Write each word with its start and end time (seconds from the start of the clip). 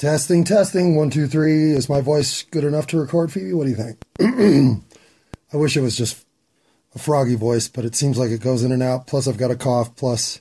Testing, 0.00 0.44
testing. 0.44 0.96
One, 0.96 1.10
two, 1.10 1.26
three. 1.26 1.72
Is 1.72 1.90
my 1.90 2.00
voice 2.00 2.42
good 2.44 2.64
enough 2.64 2.86
to 2.86 2.98
record, 2.98 3.30
Phoebe? 3.30 3.52
What 3.52 3.64
do 3.64 3.70
you 3.70 3.76
think? 3.76 4.02
I 5.52 5.58
wish 5.58 5.76
it 5.76 5.82
was 5.82 5.94
just 5.94 6.24
a 6.94 6.98
froggy 6.98 7.34
voice, 7.34 7.68
but 7.68 7.84
it 7.84 7.94
seems 7.94 8.16
like 8.16 8.30
it 8.30 8.40
goes 8.40 8.64
in 8.64 8.72
and 8.72 8.82
out. 8.82 9.06
Plus, 9.06 9.28
I've 9.28 9.36
got 9.36 9.50
a 9.50 9.56
cough. 9.56 9.94
Plus, 9.96 10.40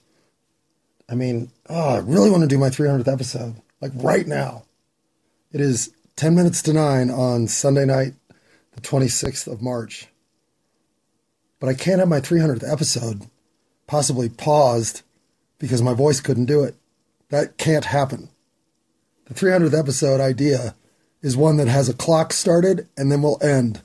I 1.10 1.16
mean, 1.16 1.52
oh, 1.68 1.96
I 1.96 1.98
really 1.98 2.30
want 2.30 2.44
to 2.44 2.48
do 2.48 2.58
my 2.58 2.70
300th 2.70 3.12
episode, 3.12 3.56
like 3.82 3.92
right 3.96 4.26
now. 4.26 4.64
It 5.52 5.60
is 5.60 5.94
10 6.16 6.36
minutes 6.36 6.62
to 6.62 6.72
9 6.72 7.12
on 7.12 7.50
Sunday 7.50 7.84
night, 7.84 8.14
the 8.76 8.82
26th 8.82 9.52
of 9.52 9.62
March. 9.62 10.08
But 11.60 11.68
I 11.68 11.74
can't 11.74 12.00
have 12.00 12.08
my 12.08 12.22
300th 12.22 12.64
episode 12.66 13.24
possibly 13.88 14.30
paused 14.30 15.02
because 15.58 15.82
my 15.82 15.94
voice 15.94 16.22
couldn't 16.22 16.46
do 16.46 16.64
it. 16.64 16.76
That 17.28 17.58
can't 17.58 17.84
happen. 17.84 18.30
The 19.30 19.36
300th 19.36 19.78
episode 19.78 20.20
idea 20.20 20.74
is 21.22 21.38
one 21.38 21.58
that 21.58 21.68
has 21.68 21.88
a 21.88 21.94
clock 21.94 22.34
started 22.34 22.88
and 22.98 23.12
then 23.12 23.22
will 23.22 23.38
end. 23.44 23.82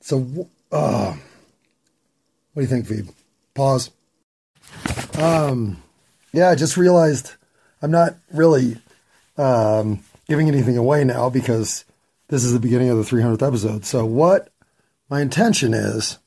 So, 0.00 0.48
uh, 0.70 1.16
what 2.52 2.54
do 2.54 2.60
you 2.60 2.66
think, 2.68 2.86
Phoebe? 2.86 3.08
Pause. 3.54 3.90
Um, 5.18 5.82
yeah, 6.32 6.50
I 6.50 6.54
just 6.54 6.76
realized 6.76 7.32
I'm 7.82 7.90
not 7.90 8.14
really 8.32 8.76
um, 9.36 10.04
giving 10.28 10.46
anything 10.46 10.76
away 10.76 11.02
now 11.02 11.28
because 11.28 11.84
this 12.28 12.44
is 12.44 12.52
the 12.52 12.60
beginning 12.60 12.88
of 12.88 12.98
the 12.98 13.04
300th 13.04 13.46
episode. 13.46 13.84
So, 13.84 14.06
what 14.06 14.52
my 15.10 15.20
intention 15.20 15.74
is, 15.74 16.18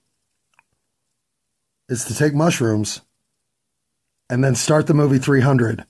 is 1.87 2.03
to 2.05 2.15
take 2.15 2.33
mushrooms 2.33 2.99
and 4.29 4.43
then 4.43 4.55
start 4.55 4.87
the 4.87 4.93
movie 4.93 5.19
300 5.19 5.85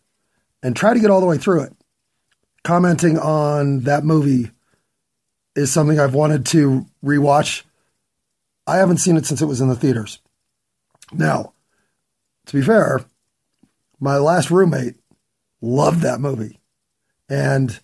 and 0.64 0.76
try 0.76 0.94
to 0.94 1.00
get 1.00 1.12
all 1.12 1.22
the 1.22 1.26
way 1.26 1.38
through 1.38 1.64
it. 1.64 1.74
Commenting 2.64 3.18
on 3.20 3.82
that 3.82 4.04
movie 4.04 4.52
is 5.56 5.72
something 5.72 6.00
I've 6.00 6.16
wanted 6.16 6.46
to 6.48 6.86
rewatch. 7.04 7.64
I 8.68 8.78
haven't 8.78 8.98
seen 8.98 9.18
it 9.18 9.26
since 9.26 9.42
it 9.42 9.46
was 9.46 9.62
in 9.62 9.70
the 9.70 9.76
theaters. 9.76 10.20
Now, 11.14 11.54
to 12.48 12.54
be 12.54 12.62
fair, 12.62 13.06
my 14.00 14.18
last 14.18 14.52
roommate 14.52 14.96
loved 15.62 16.02
that 16.02 16.20
movie 16.20 16.60
and 17.30 17.80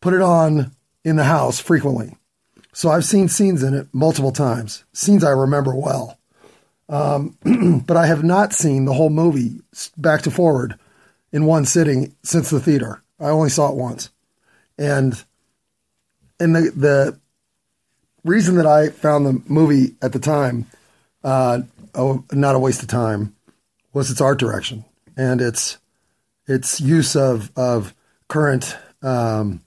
put 0.00 0.14
it 0.14 0.22
on 0.22 0.72
in 1.04 1.16
the 1.16 1.24
house 1.24 1.58
frequently. 1.58 2.16
So 2.72 2.90
I've 2.90 3.04
seen 3.04 3.28
scenes 3.28 3.62
in 3.62 3.74
it 3.74 3.88
multiple 3.92 4.32
times, 4.32 4.84
scenes 4.92 5.24
I 5.24 5.30
remember 5.30 5.74
well. 5.74 6.18
Um, 6.88 7.36
but 7.86 7.96
I 7.96 8.06
have 8.06 8.22
not 8.22 8.52
seen 8.52 8.84
the 8.84 8.92
whole 8.92 9.10
movie 9.10 9.60
back 9.96 10.22
to 10.22 10.30
forward 10.30 10.78
in 11.32 11.46
one 11.46 11.64
sitting 11.64 12.14
since 12.22 12.50
the 12.50 12.60
theater. 12.60 13.02
I 13.18 13.30
only 13.30 13.50
saw 13.50 13.70
it 13.70 13.76
once, 13.76 14.10
and 14.78 15.22
and 16.38 16.54
the 16.54 16.72
the 16.74 17.20
reason 18.24 18.56
that 18.56 18.66
I 18.66 18.88
found 18.88 19.26
the 19.26 19.42
movie 19.46 19.96
at 20.02 20.12
the 20.12 20.18
time 20.18 20.66
uh, 21.24 21.60
oh, 21.94 22.24
not 22.32 22.54
a 22.54 22.58
waste 22.58 22.82
of 22.82 22.88
time 22.88 23.34
was 23.92 24.10
its 24.10 24.20
art 24.20 24.38
direction 24.38 24.84
and 25.16 25.40
its 25.40 25.78
its 26.46 26.80
use 26.80 27.16
of 27.16 27.50
of 27.56 27.94
current 28.28 28.76
um, 29.02 29.62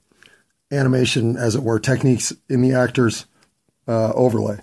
animation, 0.72 1.36
as 1.36 1.56
it 1.56 1.64
were, 1.64 1.80
techniques 1.80 2.34
in 2.48 2.62
the 2.62 2.74
actors' 2.74 3.26
uh, 3.88 4.12
overlay. 4.14 4.58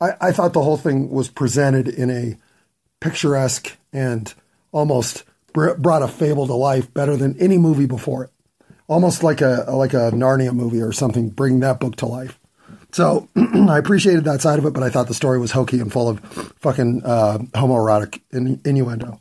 I, 0.00 0.14
I 0.20 0.32
thought 0.32 0.52
the 0.52 0.62
whole 0.62 0.76
thing 0.76 1.10
was 1.10 1.28
presented 1.28 1.88
in 1.88 2.10
a 2.10 2.36
picturesque 3.00 3.76
and 3.92 4.32
almost 4.72 5.24
brought 5.54 6.02
a 6.02 6.08
fable 6.08 6.46
to 6.46 6.54
life 6.54 6.92
better 6.92 7.16
than 7.16 7.40
any 7.40 7.56
movie 7.56 7.86
before 7.86 8.24
it. 8.24 8.30
Almost 8.86 9.22
like 9.22 9.40
a 9.40 9.64
like 9.70 9.94
a 9.94 10.10
Narnia 10.10 10.52
movie 10.52 10.82
or 10.82 10.92
something, 10.92 11.30
bring 11.30 11.60
that 11.60 11.80
book 11.80 11.96
to 11.96 12.06
life. 12.06 12.38
So 12.92 13.28
I 13.36 13.78
appreciated 13.78 14.24
that 14.24 14.42
side 14.42 14.58
of 14.58 14.66
it, 14.66 14.74
but 14.74 14.82
I 14.82 14.90
thought 14.90 15.08
the 15.08 15.14
story 15.14 15.38
was 15.38 15.52
hokey 15.52 15.80
and 15.80 15.90
full 15.90 16.08
of 16.08 16.20
fucking 16.60 17.02
uh, 17.04 17.38
homoerotic 17.54 18.20
innuendo, 18.30 19.20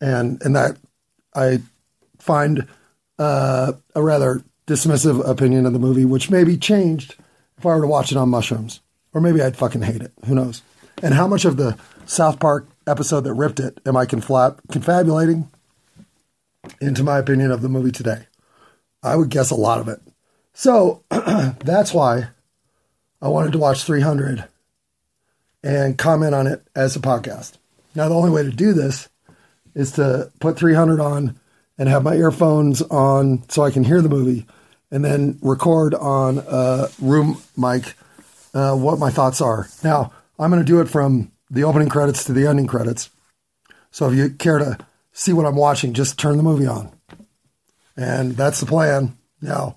and 0.00 0.42
and 0.42 0.54
that 0.54 0.76
I 1.34 1.62
find 2.18 2.66
uh, 3.18 3.72
a 3.94 4.02
rather 4.02 4.42
dismissive 4.66 5.26
opinion 5.26 5.66
of 5.66 5.72
the 5.72 5.78
movie, 5.78 6.04
which 6.04 6.30
may 6.30 6.44
be 6.44 6.56
changed 6.56 7.16
if 7.58 7.64
I 7.64 7.74
were 7.74 7.82
to 7.82 7.86
watch 7.86 8.12
it 8.12 8.18
on 8.18 8.28
mushrooms. 8.28 8.80
Or 9.12 9.20
maybe 9.20 9.40
I'd 9.40 9.56
fucking 9.56 9.82
hate 9.82 10.02
it. 10.02 10.12
Who 10.26 10.34
knows? 10.34 10.62
And 11.02 11.14
how 11.14 11.28
much 11.28 11.44
of 11.44 11.56
the 11.56 11.78
South 12.06 12.40
Park 12.40 12.66
episode 12.86 13.22
that 13.22 13.34
ripped 13.34 13.60
it 13.60 13.80
am 13.86 13.96
I 13.96 14.06
confabulating 14.06 15.48
into 16.80 17.02
my 17.02 17.18
opinion 17.18 17.50
of 17.50 17.62
the 17.62 17.68
movie 17.68 17.92
today? 17.92 18.26
I 19.02 19.16
would 19.16 19.28
guess 19.28 19.50
a 19.50 19.56
lot 19.56 19.80
of 19.80 19.88
it. 19.88 20.00
So 20.54 21.02
that's 21.10 21.92
why 21.92 22.28
I 23.20 23.28
wanted 23.28 23.52
to 23.52 23.58
watch 23.58 23.84
300 23.84 24.44
and 25.62 25.98
comment 25.98 26.34
on 26.34 26.46
it 26.46 26.62
as 26.74 26.94
a 26.96 27.00
podcast. 27.00 27.52
Now, 27.94 28.08
the 28.08 28.14
only 28.14 28.30
way 28.30 28.42
to 28.42 28.50
do 28.50 28.72
this 28.72 29.08
is 29.74 29.92
to 29.92 30.30
put 30.40 30.58
300 30.58 31.00
on 31.00 31.38
and 31.78 31.88
have 31.88 32.02
my 32.02 32.14
earphones 32.14 32.82
on 32.82 33.48
so 33.48 33.62
I 33.62 33.70
can 33.70 33.84
hear 33.84 34.00
the 34.00 34.08
movie 34.08 34.46
and 34.90 35.04
then 35.04 35.38
record 35.42 35.94
on 35.94 36.38
a 36.46 36.88
room 37.00 37.42
mic 37.56 37.94
uh, 38.52 38.76
what 38.76 38.98
my 38.98 39.10
thoughts 39.10 39.40
are. 39.40 39.68
Now, 39.82 40.12
I'm 40.38 40.50
going 40.50 40.62
to 40.62 40.66
do 40.66 40.80
it 40.80 40.88
from 40.88 41.32
the 41.54 41.64
opening 41.64 41.88
credits 41.88 42.24
to 42.24 42.32
the 42.32 42.46
ending 42.46 42.66
credits. 42.66 43.10
So 43.90 44.08
if 44.08 44.14
you 44.14 44.30
care 44.30 44.58
to 44.58 44.78
see 45.12 45.32
what 45.32 45.46
I'm 45.46 45.56
watching, 45.56 45.92
just 45.92 46.18
turn 46.18 46.36
the 46.36 46.42
movie 46.42 46.66
on. 46.66 46.92
And 47.96 48.36
that's 48.36 48.60
the 48.60 48.66
plan. 48.66 49.16
Now, 49.40 49.76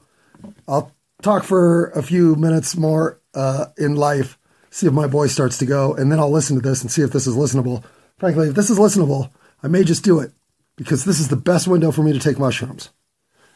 I'll 0.68 0.92
talk 1.22 1.44
for 1.44 1.88
a 1.92 2.02
few 2.02 2.36
minutes 2.36 2.76
more 2.76 3.22
uh, 3.34 3.68
in 3.78 3.96
life, 3.96 4.38
see 4.72 4.88
if 4.88 4.94
my 4.94 5.08
voice 5.08 5.32
starts 5.32 5.60
to 5.60 5.66
go, 5.66 5.94
and 5.94 6.12
then 6.12 6.20
I'll 6.20 6.32
listen 6.32 6.56
to 6.56 6.62
this 6.62 6.82
and 6.82 6.92
see 6.92 7.04
if 7.04 7.12
this 7.12 7.28
is 7.28 7.36
listenable. 7.36 7.84
Frankly, 8.18 8.50
if 8.50 8.56
this 8.56 8.70
is 8.70 8.80
listenable, 8.80 9.30
I 9.62 9.68
may 9.68 9.84
just 9.84 10.04
do 10.04 10.20
it 10.20 10.32
because 10.76 11.06
this 11.06 11.20
is 11.20 11.28
the 11.28 11.36
best 11.36 11.68
window 11.68 11.92
for 11.92 12.02
me 12.02 12.14
to 12.14 12.20
take 12.20 12.40
mushrooms. 12.40 12.90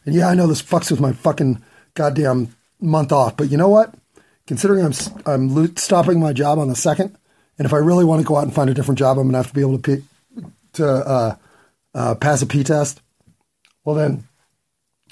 And 0.05 0.13
yeah, 0.13 0.27
I 0.27 0.35
know 0.35 0.47
this 0.47 0.61
fucks 0.61 0.91
with 0.91 0.99
my 0.99 1.13
fucking 1.13 1.63
goddamn 1.95 2.55
month 2.79 3.11
off, 3.11 3.37
but 3.37 3.49
you 3.49 3.57
know 3.57 3.69
what? 3.69 3.95
considering 4.47 4.83
I'm 4.83 4.93
I'm 5.25 5.77
stopping 5.77 6.19
my 6.19 6.33
job 6.33 6.59
on 6.59 6.67
the 6.67 6.75
second, 6.75 7.17
and 7.61 7.67
if 7.67 7.73
I 7.75 7.77
really 7.77 8.05
want 8.05 8.19
to 8.23 8.27
go 8.27 8.37
out 8.37 8.43
and 8.43 8.51
find 8.51 8.71
a 8.71 8.73
different 8.73 8.97
job, 8.97 9.19
I'm 9.19 9.25
going 9.25 9.33
to 9.33 9.37
have 9.37 9.49
to 9.49 9.53
be 9.53 9.61
able 9.61 9.77
to 9.77 10.03
to 10.73 10.87
uh, 10.87 11.35
uh, 11.93 12.15
pass 12.15 12.41
a 12.41 12.47
P 12.47 12.63
test. 12.63 13.03
Well, 13.85 13.95
then, 13.95 14.27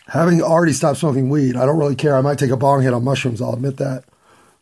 having 0.07 0.41
already 0.41 0.73
stopped 0.73 0.97
smoking 0.97 1.29
weed, 1.29 1.55
I 1.55 1.67
don't 1.67 1.77
really 1.77 1.95
care. 1.95 2.17
I 2.17 2.21
might 2.21 2.39
take 2.39 2.49
a 2.49 2.57
bong 2.57 2.81
hit 2.81 2.91
on 2.91 3.03
mushrooms. 3.03 3.39
I'll 3.39 3.53
admit 3.53 3.77
that, 3.77 4.03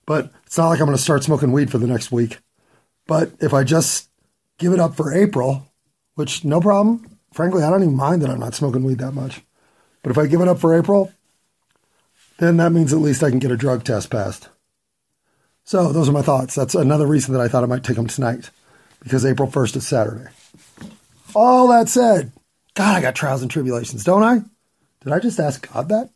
but 0.05 0.33
it's 0.45 0.57
not 0.57 0.67
like 0.67 0.81
I'm 0.81 0.85
going 0.85 0.97
to 0.97 1.01
start 1.01 1.23
smoking 1.23 1.53
weed 1.53 1.71
for 1.71 1.77
the 1.77 1.87
next 1.87 2.11
week. 2.11 2.39
But 3.05 3.31
if 3.39 3.53
I 3.53 3.63
just 3.63 4.09
give 4.57 4.73
it 4.73 4.81
up 4.81 4.97
for 4.97 5.13
April, 5.13 5.65
which 6.15 6.43
no 6.43 6.59
problem. 6.59 7.17
Frankly, 7.31 7.63
I 7.63 7.69
don't 7.69 7.83
even 7.83 7.95
mind 7.95 8.21
that 8.21 8.29
I'm 8.29 8.41
not 8.41 8.53
smoking 8.53 8.83
weed 8.83 8.97
that 8.97 9.13
much. 9.13 9.43
But 10.03 10.11
if 10.11 10.17
I 10.17 10.27
give 10.27 10.41
it 10.41 10.49
up 10.49 10.59
for 10.59 10.77
April, 10.77 11.13
then 12.37 12.57
that 12.57 12.73
means 12.73 12.91
at 12.91 12.99
least 12.99 13.23
I 13.23 13.29
can 13.29 13.39
get 13.39 13.51
a 13.51 13.55
drug 13.55 13.85
test 13.85 14.09
passed. 14.09 14.49
So 15.67 15.91
those 15.91 16.07
are 16.07 16.13
my 16.13 16.21
thoughts. 16.21 16.55
That's 16.55 16.75
another 16.75 17.05
reason 17.05 17.33
that 17.33 17.41
I 17.41 17.49
thought 17.49 17.61
I 17.61 17.67
might 17.67 17.83
take 17.83 17.97
them 17.97 18.07
tonight 18.07 18.51
because 19.03 19.25
April 19.25 19.49
1st 19.49 19.75
is 19.75 19.85
Saturday. 19.85 20.31
All 21.35 21.67
that 21.67 21.89
said, 21.89 22.31
God, 22.73 22.95
I 22.95 23.01
got 23.01 23.15
trials 23.15 23.41
and 23.41 23.51
tribulations, 23.51 24.05
don't 24.05 24.23
I? 24.23 24.43
Did 25.03 25.11
I 25.11 25.19
just 25.19 25.41
ask 25.41 25.69
God 25.69 25.89
that? 25.89 26.09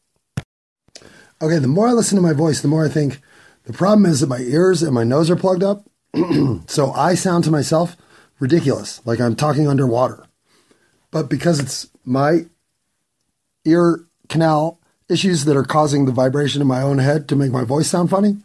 Okay, 1.42 1.60
the 1.60 1.68
more 1.68 1.90
I 1.90 1.92
listen 1.92 2.16
to 2.16 2.22
my 2.22 2.32
voice, 2.32 2.62
the 2.62 2.70
more 2.70 2.86
I 2.86 2.88
think 2.88 3.20
the 3.66 3.74
problem 3.74 4.06
is 4.06 4.22
that 4.22 4.28
my 4.28 4.40
ears 4.40 4.82
and 4.84 4.94
my 4.94 5.04
nose 5.04 5.30
are 5.30 5.36
plugged 5.36 5.64
up. 5.64 5.84
so 6.68 6.94
I 6.94 7.16
sound 7.16 7.44
to 7.44 7.52
myself 7.52 7.98
ridiculous, 8.40 9.06
like 9.06 9.20
I'm 9.20 9.36
talking 9.36 9.68
underwater. 9.68 10.28
But 11.12 11.30
because 11.30 11.60
it's 11.60 11.90
my 12.06 12.46
ear 13.66 14.06
canal 14.30 14.80
issues 15.10 15.44
that 15.44 15.58
are 15.58 15.66
causing 15.66 16.06
the 16.06 16.14
vibration 16.14 16.62
in 16.62 16.70
my 16.70 16.82
own 16.82 17.00
head 17.00 17.28
to 17.28 17.36
make 17.36 17.52
my 17.52 17.66
voice 17.66 17.90
sound 17.90 18.10
funny, 18.10 18.38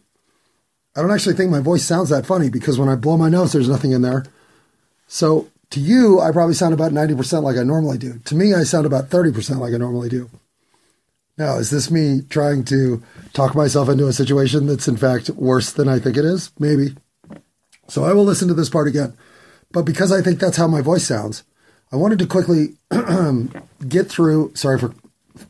I 0.97 1.01
don't 1.01 1.11
actually 1.11 1.35
think 1.35 1.51
my 1.51 1.59
voice 1.59 1.85
sounds 1.85 2.09
that 2.09 2.25
funny 2.25 2.49
because 2.49 2.79
when 2.79 2.89
I 2.89 2.95
blow 2.95 3.17
my 3.17 3.29
nose, 3.29 3.53
there's 3.53 3.69
nothing 3.69 3.91
in 3.91 4.01
there. 4.01 4.25
So 5.07 5.47
to 5.69 5.79
you, 5.79 6.19
I 6.19 6.31
probably 6.31 6.55
sound 6.55 6.73
about 6.73 6.91
90% 6.91 7.43
like 7.43 7.55
I 7.55 7.61
normally 7.61 7.99
do. 7.99 8.19
To 8.25 8.35
me, 8.35 8.55
I 8.55 8.63
sound 8.63 8.87
about 8.87 9.09
30% 9.11 9.59
like 9.59 9.75
I 9.75 9.77
normally 9.77 10.09
do. 10.09 10.27
Now, 11.37 11.57
is 11.57 11.69
this 11.69 11.91
me 11.91 12.21
trying 12.29 12.63
to 12.65 13.03
talk 13.33 13.53
myself 13.53 13.89
into 13.89 14.07
a 14.07 14.13
situation 14.13 14.65
that's 14.65 14.87
in 14.87 14.97
fact 14.97 15.29
worse 15.29 15.71
than 15.71 15.87
I 15.87 15.99
think 15.99 16.17
it 16.17 16.25
is? 16.25 16.51
Maybe. 16.57 16.95
So 17.87 18.03
I 18.03 18.13
will 18.13 18.25
listen 18.25 18.47
to 18.47 18.55
this 18.55 18.69
part 18.69 18.87
again. 18.87 19.15
But 19.71 19.83
because 19.83 20.11
I 20.11 20.23
think 20.23 20.39
that's 20.39 20.57
how 20.57 20.65
my 20.65 20.81
voice 20.81 21.05
sounds, 21.05 21.43
I 21.91 21.95
wanted 21.95 22.17
to 22.19 22.25
quickly 22.25 22.75
get 23.87 24.09
through. 24.09 24.55
Sorry 24.55 24.79
for 24.79 24.95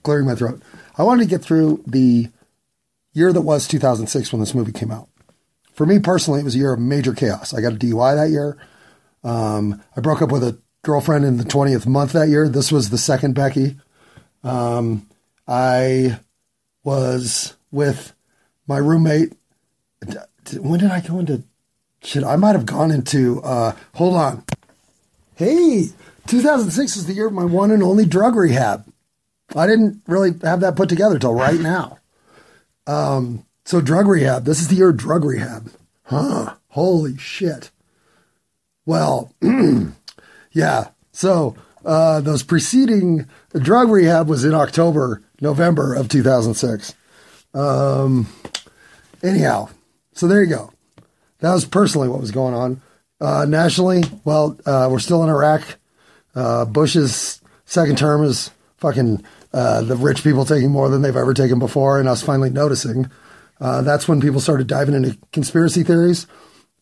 clearing 0.03 0.25
my 0.25 0.35
throat. 0.35 0.61
I 0.97 1.03
wanted 1.03 1.23
to 1.23 1.29
get 1.29 1.41
through 1.41 1.83
the 1.88 2.27
year 3.13 3.31
that 3.31 3.41
was 3.41 3.65
2006 3.65 4.33
when 4.33 4.41
this 4.41 4.53
movie 4.53 4.73
came 4.73 4.91
out 4.91 5.07
for 5.77 5.85
me 5.85 6.00
personally, 6.00 6.41
it 6.41 6.44
was 6.44 6.56
a 6.56 6.57
year 6.57 6.74
of 6.74 6.79
major 6.79 7.13
chaos. 7.13 7.53
I 7.53 7.62
got 7.62 7.74
a 7.74 7.77
DUI 7.77 8.15
that 8.15 8.31
year. 8.31 8.57
Um, 9.24 9.83
I 9.95 10.01
broke 10.01 10.24
up 10.24 10.31
with 10.31 10.44
a 10.44 10.59
girlfriend 10.81 11.24
in 11.24 11.38
the 11.38 11.44
20th 11.44 11.85
month 11.85 12.13
that 12.13 12.29
year. 12.29 12.50
This 12.50 12.71
was 12.71 12.89
the 12.89 12.97
second 12.97 13.35
Becky. 13.35 13.77
Um, 14.44 15.07
I 15.47 16.19
was 16.83 17.56
with 17.69 18.13
my 18.65 18.77
roommate. 18.77 19.33
When 20.59 20.79
did 20.79 20.89
I 20.89 21.00
go 21.00 21.19
into 21.19 21.44
shit? 22.01 22.23
I 22.23 22.38
might 22.38 22.56
have 22.56 22.65
gone 22.65 22.89
into, 22.89 23.39
uh, 23.44 23.73
hold 23.94 24.15
on. 24.15 24.44
Hey, 25.35 25.89
2006 26.25 26.97
is 26.97 27.06
the 27.06 27.13
year 27.13 27.27
of 27.27 27.33
my 27.33 27.45
one 27.45 27.69
and 27.69 27.83
only 27.83 28.06
drug 28.06 28.35
rehab. 28.35 28.91
I 29.56 29.68
didn't 29.68 30.01
really 30.07 30.31
have 30.41 30.62
that 30.62 30.75
put 30.75 30.89
together 30.89 31.19
till 31.19 31.35
right 31.35 31.59
now. 31.59 32.00
Um, 32.88 33.45
so 33.68 33.81
drug 33.81 34.08
rehab. 34.08 34.46
This 34.46 34.62
is 34.62 34.69
the 34.69 34.75
year 34.75 34.94
drug 34.94 35.25
rehab. 35.25 35.69
Huh. 36.04 36.56
Holy 36.69 37.18
shit. 37.18 37.69
Well, 38.86 39.34
yeah. 40.54 40.88
So 41.12 41.54
uh, 41.84 42.22
those 42.22 42.44
preceding 42.44 43.28
drug 43.54 43.90
rehab 43.90 44.30
was 44.30 44.46
in 44.46 44.54
October, 44.54 45.22
November 45.42 45.94
of 45.94 46.08
2006. 46.08 46.96
Um, 47.54 48.28
anyhow, 49.22 49.68
so 50.14 50.30
there 50.30 50.42
you 50.42 50.50
go. 50.50 50.72
That 51.40 51.52
was 51.52 51.66
personally 51.66 52.08
what 52.08 52.22
was 52.22 52.31
going 52.31 52.54
on. 52.54 52.81
Uh, 53.19 53.46
nationally, 53.50 54.04
well, 54.24 54.58
uh, 54.66 54.88
we're 54.90 55.00
still 55.00 55.24
in 55.24 55.30
Iraq. 55.30 55.78
Uh, 56.34 56.64
Bush's 56.64 57.42
second 57.66 57.98
term 57.98 58.24
is 58.24 58.50
fucking 58.78 59.25
uh, 59.52 59.81
the 59.81 59.98
rich 59.98 60.24
people 60.24 60.46
taking 60.46 60.72
more 60.72 60.88
than 60.88 61.02
they've 61.02 61.18
ever 61.18 61.34
taken 61.34 61.60
before, 61.60 62.00
and 62.00 62.08
us 62.08 62.24
finally 62.24 62.50
noticing. 62.50 63.12
Uh, 63.59 63.81
that's 63.81 64.07
when 64.07 64.21
people 64.21 64.39
started 64.39 64.68
diving 64.68 64.95
into 64.95 65.18
conspiracy 65.31 65.83
theories. 65.83 66.27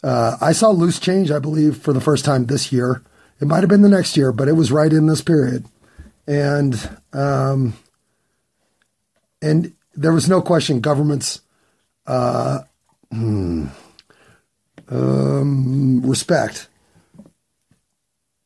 Uh, 0.04 0.38
I 0.42 0.52
saw 0.52 0.70
loose 0.70 1.00
change, 1.00 1.32
I 1.32 1.40
believe, 1.40 1.78
for 1.78 1.94
the 1.94 2.02
first 2.02 2.26
time 2.26 2.46
this 2.46 2.72
year. 2.72 3.02
It 3.40 3.48
might 3.48 3.62
have 3.62 3.70
been 3.70 3.82
the 3.82 3.90
next 3.90 4.16
year, 4.16 4.32
but 4.32 4.48
it 4.48 4.54
was 4.54 4.72
right 4.72 4.92
in 4.92 5.08
this 5.08 5.22
period, 5.22 5.66
and 6.26 6.90
um, 7.12 7.74
and 9.42 9.74
there 9.94 10.14
was 10.14 10.30
no 10.30 10.42
question 10.42 10.80
governments 10.80 11.42
uh, 12.08 12.60
hmm, 13.12 13.68
um, 14.90 16.02
respect 16.02 16.70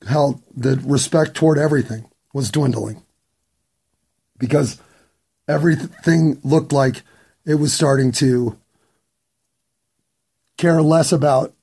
how 0.08 0.40
the 0.56 0.82
respect 0.86 1.36
toward 1.36 1.58
everything 1.58 2.10
was 2.34 2.52
dwindling 2.52 3.04
because 4.38 4.82
everything 5.48 6.40
looked 6.44 6.72
like 6.72 7.04
it 7.46 7.56
was 7.56 7.74
starting 7.74 8.12
to 8.14 8.58
care 10.58 10.82
less 10.82 11.12
about 11.12 11.54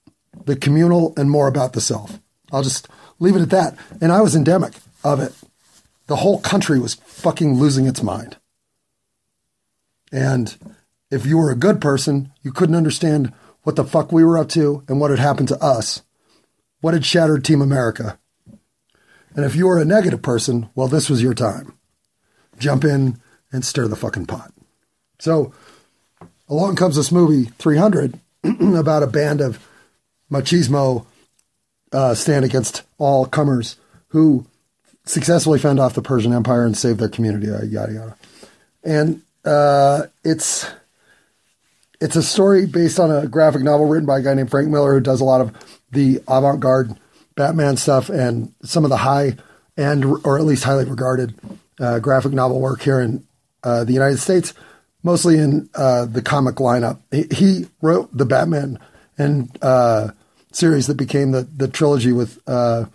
the 0.44 0.56
communal 0.56 1.12
and 1.16 1.30
more 1.30 1.48
about 1.48 1.72
the 1.72 1.80
self. 1.80 2.20
I'll 2.52 2.62
just 2.62 2.88
leave 3.18 3.36
it 3.36 3.42
at 3.42 3.50
that. 3.50 3.76
And 4.00 4.12
I 4.12 4.20
was 4.20 4.34
endemic 4.34 4.74
of 5.04 5.20
it. 5.20 5.34
The 6.06 6.16
whole 6.16 6.40
country 6.40 6.78
was 6.78 6.94
fucking 6.94 7.54
losing 7.54 7.86
its 7.86 8.02
mind. 8.02 8.36
And 10.12 10.56
if 11.10 11.26
you 11.26 11.36
were 11.36 11.50
a 11.50 11.56
good 11.56 11.80
person, 11.80 12.32
you 12.42 12.52
couldn't 12.52 12.76
understand 12.76 13.32
what 13.62 13.76
the 13.76 13.84
fuck 13.84 14.12
we 14.12 14.24
were 14.24 14.38
up 14.38 14.48
to 14.50 14.84
and 14.88 15.00
what 15.00 15.10
had 15.10 15.18
happened 15.18 15.48
to 15.48 15.62
us. 15.62 16.02
What 16.80 16.94
had 16.94 17.04
shattered 17.04 17.44
Team 17.44 17.60
America. 17.60 18.18
And 19.34 19.44
if 19.44 19.56
you 19.56 19.66
were 19.66 19.78
a 19.78 19.84
negative 19.84 20.22
person, 20.22 20.68
well, 20.74 20.88
this 20.88 21.10
was 21.10 21.22
your 21.22 21.34
time. 21.34 21.76
Jump 22.58 22.84
in 22.84 23.20
and 23.52 23.64
stir 23.64 23.88
the 23.88 23.96
fucking 23.96 24.26
pot. 24.26 24.52
So 25.18 25.52
along 26.48 26.76
comes 26.76 26.96
this 26.96 27.12
movie 27.12 27.50
300 27.58 28.18
about 28.60 29.02
a 29.02 29.06
band 29.06 29.40
of 29.40 29.64
machismo 30.30 31.06
uh, 31.92 32.14
stand 32.14 32.44
against 32.44 32.82
all 32.98 33.26
comers 33.26 33.76
who 34.08 34.46
successfully 35.04 35.58
fend 35.58 35.80
off 35.80 35.94
the 35.94 36.02
Persian 36.02 36.32
Empire 36.32 36.64
and 36.64 36.76
save 36.76 36.98
their 36.98 37.08
community, 37.08 37.50
uh, 37.50 37.62
yada 37.62 37.92
yada. 37.92 38.16
And 38.82 39.22
uh, 39.44 40.06
it's 40.24 40.66
it's 42.00 42.16
a 42.16 42.22
story 42.22 42.66
based 42.66 43.00
on 43.00 43.10
a 43.10 43.26
graphic 43.26 43.62
novel 43.62 43.86
written 43.86 44.06
by 44.06 44.18
a 44.18 44.22
guy 44.22 44.34
named 44.34 44.50
Frank 44.50 44.68
Miller 44.68 44.94
who 44.94 45.00
does 45.00 45.20
a 45.20 45.24
lot 45.24 45.40
of 45.40 45.52
the 45.92 46.20
avant-garde 46.28 46.98
Batman 47.36 47.76
stuff 47.76 48.08
and 48.08 48.52
some 48.62 48.84
of 48.84 48.90
the 48.90 48.98
high 48.98 49.36
end 49.78 50.04
or 50.04 50.38
at 50.38 50.44
least 50.44 50.64
highly 50.64 50.84
regarded 50.84 51.34
uh, 51.80 51.98
graphic 51.98 52.32
novel 52.32 52.60
work 52.60 52.82
here 52.82 53.00
in 53.00 53.26
uh, 53.62 53.84
the 53.84 53.92
United 53.92 54.18
States 54.18 54.52
mostly 55.02 55.38
in 55.38 55.68
uh, 55.74 56.06
the 56.06 56.22
comic 56.22 56.56
lineup. 56.56 56.98
He, 57.10 57.24
he, 57.30 57.66
wrote 57.80 58.14
the 58.16 58.24
Batman 58.24 58.78
and 59.18 59.56
uh, 59.62 60.10
series 60.52 60.86
that 60.86 60.96
became 60.96 61.30
the 61.30 61.42
the 61.42 61.68
trilogy 61.68 62.12
with 62.12 62.40
uh, 62.46 62.86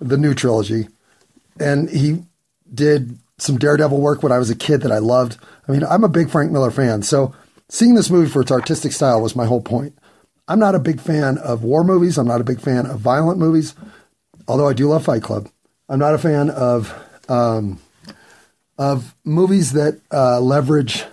the 0.00 0.16
new 0.16 0.34
trilogy, 0.34 0.88
and 1.60 1.88
he 1.90 2.24
did 2.72 3.18
some 3.38 3.58
Daredevil 3.58 4.00
work 4.00 4.22
when 4.22 4.32
I 4.32 4.38
was 4.38 4.50
a 4.50 4.56
kid 4.56 4.82
that 4.82 4.92
I 4.92 4.98
loved. 4.98 5.38
I 5.68 5.72
mean, 5.72 5.84
I'm 5.84 6.04
a 6.04 6.08
big 6.08 6.30
Frank 6.30 6.50
Miller 6.50 6.70
fan, 6.70 7.02
so 7.02 7.34
seeing 7.68 7.94
this 7.94 8.10
movie 8.10 8.30
for 8.30 8.42
its 8.42 8.52
artistic 8.52 8.92
style 8.92 9.20
was 9.20 9.36
my 9.36 9.46
whole 9.46 9.60
point. 9.60 9.96
I'm 10.48 10.58
not 10.58 10.74
a 10.74 10.80
big 10.80 11.00
fan 11.00 11.38
of 11.38 11.64
war 11.64 11.82
movies. 11.82 12.18
I'm 12.18 12.28
not 12.28 12.40
a 12.40 12.44
big 12.44 12.60
fan 12.60 12.86
of 12.86 13.00
violent 13.00 13.38
movies, 13.38 13.74
although 14.46 14.68
I 14.68 14.72
do 14.72 14.88
love 14.88 15.04
Fight 15.04 15.22
Club. 15.22 15.48
I'm 15.88 15.98
not 15.98 16.14
a 16.14 16.18
fan 16.18 16.50
of 16.50 16.94
um, 17.28 17.80
of 18.78 19.14
movies 19.24 19.72
that 19.72 20.00
uh, 20.12 20.40
leverage 20.40 21.04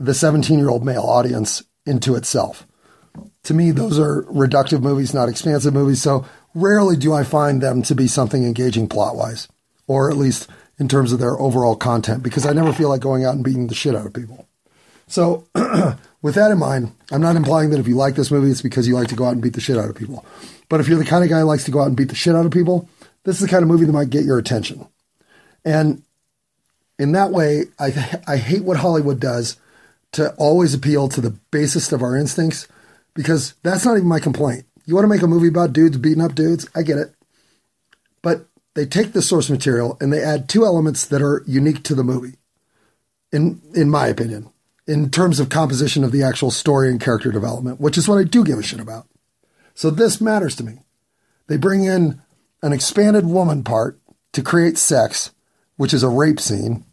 the 0.00 0.14
17 0.14 0.58
year 0.58 0.70
old 0.70 0.84
male 0.84 1.02
audience 1.02 1.62
into 1.86 2.16
itself. 2.16 2.66
To 3.44 3.54
me, 3.54 3.70
those 3.70 3.98
are 3.98 4.22
reductive 4.24 4.82
movies, 4.82 5.14
not 5.14 5.28
expansive 5.28 5.74
movies. 5.74 6.02
So 6.02 6.24
rarely 6.54 6.96
do 6.96 7.12
I 7.12 7.24
find 7.24 7.62
them 7.62 7.82
to 7.82 7.94
be 7.94 8.06
something 8.06 8.44
engaging 8.44 8.88
plot 8.88 9.16
wise, 9.16 9.48
or 9.86 10.10
at 10.10 10.16
least 10.16 10.48
in 10.78 10.88
terms 10.88 11.12
of 11.12 11.18
their 11.18 11.38
overall 11.38 11.76
content, 11.76 12.22
because 12.22 12.46
I 12.46 12.52
never 12.52 12.72
feel 12.72 12.88
like 12.88 13.00
going 13.00 13.24
out 13.24 13.34
and 13.34 13.44
beating 13.44 13.66
the 13.66 13.74
shit 13.74 13.94
out 13.94 14.06
of 14.06 14.14
people. 14.14 14.46
So, 15.06 15.46
with 16.22 16.36
that 16.36 16.50
in 16.50 16.58
mind, 16.58 16.94
I'm 17.10 17.20
not 17.20 17.36
implying 17.36 17.70
that 17.70 17.80
if 17.80 17.88
you 17.88 17.96
like 17.96 18.14
this 18.14 18.30
movie, 18.30 18.50
it's 18.50 18.62
because 18.62 18.86
you 18.86 18.94
like 18.94 19.08
to 19.08 19.16
go 19.16 19.26
out 19.26 19.32
and 19.32 19.42
beat 19.42 19.54
the 19.54 19.60
shit 19.60 19.76
out 19.76 19.90
of 19.90 19.96
people. 19.96 20.24
But 20.68 20.80
if 20.80 20.88
you're 20.88 20.98
the 20.98 21.04
kind 21.04 21.24
of 21.24 21.30
guy 21.30 21.40
who 21.40 21.46
likes 21.46 21.64
to 21.64 21.70
go 21.70 21.80
out 21.80 21.88
and 21.88 21.96
beat 21.96 22.08
the 22.08 22.14
shit 22.14 22.36
out 22.36 22.46
of 22.46 22.52
people, 22.52 22.88
this 23.24 23.36
is 23.36 23.42
the 23.42 23.48
kind 23.48 23.62
of 23.62 23.68
movie 23.68 23.84
that 23.84 23.92
might 23.92 24.10
get 24.10 24.24
your 24.24 24.38
attention. 24.38 24.86
And 25.64 26.02
in 26.98 27.12
that 27.12 27.32
way, 27.32 27.64
I, 27.78 28.20
I 28.26 28.36
hate 28.36 28.62
what 28.62 28.76
Hollywood 28.76 29.20
does 29.20 29.56
to 30.12 30.32
always 30.34 30.74
appeal 30.74 31.08
to 31.08 31.20
the 31.20 31.36
basest 31.50 31.92
of 31.92 32.02
our 32.02 32.16
instincts 32.16 32.66
because 33.14 33.54
that's 33.62 33.84
not 33.84 33.96
even 33.96 34.08
my 34.08 34.20
complaint. 34.20 34.64
You 34.86 34.94
want 34.94 35.04
to 35.04 35.08
make 35.08 35.22
a 35.22 35.28
movie 35.28 35.48
about 35.48 35.72
dudes 35.72 35.98
beating 35.98 36.22
up 36.22 36.34
dudes? 36.34 36.68
I 36.74 36.82
get 36.82 36.98
it. 36.98 37.14
But 38.22 38.46
they 38.74 38.86
take 38.86 39.12
the 39.12 39.22
source 39.22 39.50
material 39.50 39.96
and 40.00 40.12
they 40.12 40.22
add 40.22 40.48
two 40.48 40.64
elements 40.64 41.04
that 41.06 41.22
are 41.22 41.44
unique 41.46 41.82
to 41.84 41.94
the 41.94 42.04
movie, 42.04 42.36
in, 43.32 43.60
in 43.74 43.90
my 43.90 44.06
opinion, 44.08 44.50
in 44.86 45.10
terms 45.10 45.38
of 45.38 45.48
composition 45.48 46.02
of 46.02 46.12
the 46.12 46.22
actual 46.22 46.50
story 46.50 46.90
and 46.90 47.00
character 47.00 47.30
development, 47.30 47.80
which 47.80 47.98
is 47.98 48.08
what 48.08 48.18
I 48.18 48.24
do 48.24 48.44
give 48.44 48.58
a 48.58 48.62
shit 48.62 48.80
about. 48.80 49.06
So 49.74 49.90
this 49.90 50.20
matters 50.20 50.56
to 50.56 50.64
me. 50.64 50.80
They 51.46 51.56
bring 51.56 51.84
in 51.84 52.20
an 52.62 52.72
expanded 52.72 53.26
woman 53.26 53.64
part 53.64 53.98
to 54.32 54.42
create 54.42 54.78
sex, 54.78 55.30
which 55.76 55.94
is 55.94 56.02
a 56.02 56.08
rape 56.08 56.40
scene, 56.40 56.84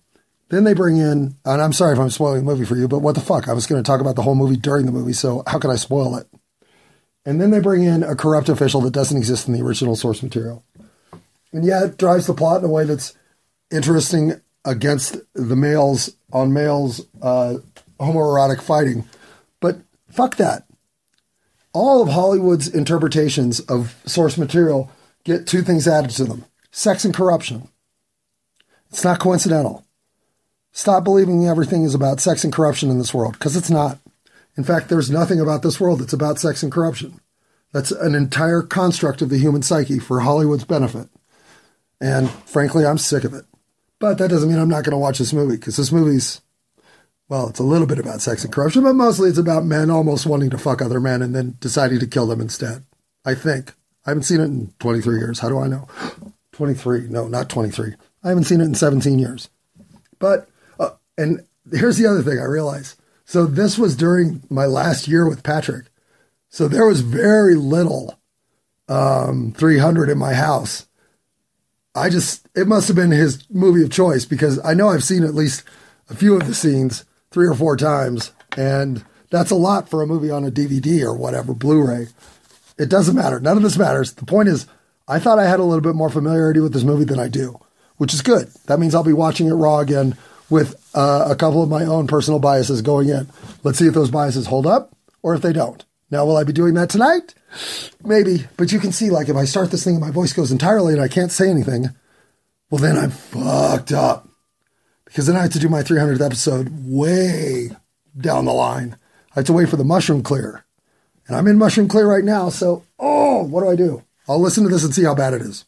then 0.50 0.64
they 0.64 0.74
bring 0.74 0.98
in, 0.98 1.36
and 1.46 1.62
I'm 1.62 1.74
sorry 1.74 1.94
if 1.94 2.00
I'm 2.00 2.10
spoiling 2.10 2.40
the 2.40 2.52
movie 2.52 2.66
for 2.66 2.76
you, 2.76 2.88
but 2.88 3.00
what 3.00 3.16
the 3.16 3.22
fuck? 3.22 3.48
I 3.48 3.54
was 3.54 3.68
going 3.68 3.84
to 3.84 3.88
talk 3.88 4.00
about 4.00 4.16
the 4.16 4.22
whole 4.22 4.36
movie 4.36 4.56
during 4.56 4.86
the 4.86 4.92
movie, 4.92 5.14
so 5.14 5.44
how 5.48 5.60
could 5.60 5.72
I 5.72 5.76
spoil 5.76 6.16
it? 6.16 6.28
And 7.26 7.42
then 7.42 7.52
they 7.52 7.60
bring 7.60 7.84
in 7.84 8.04
a 8.04 8.16
corrupt 8.16 8.48
official 8.48 8.80
that 8.82 8.94
doesn't 8.94 9.18
exist 9.18 9.48
in 9.48 9.54
the 9.54 9.62
original 9.62 9.98
source 9.98 10.24
material. 10.24 10.64
And 11.52 11.66
yeah, 11.66 11.84
it 11.84 11.98
drives 11.98 12.28
the 12.28 12.34
plot 12.34 12.60
in 12.60 12.66
a 12.66 12.72
way 12.72 12.86
that's 12.86 13.14
interesting 13.72 14.40
against 14.64 15.18
the 15.34 15.56
males 15.56 16.16
on 16.32 16.54
males 16.54 17.06
uh, 17.22 17.56
homoerotic 18.00 18.62
fighting. 18.62 19.08
But 19.60 19.80
fuck 20.10 20.38
that. 20.38 20.66
All 21.74 22.02
of 22.02 22.10
Hollywood's 22.10 22.68
interpretations 22.68 23.60
of 23.62 24.02
source 24.06 24.38
material 24.38 24.92
get 25.24 25.48
two 25.48 25.62
things 25.62 25.88
added 25.88 26.12
to 26.12 26.24
them 26.24 26.46
sex 26.72 27.04
and 27.06 27.14
corruption. 27.14 27.68
It's 28.90 29.04
not 29.04 29.20
coincidental. 29.20 29.87
Stop 30.78 31.04
believing 31.04 31.48
everything 31.48 31.86
is 31.86 31.96
about 31.96 32.20
sex 32.20 32.44
and 32.44 32.54
corruption 32.54 32.92
in 32.92 33.00
this 33.00 33.12
world, 33.12 33.34
because 33.34 33.56
it's 33.56 33.72
not. 33.72 33.98
In 34.56 34.64
fact, 34.64 34.90
there's 34.90 35.10
nothing 35.10 35.40
about 35.40 35.64
this 35.64 35.80
world 35.80 36.00
that's 36.00 36.14
about 36.14 36.38
sex 36.38 36.62
and 36.62 36.72
corruption. 36.72 37.20
That's 37.74 37.90
an 37.90 38.14
entire 38.14 38.62
construct 38.62 39.24
of 39.24 39.30
the 39.30 39.40
human 39.40 39.64
psyche 39.64 39.98
for 39.98 40.20
Hollywood's 40.20 40.66
benefit. 40.66 41.10
And 42.00 42.30
frankly, 42.30 42.86
I'm 42.86 43.00
sick 43.00 43.24
of 43.24 43.34
it. 43.34 43.46
But 43.98 44.20
that 44.20 44.30
doesn't 44.30 44.48
mean 44.48 44.60
I'm 44.60 44.70
not 44.70 44.84
going 44.84 44.92
to 44.92 45.00
watch 45.00 45.18
this 45.18 45.34
movie, 45.34 45.56
because 45.56 45.78
this 45.78 45.92
movie's, 45.92 46.42
well, 47.28 47.50
it's 47.50 47.60
a 47.60 47.64
little 47.64 47.88
bit 47.88 47.98
about 47.98 48.22
sex 48.22 48.44
and 48.44 48.54
corruption, 48.54 48.84
but 48.84 48.94
mostly 48.94 49.30
it's 49.30 49.40
about 49.40 49.66
men 49.66 49.90
almost 49.90 50.28
wanting 50.28 50.52
to 50.52 50.60
fuck 50.60 50.84
other 50.84 51.00
men 51.00 51.24
and 51.24 51.34
then 51.34 51.58
deciding 51.60 51.98
to 52.02 52.08
kill 52.08 52.28
them 52.28 52.40
instead. 52.40 52.86
I 53.26 53.34
think. 53.34 53.74
I 54.06 54.12
haven't 54.12 54.24
seen 54.24 54.42
it 54.42 54.46
in 54.46 54.72
23 54.78 55.18
years. 55.18 55.40
How 55.40 55.50
do 55.50 55.58
I 55.58 55.70
know? 55.70 55.88
23. 56.52 57.08
No, 57.10 57.28
not 57.28 57.50
23. 57.50 57.96
I 58.24 58.30
haven't 58.30 58.44
seen 58.44 58.62
it 58.62 58.66
in 58.66 58.76
17 58.76 59.18
years. 59.18 59.50
But 60.20 60.48
and 61.18 61.46
here's 61.72 61.98
the 61.98 62.08
other 62.08 62.22
thing 62.22 62.40
I 62.40 62.46
realize. 62.46 62.96
So 63.26 63.46
this 63.46 63.78
was 63.78 63.96
during 63.96 64.44
my 64.50 64.66
last 64.66 65.08
year 65.08 65.28
with 65.28 65.44
Patrick. 65.44 65.88
So 66.50 66.68
there 66.68 66.86
was 66.86 67.02
very 67.02 67.56
little 67.56 68.20
um, 68.88 69.54
300 69.58 70.10
in 70.10 70.18
my 70.18 70.34
house. 70.34 70.88
I 71.94 72.10
just, 72.10 72.48
it 72.56 72.68
must 72.68 72.88
have 72.88 72.96
been 72.96 73.12
his 73.12 73.44
movie 73.50 73.84
of 73.84 73.92
choice 73.92 74.26
because 74.26 74.64
I 74.64 74.74
know 74.74 74.90
I've 74.90 75.04
seen 75.04 75.24
at 75.24 75.34
least 75.34 75.64
a 76.10 76.16
few 76.16 76.36
of 76.36 76.48
the 76.48 76.56
scenes 76.56 77.04
three 77.32 77.48
or 77.48 77.54
four 77.54 77.76
times, 77.76 78.32
and 78.56 79.04
that's 79.30 79.52
a 79.52 79.56
lot 79.56 79.90
for 79.90 80.02
a 80.02 80.08
movie 80.08 80.32
on 80.32 80.46
a 80.46 80.52
DVD 80.52 81.02
or 81.02 81.14
whatever, 81.16 81.54
Blu 81.54 81.86
ray. 81.86 82.08
It 82.78 82.90
doesn't 82.90 83.16
matter. 83.16 83.40
None 83.40 83.58
of 83.58 83.64
this 83.64 83.78
matters. 83.78 84.14
The 84.14 84.26
point 84.26 84.48
is, 84.48 84.68
I 85.08 85.20
thought 85.20 85.40
I 85.40 85.48
had 85.48 85.60
a 85.60 85.64
little 85.64 85.82
bit 85.82 85.96
more 85.96 86.10
familiarity 86.10 86.60
with 86.60 86.74
this 86.74 86.84
movie 86.84 87.06
than 87.06 87.20
I 87.20 87.28
do, 87.28 87.60
which 87.98 88.14
is 88.14 88.22
good. 88.22 88.48
That 88.68 88.80
means 88.80 88.94
I'll 88.94 89.04
be 89.04 89.14
watching 89.14 89.48
it 89.48 89.54
raw 89.54 89.80
again 89.80 90.16
with 90.50 90.76
uh, 90.94 91.28
a 91.30 91.36
couple 91.36 91.62
of 91.62 91.70
my 91.70 91.84
own 91.84 92.08
personal 92.08 92.40
biases 92.40 92.82
going 92.82 93.10
in. 93.10 93.28
Let's 93.64 93.80
see 93.80 93.88
if 93.88 93.94
those 93.94 94.12
biases 94.12 94.48
hold 94.48 94.66
up 94.66 94.96
or 95.22 95.36
if 95.36 95.42
they 95.42 95.54
don't. 95.54 95.84
Now, 96.10 96.26
will 96.26 96.38
I 96.38 96.44
be 96.44 96.54
doing 96.54 96.74
that 96.76 96.90
tonight? 96.90 97.34
Maybe, 98.04 98.48
but 98.56 98.72
you 98.72 98.80
can 98.80 98.94
see, 98.94 99.10
like, 99.10 99.28
if 99.28 99.36
I 99.36 99.46
start 99.46 99.72
this 99.72 99.84
thing 99.84 99.96
and 99.96 100.04
my 100.04 100.12
voice 100.12 100.32
goes 100.32 100.52
entirely 100.52 100.94
and 100.94 101.02
I 101.02 101.10
can't 101.10 101.32
say 101.32 101.50
anything, 101.50 101.90
well, 102.70 102.82
then 102.82 102.98
I'm 102.98 103.12
fucked 103.12 103.92
up. 103.92 104.30
Because 105.06 105.28
then 105.28 105.36
I 105.36 105.42
have 105.42 105.52
to 105.52 105.60
do 105.60 105.70
my 105.70 105.84
300th 105.84 106.26
episode 106.26 106.70
way 106.86 107.70
down 108.18 108.46
the 108.46 108.54
line. 108.54 108.98
I 109.32 109.40
have 109.40 109.46
to 109.46 109.54
wait 109.54 109.70
for 109.70 109.78
the 109.78 109.84
mushroom 109.84 110.24
clear. 110.24 110.66
And 111.28 111.36
I'm 111.36 111.48
in 111.48 111.58
mushroom 111.58 111.90
clear 111.90 112.08
right 112.08 112.24
now, 112.24 112.50
so, 112.50 112.86
oh, 113.00 113.44
what 113.44 113.62
do 113.62 113.70
I 113.70 113.76
do? 113.76 114.04
I'll 114.30 114.40
listen 114.40 114.64
to 114.64 114.70
this 114.70 114.84
and 114.84 114.94
see 114.94 115.04
how 115.04 115.16
bad 115.16 115.34
it 115.34 115.42
is. 115.42 115.66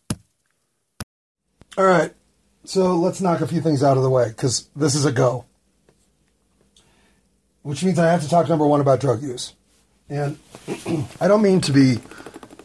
All 1.77 1.85
right, 1.85 2.13
so 2.69 2.95
let's 2.97 3.19
knock 3.19 3.41
a 3.41 3.47
few 3.47 3.61
things 3.61 3.81
out 3.81 3.97
of 3.97 4.03
the 4.03 4.11
way 4.11 4.27
because 4.27 4.69
this 4.75 4.93
is 4.93 5.03
a 5.03 5.11
go. 5.11 5.45
Which 7.63 7.83
means 7.83 7.97
I 7.97 8.11
have 8.11 8.21
to 8.21 8.29
talk 8.29 8.47
number 8.47 8.67
one 8.67 8.79
about 8.79 8.99
drug 8.99 9.23
use. 9.23 9.55
And 10.07 10.37
I 11.19 11.27
don't 11.27 11.41
mean 11.41 11.61
to 11.61 11.71
be 11.71 11.97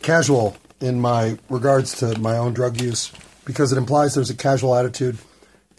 casual 0.02 0.58
in 0.78 1.00
my 1.00 1.38
regards 1.48 1.94
to 2.00 2.18
my 2.18 2.36
own 2.36 2.52
drug 2.52 2.82
use 2.82 3.12
because 3.46 3.72
it 3.72 3.78
implies 3.78 4.14
there's 4.14 4.28
a 4.28 4.36
casual 4.36 4.74
attitude 4.74 5.16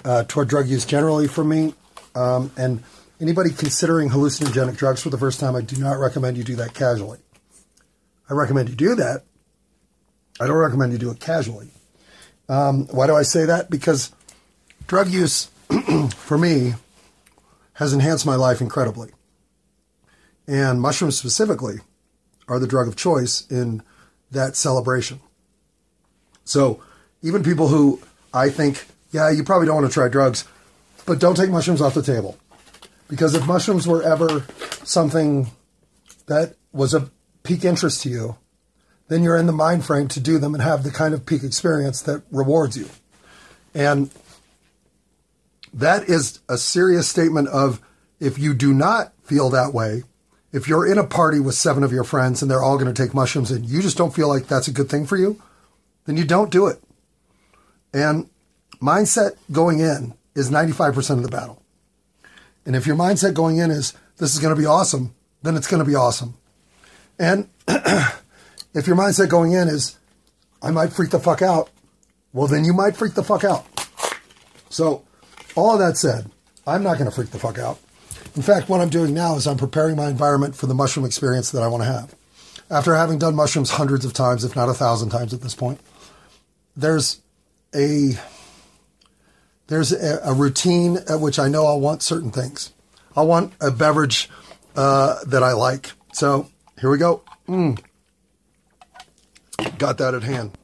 uh, 0.03 0.23
toward 0.27 0.47
drug 0.47 0.67
use 0.67 0.87
generally 0.87 1.27
for 1.27 1.43
me. 1.43 1.75
Um, 2.15 2.51
and 2.57 2.81
anybody 3.21 3.51
considering 3.51 4.09
hallucinogenic 4.09 4.75
drugs 4.75 5.03
for 5.03 5.11
the 5.11 5.19
first 5.19 5.39
time, 5.39 5.55
I 5.55 5.61
do 5.61 5.79
not 5.79 5.99
recommend 5.99 6.35
you 6.35 6.43
do 6.43 6.55
that 6.55 6.73
casually. 6.73 7.19
I 8.27 8.33
recommend 8.33 8.69
you 8.69 8.75
do 8.75 8.95
that. 8.95 9.21
I 10.39 10.47
don't 10.47 10.57
recommend 10.57 10.93
you 10.93 10.97
do 10.97 11.11
it 11.11 11.19
casually. 11.19 11.69
Um, 12.49 12.87
why 12.87 13.05
do 13.07 13.15
I 13.15 13.23
say 13.23 13.45
that? 13.45 13.69
Because 13.69 14.11
drug 14.87 15.09
use, 15.09 15.49
for 16.15 16.37
me, 16.37 16.73
has 17.73 17.93
enhanced 17.93 18.25
my 18.25 18.35
life 18.35 18.61
incredibly. 18.61 19.11
And 20.47 20.81
mushrooms 20.81 21.17
specifically 21.17 21.79
are 22.47 22.59
the 22.59 22.67
drug 22.67 22.87
of 22.87 22.95
choice 22.95 23.45
in 23.49 23.81
that 24.31 24.55
celebration. 24.55 25.19
So 26.43 26.81
even 27.21 27.43
people 27.43 27.67
who 27.67 27.99
I 28.33 28.49
think, 28.49 28.85
yeah, 29.11 29.29
you 29.29 29.43
probably 29.43 29.65
don't 29.65 29.75
want 29.75 29.87
to 29.87 29.93
try 29.93 30.07
drugs, 30.07 30.45
but 31.05 31.19
don't 31.19 31.35
take 31.35 31.49
mushrooms 31.49 31.81
off 31.81 31.93
the 31.93 32.03
table. 32.03 32.37
Because 33.07 33.33
if 33.35 33.45
mushrooms 33.45 33.87
were 33.87 34.03
ever 34.03 34.45
something 34.83 35.47
that 36.27 36.55
was 36.71 36.93
of 36.93 37.11
peak 37.43 37.63
interest 37.63 38.01
to 38.03 38.09
you, 38.09 38.37
then 39.07 39.23
you're 39.23 39.37
in 39.37 39.45
the 39.45 39.53
mind 39.53 39.85
frame 39.85 40.07
to 40.09 40.19
do 40.19 40.37
them 40.37 40.53
and 40.53 40.63
have 40.63 40.83
the 40.83 40.91
kind 40.91 41.13
of 41.13 41.25
peak 41.25 41.43
experience 41.43 42.01
that 42.01 42.23
rewards 42.31 42.75
you. 42.75 42.89
And 43.73 44.09
that 45.75 46.09
is 46.09 46.39
a 46.47 46.57
serious 46.57 47.07
statement 47.07 47.49
of 47.49 47.81
if 48.19 48.39
you 48.39 48.53
do 48.53 48.73
not 48.73 49.13
feel 49.23 49.49
that 49.49 49.73
way, 49.73 50.03
if 50.53 50.69
you're 50.69 50.89
in 50.89 50.97
a 50.97 51.03
party 51.03 51.39
with 51.41 51.53
seven 51.53 51.83
of 51.83 51.91
your 51.91 52.05
friends 52.05 52.41
and 52.41 52.49
they're 52.49 52.63
all 52.63 52.77
going 52.77 52.91
to 52.91 53.03
take 53.03 53.13
mushrooms 53.13 53.51
and 53.51 53.65
you 53.65 53.81
just 53.81 53.97
don't 53.97 54.15
feel 54.15 54.29
like 54.29 54.47
that's 54.47 54.69
a 54.69 54.71
good 54.71 54.89
thing 54.89 55.05
for 55.05 55.17
you, 55.17 55.41
then 56.05 56.15
you 56.15 56.23
don't 56.23 56.49
do 56.49 56.67
it. 56.67 56.81
And 57.93 58.29
mindset 58.81 59.35
going 59.51 59.79
in 59.79 60.13
is 60.33 60.49
95% 60.49 61.09
of 61.11 61.23
the 61.23 61.29
battle. 61.29 61.61
And 62.65 62.75
if 62.75 62.87
your 62.87 62.95
mindset 62.95 63.33
going 63.33 63.57
in 63.57 63.69
is 63.69 63.93
this 64.17 64.33
is 64.33 64.39
going 64.39 64.55
to 64.55 64.59
be 64.59 64.65
awesome, 64.65 65.13
then 65.43 65.57
it's 65.57 65.67
going 65.67 65.83
to 65.83 65.89
be 65.89 65.95
awesome. 65.95 66.35
And 67.19 67.49
if 67.67 68.87
your 68.87 68.95
mindset 68.95 69.27
going 69.27 69.51
in 69.51 69.67
is 69.67 69.97
I 70.61 70.71
might 70.71 70.93
freak 70.93 71.09
the 71.09 71.19
fuck 71.19 71.41
out, 71.41 71.69
well, 72.31 72.47
then 72.47 72.63
you 72.63 72.73
might 72.73 72.95
freak 72.95 73.13
the 73.13 73.23
fuck 73.23 73.43
out. 73.43 73.65
So, 74.69 75.04
all 75.55 75.73
of 75.73 75.79
that 75.79 75.97
said, 75.97 76.29
I'm 76.67 76.83
not 76.83 76.97
going 76.97 77.09
to 77.09 77.15
freak 77.15 77.31
the 77.31 77.39
fuck 77.39 77.57
out. 77.57 77.79
In 78.35 78.41
fact, 78.41 78.69
what 78.69 78.81
I'm 78.81 78.89
doing 78.89 79.13
now 79.13 79.35
is 79.35 79.47
I'm 79.47 79.57
preparing 79.57 79.95
my 79.95 80.09
environment 80.09 80.55
for 80.55 80.67
the 80.67 80.73
mushroom 80.73 81.05
experience 81.05 81.51
that 81.51 81.63
I 81.63 81.67
want 81.67 81.83
to 81.83 81.87
have. 81.87 82.15
After 82.69 82.95
having 82.95 83.19
done 83.19 83.35
mushrooms 83.35 83.71
hundreds 83.71 84.03
of 84.05 84.13
times, 84.13 84.43
if 84.43 84.55
not 84.55 84.69
a 84.69 84.73
thousand 84.73 85.09
times 85.09 85.33
at 85.33 85.41
this 85.41 85.55
point, 85.55 85.79
there's 86.75 87.21
a 87.73 88.11
there's 89.67 89.91
a, 89.91 90.19
a 90.23 90.33
routine 90.33 90.97
at 91.09 91.19
which 91.19 91.39
I 91.39 91.47
know 91.47 91.65
I'll 91.65 91.79
want 91.79 92.03
certain 92.03 92.31
things. 92.31 92.73
I 93.15 93.21
want 93.21 93.53
a 93.61 93.71
beverage 93.71 94.29
uh, 94.75 95.23
that 95.25 95.43
I 95.43 95.53
like. 95.53 95.91
So 96.13 96.49
here 96.79 96.89
we 96.89 96.97
go. 96.97 97.21
Mm. 97.47 97.79
Got 99.77 99.97
that 99.99 100.13
at 100.13 100.23
hand. 100.23 100.57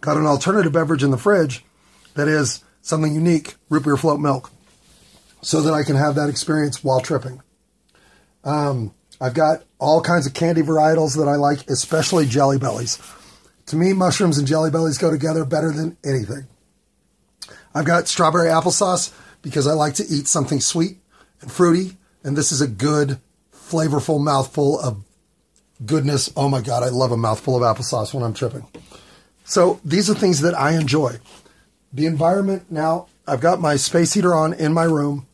Got 0.00 0.16
an 0.16 0.26
alternative 0.26 0.72
beverage 0.72 1.04
in 1.04 1.10
the 1.10 1.18
fridge 1.18 1.64
that 2.14 2.26
is 2.26 2.64
something 2.82 3.14
unique, 3.14 3.54
root 3.70 3.84
beer 3.84 3.96
float 3.96 4.20
milk 4.20 4.50
so 5.40 5.62
that 5.62 5.72
I 5.72 5.82
can 5.82 5.96
have 5.96 6.14
that 6.16 6.28
experience 6.28 6.84
while 6.84 7.00
tripping. 7.00 7.42
Um, 8.44 8.94
I've 9.20 9.34
got 9.34 9.64
all 9.78 10.00
kinds 10.02 10.26
of 10.26 10.34
candy 10.34 10.62
varietals 10.62 11.16
that 11.16 11.28
I 11.28 11.36
like, 11.36 11.68
especially 11.68 12.26
jelly 12.26 12.58
bellies. 12.58 12.98
To 13.66 13.76
me, 13.76 13.92
mushrooms 13.92 14.38
and 14.38 14.46
jelly 14.46 14.70
bellies 14.70 14.98
go 14.98 15.10
together 15.10 15.44
better 15.44 15.72
than 15.72 15.96
anything. 16.04 16.46
I've 17.74 17.84
got 17.84 18.08
strawberry 18.08 18.48
applesauce 18.48 19.12
because 19.40 19.66
I 19.66 19.72
like 19.72 19.94
to 19.94 20.04
eat 20.08 20.28
something 20.28 20.60
sweet 20.60 20.98
and 21.40 21.50
fruity, 21.50 21.96
and 22.22 22.36
this 22.36 22.52
is 22.52 22.60
a 22.60 22.68
good, 22.68 23.20
flavorful 23.52 24.20
mouthful 24.20 24.78
of 24.80 25.02
goodness. 25.84 26.30
Oh 26.36 26.48
my 26.48 26.60
God, 26.60 26.82
I 26.82 26.88
love 26.88 27.12
a 27.12 27.16
mouthful 27.16 27.56
of 27.56 27.62
applesauce 27.62 28.12
when 28.12 28.22
I'm 28.22 28.34
tripping. 28.34 28.66
So 29.44 29.80
these 29.84 30.10
are 30.10 30.14
things 30.14 30.40
that 30.42 30.58
I 30.58 30.74
enjoy. 30.74 31.18
The 31.92 32.06
environment 32.06 32.70
now, 32.70 33.08
I've 33.26 33.40
got 33.40 33.60
my 33.60 33.76
space 33.76 34.14
heater 34.14 34.34
on 34.34 34.54
in 34.54 34.72
my 34.72 34.84
room 34.84 35.26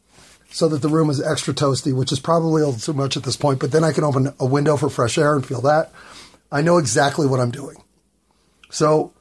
so 0.51 0.69
that 0.69 0.83
the 0.83 0.89
room 0.89 1.11
is 1.11 1.21
extra 1.21 1.55
toasty, 1.55 1.95
which 1.95 2.11
is 2.11 2.21
probably 2.21 2.63
a 2.63 2.67
little 2.67 2.81
too 2.81 2.93
much 2.93 3.17
at 3.17 3.23
this 3.23 3.37
point, 3.37 3.61
but 3.61 3.71
then 3.71 3.85
I 3.85 3.93
can 3.93 4.05
open 4.05 4.35
a 4.41 4.47
window 4.47 4.77
for 4.77 4.89
fresh 4.89 5.19
air 5.19 5.35
and 5.35 5.45
feel 5.45 5.61
that. 5.63 5.93
I 6.51 6.63
know 6.63 6.79
exactly 6.79 7.27
what 7.27 7.41
I'm 7.41 7.51
doing. 7.51 7.77
So 8.71 9.13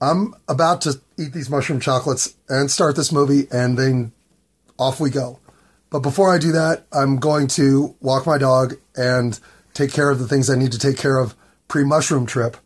I'm 0.00 0.34
about 0.48 0.82
to 0.82 1.00
eat 1.18 1.32
these 1.32 1.48
mushroom 1.48 1.80
chocolates 1.80 2.34
and 2.48 2.70
start 2.70 2.96
this 2.96 3.12
movie, 3.12 3.46
and 3.50 3.78
then 3.78 4.12
off 4.78 5.00
we 5.00 5.10
go. 5.10 5.38
But 5.90 6.00
before 6.00 6.34
I 6.34 6.38
do 6.38 6.52
that, 6.52 6.84
I'm 6.92 7.18
going 7.18 7.46
to 7.48 7.94
walk 8.00 8.26
my 8.26 8.36
dog 8.36 8.74
and 8.96 9.38
take 9.72 9.92
care 9.92 10.10
of 10.10 10.18
the 10.18 10.28
things 10.28 10.50
I 10.50 10.56
need 10.56 10.72
to 10.72 10.78
take 10.78 10.98
care 10.98 11.18
of 11.18 11.34
pre 11.68 11.84
mushroom 11.84 12.26
trip 12.26 12.56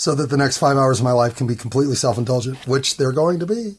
so 0.00 0.14
that 0.14 0.30
the 0.30 0.36
next 0.38 0.56
five 0.56 0.78
hours 0.78 0.98
of 0.98 1.04
my 1.04 1.12
life 1.12 1.36
can 1.36 1.46
be 1.46 1.54
completely 1.54 1.94
self 1.94 2.16
indulgent, 2.16 2.66
which 2.66 2.96
they're 2.96 3.12
going 3.12 3.38
to 3.38 3.44
be, 3.44 3.74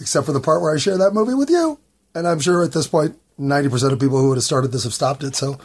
except 0.00 0.24
for 0.24 0.32
the 0.32 0.40
part 0.40 0.62
where 0.62 0.74
I 0.74 0.78
share 0.78 0.96
that 0.96 1.12
movie 1.12 1.34
with 1.34 1.50
you. 1.50 1.78
And 2.14 2.26
I'm 2.26 2.40
sure 2.40 2.64
at 2.64 2.72
this 2.72 2.86
point, 2.86 3.18
90% 3.38 3.92
of 3.92 4.00
people 4.00 4.18
who 4.18 4.28
would 4.28 4.38
have 4.38 4.44
started 4.44 4.72
this 4.72 4.84
have 4.84 4.94
stopped 4.94 5.22
it. 5.22 5.36
So, 5.36 5.58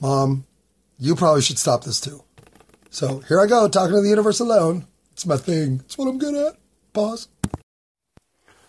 mom, 0.00 0.46
you 0.96 1.16
probably 1.16 1.42
should 1.42 1.58
stop 1.58 1.82
this 1.82 2.00
too. 2.00 2.22
So 2.90 3.18
here 3.26 3.40
I 3.40 3.46
go, 3.46 3.66
talking 3.66 3.96
to 3.96 4.00
the 4.00 4.08
universe 4.08 4.38
alone. 4.38 4.86
It's 5.10 5.26
my 5.26 5.36
thing. 5.36 5.80
It's 5.86 5.98
what 5.98 6.06
I'm 6.06 6.18
good 6.18 6.36
at. 6.36 6.56
Pause. 6.92 7.26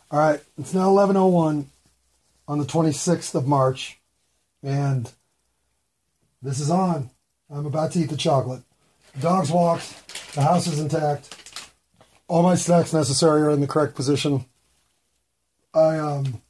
All 0.09 0.19
right, 0.19 0.41
it's 0.57 0.73
now 0.73 0.89
11:01 0.89 1.67
on 2.47 2.57
the 2.57 2.65
26th 2.65 3.35
of 3.35 3.45
March, 3.45 3.99
and 4.63 5.11
this 6.41 6.59
is 6.59 6.71
on. 6.71 7.11
I'm 7.47 7.67
about 7.67 7.91
to 7.91 7.99
eat 7.99 8.09
the 8.09 8.17
chocolate. 8.17 8.63
Dog's 9.19 9.51
walked. 9.51 10.33
The 10.33 10.41
house 10.41 10.67
is 10.67 10.79
intact. 10.79 11.35
All 12.27 12.43
my 12.43 12.55
snacks 12.55 12.93
necessary 12.93 13.41
are 13.41 13.49
in 13.49 13.61
the 13.61 13.67
correct 13.67 13.95
position. 13.95 14.45
I 15.73 15.97
um 15.97 16.41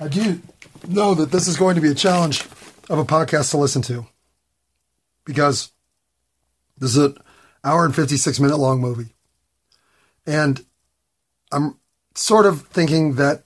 I 0.00 0.08
do 0.08 0.40
know 0.88 1.14
that 1.14 1.30
this 1.30 1.46
is 1.46 1.56
going 1.56 1.74
to 1.76 1.80
be 1.80 1.90
a 1.90 1.94
challenge 1.94 2.42
of 2.90 2.98
a 2.98 3.04
podcast 3.04 3.50
to 3.50 3.58
listen 3.58 3.82
to 3.82 4.06
because 5.24 5.70
this 6.78 6.96
is 6.96 7.04
an 7.04 7.16
hour 7.62 7.84
and 7.84 7.94
56 7.94 8.40
minute 8.40 8.56
long 8.56 8.80
movie. 8.80 9.14
And 10.26 10.64
I'm 11.52 11.78
sort 12.14 12.46
of 12.46 12.62
thinking 12.68 13.14
that 13.14 13.44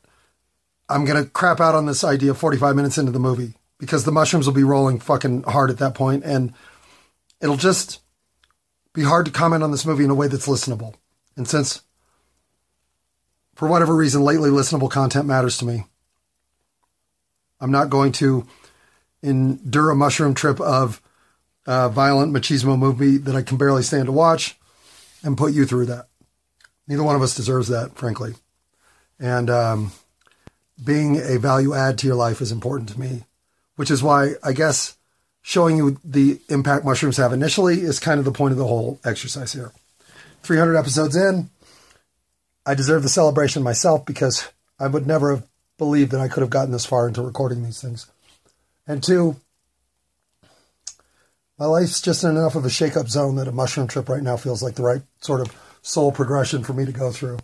I'm 0.89 1.05
going 1.05 1.23
to 1.23 1.29
crap 1.31 1.61
out 1.61 1.75
on 1.75 1.87
this 1.87 2.05
idea 2.05 2.35
45 2.35 2.75
minutes 2.75 2.99
into 2.99 3.13
the 3.13 3.19
movie 3.19 3.55
because 3.79 4.05
the 4.05 4.13
mushrooms 4.13 4.47
will 4.47 4.55
be 4.55 4.65
rolling 4.65 5.01
fucking 5.01 5.43
hard 5.43 5.71
at 5.71 5.79
that 5.79 5.95
point 5.95 6.25
and 6.25 6.53
it'll 7.41 7.57
just 7.57 8.01
be 8.99 9.05
hard 9.05 9.27
to 9.27 9.33
comment 9.33 9.63
on 9.63 9.71
this 9.71 9.87
movie 9.87 10.03
in 10.03 10.11
a 10.11 10.15
way 10.15 10.27
that's 10.27 10.49
listenable. 10.49 10.95
And 11.37 11.47
since 11.47 11.83
for 13.55 13.69
whatever 13.69 13.95
reason 13.95 14.23
lately 14.23 14.51
listenable 14.51 14.91
content 14.91 15.25
matters 15.25 15.57
to 15.59 15.65
me, 15.65 15.85
I'm 17.61 17.71
not 17.71 17.91
going 17.91 18.11
to 18.13 18.45
endure 19.23 19.91
a 19.91 19.95
mushroom 19.95 20.35
trip 20.35 20.61
of 20.61 21.01
a 21.65 21.89
violent 21.89 22.33
machismo 22.33 22.77
movie 22.77 23.19
that 23.19 23.37
I 23.37 23.43
can 23.43 23.57
barely 23.57 23.85
stand 23.85 24.07
to 24.07 24.13
watch 24.13 24.59
and 25.23 25.39
put 25.39 25.53
you 25.53 25.65
through 25.65 25.87
that. 25.87 26.09
Neither 26.89 27.05
one 27.05 27.15
of 27.15 27.23
us 27.23 27.37
deserves 27.37 27.69
that, 27.69 27.95
frankly. 27.95 28.35
And 29.21 29.49
um, 29.49 29.93
being 30.83 31.21
a 31.21 31.39
value 31.39 31.73
add 31.73 31.99
to 31.99 32.09
your 32.09 32.17
life 32.17 32.41
is 32.41 32.51
important 32.51 32.89
to 32.89 32.99
me, 32.99 33.27
which 33.77 33.93
is 33.93 34.03
why 34.03 34.33
I 34.43 34.53
guess 34.53 34.98
showing 35.49 35.79
you 35.79 35.99
the 36.05 36.39
impact 36.51 36.85
mushrooms 36.85 37.17
have 37.17 37.33
initially 37.33 37.81
is 37.81 37.99
kind 37.99 38.19
of 38.19 38.27
the 38.27 38.31
point 38.31 38.53
of 38.53 38.59
the 38.59 38.67
whole 38.67 39.01
exercise 39.03 39.55
here. 39.55 39.73
300 40.43 40.77
episodes 40.77 41.17
in, 41.17 41.49
I 42.67 42.75
deserve 42.75 43.03
the 43.03 43.09
celebration 43.09 43.63
myself 43.63 44.05
because 44.05 44.47
I 44.79 44.89
would 44.89 45.07
never 45.07 45.35
have 45.35 45.47
believed 45.79 46.11
that 46.11 46.21
I 46.21 46.29
could 46.29 46.43
have 46.43 46.51
gotten 46.51 46.71
this 46.71 46.85
far 46.85 47.09
into 47.09 47.23
recording 47.23 47.65
these 47.65 47.81
things. 47.81 48.11
And 48.87 49.03
two, 49.03 49.37
my 51.59 51.65
life's 51.65 52.03
just 52.03 52.25
in 52.25 52.37
enough 52.37 52.55
of 52.55 52.67
a 52.67 52.71
shake-up 52.71 53.09
zone 53.09 53.37
that 53.37 53.49
a 53.49 53.53
mushroom 53.53 53.89
trip 53.89 54.11
right 54.11 54.23
now 54.23 54.37
feels 54.37 54.63
like 54.63 54.75
the 54.75 54.83
right 54.83 55.03
sort 55.23 55.41
of 55.41 55.57
soul 55.81 56.13
progression 56.13 56.63
for 56.63 56.75
me 56.75 56.85
to 56.85 56.93
go 56.93 57.11
through. 57.11 57.39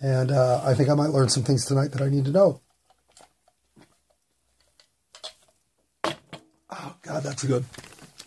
And 0.00 0.30
uh, 0.30 0.62
I 0.64 0.74
think 0.74 0.88
I 0.88 0.94
might 0.94 1.10
learn 1.10 1.30
some 1.30 1.42
things 1.42 1.64
tonight 1.64 1.90
that 1.90 2.02
I 2.02 2.08
need 2.08 2.26
to 2.26 2.30
know. 2.30 2.60
God, 7.04 7.22
that's 7.22 7.44
good. 7.44 7.64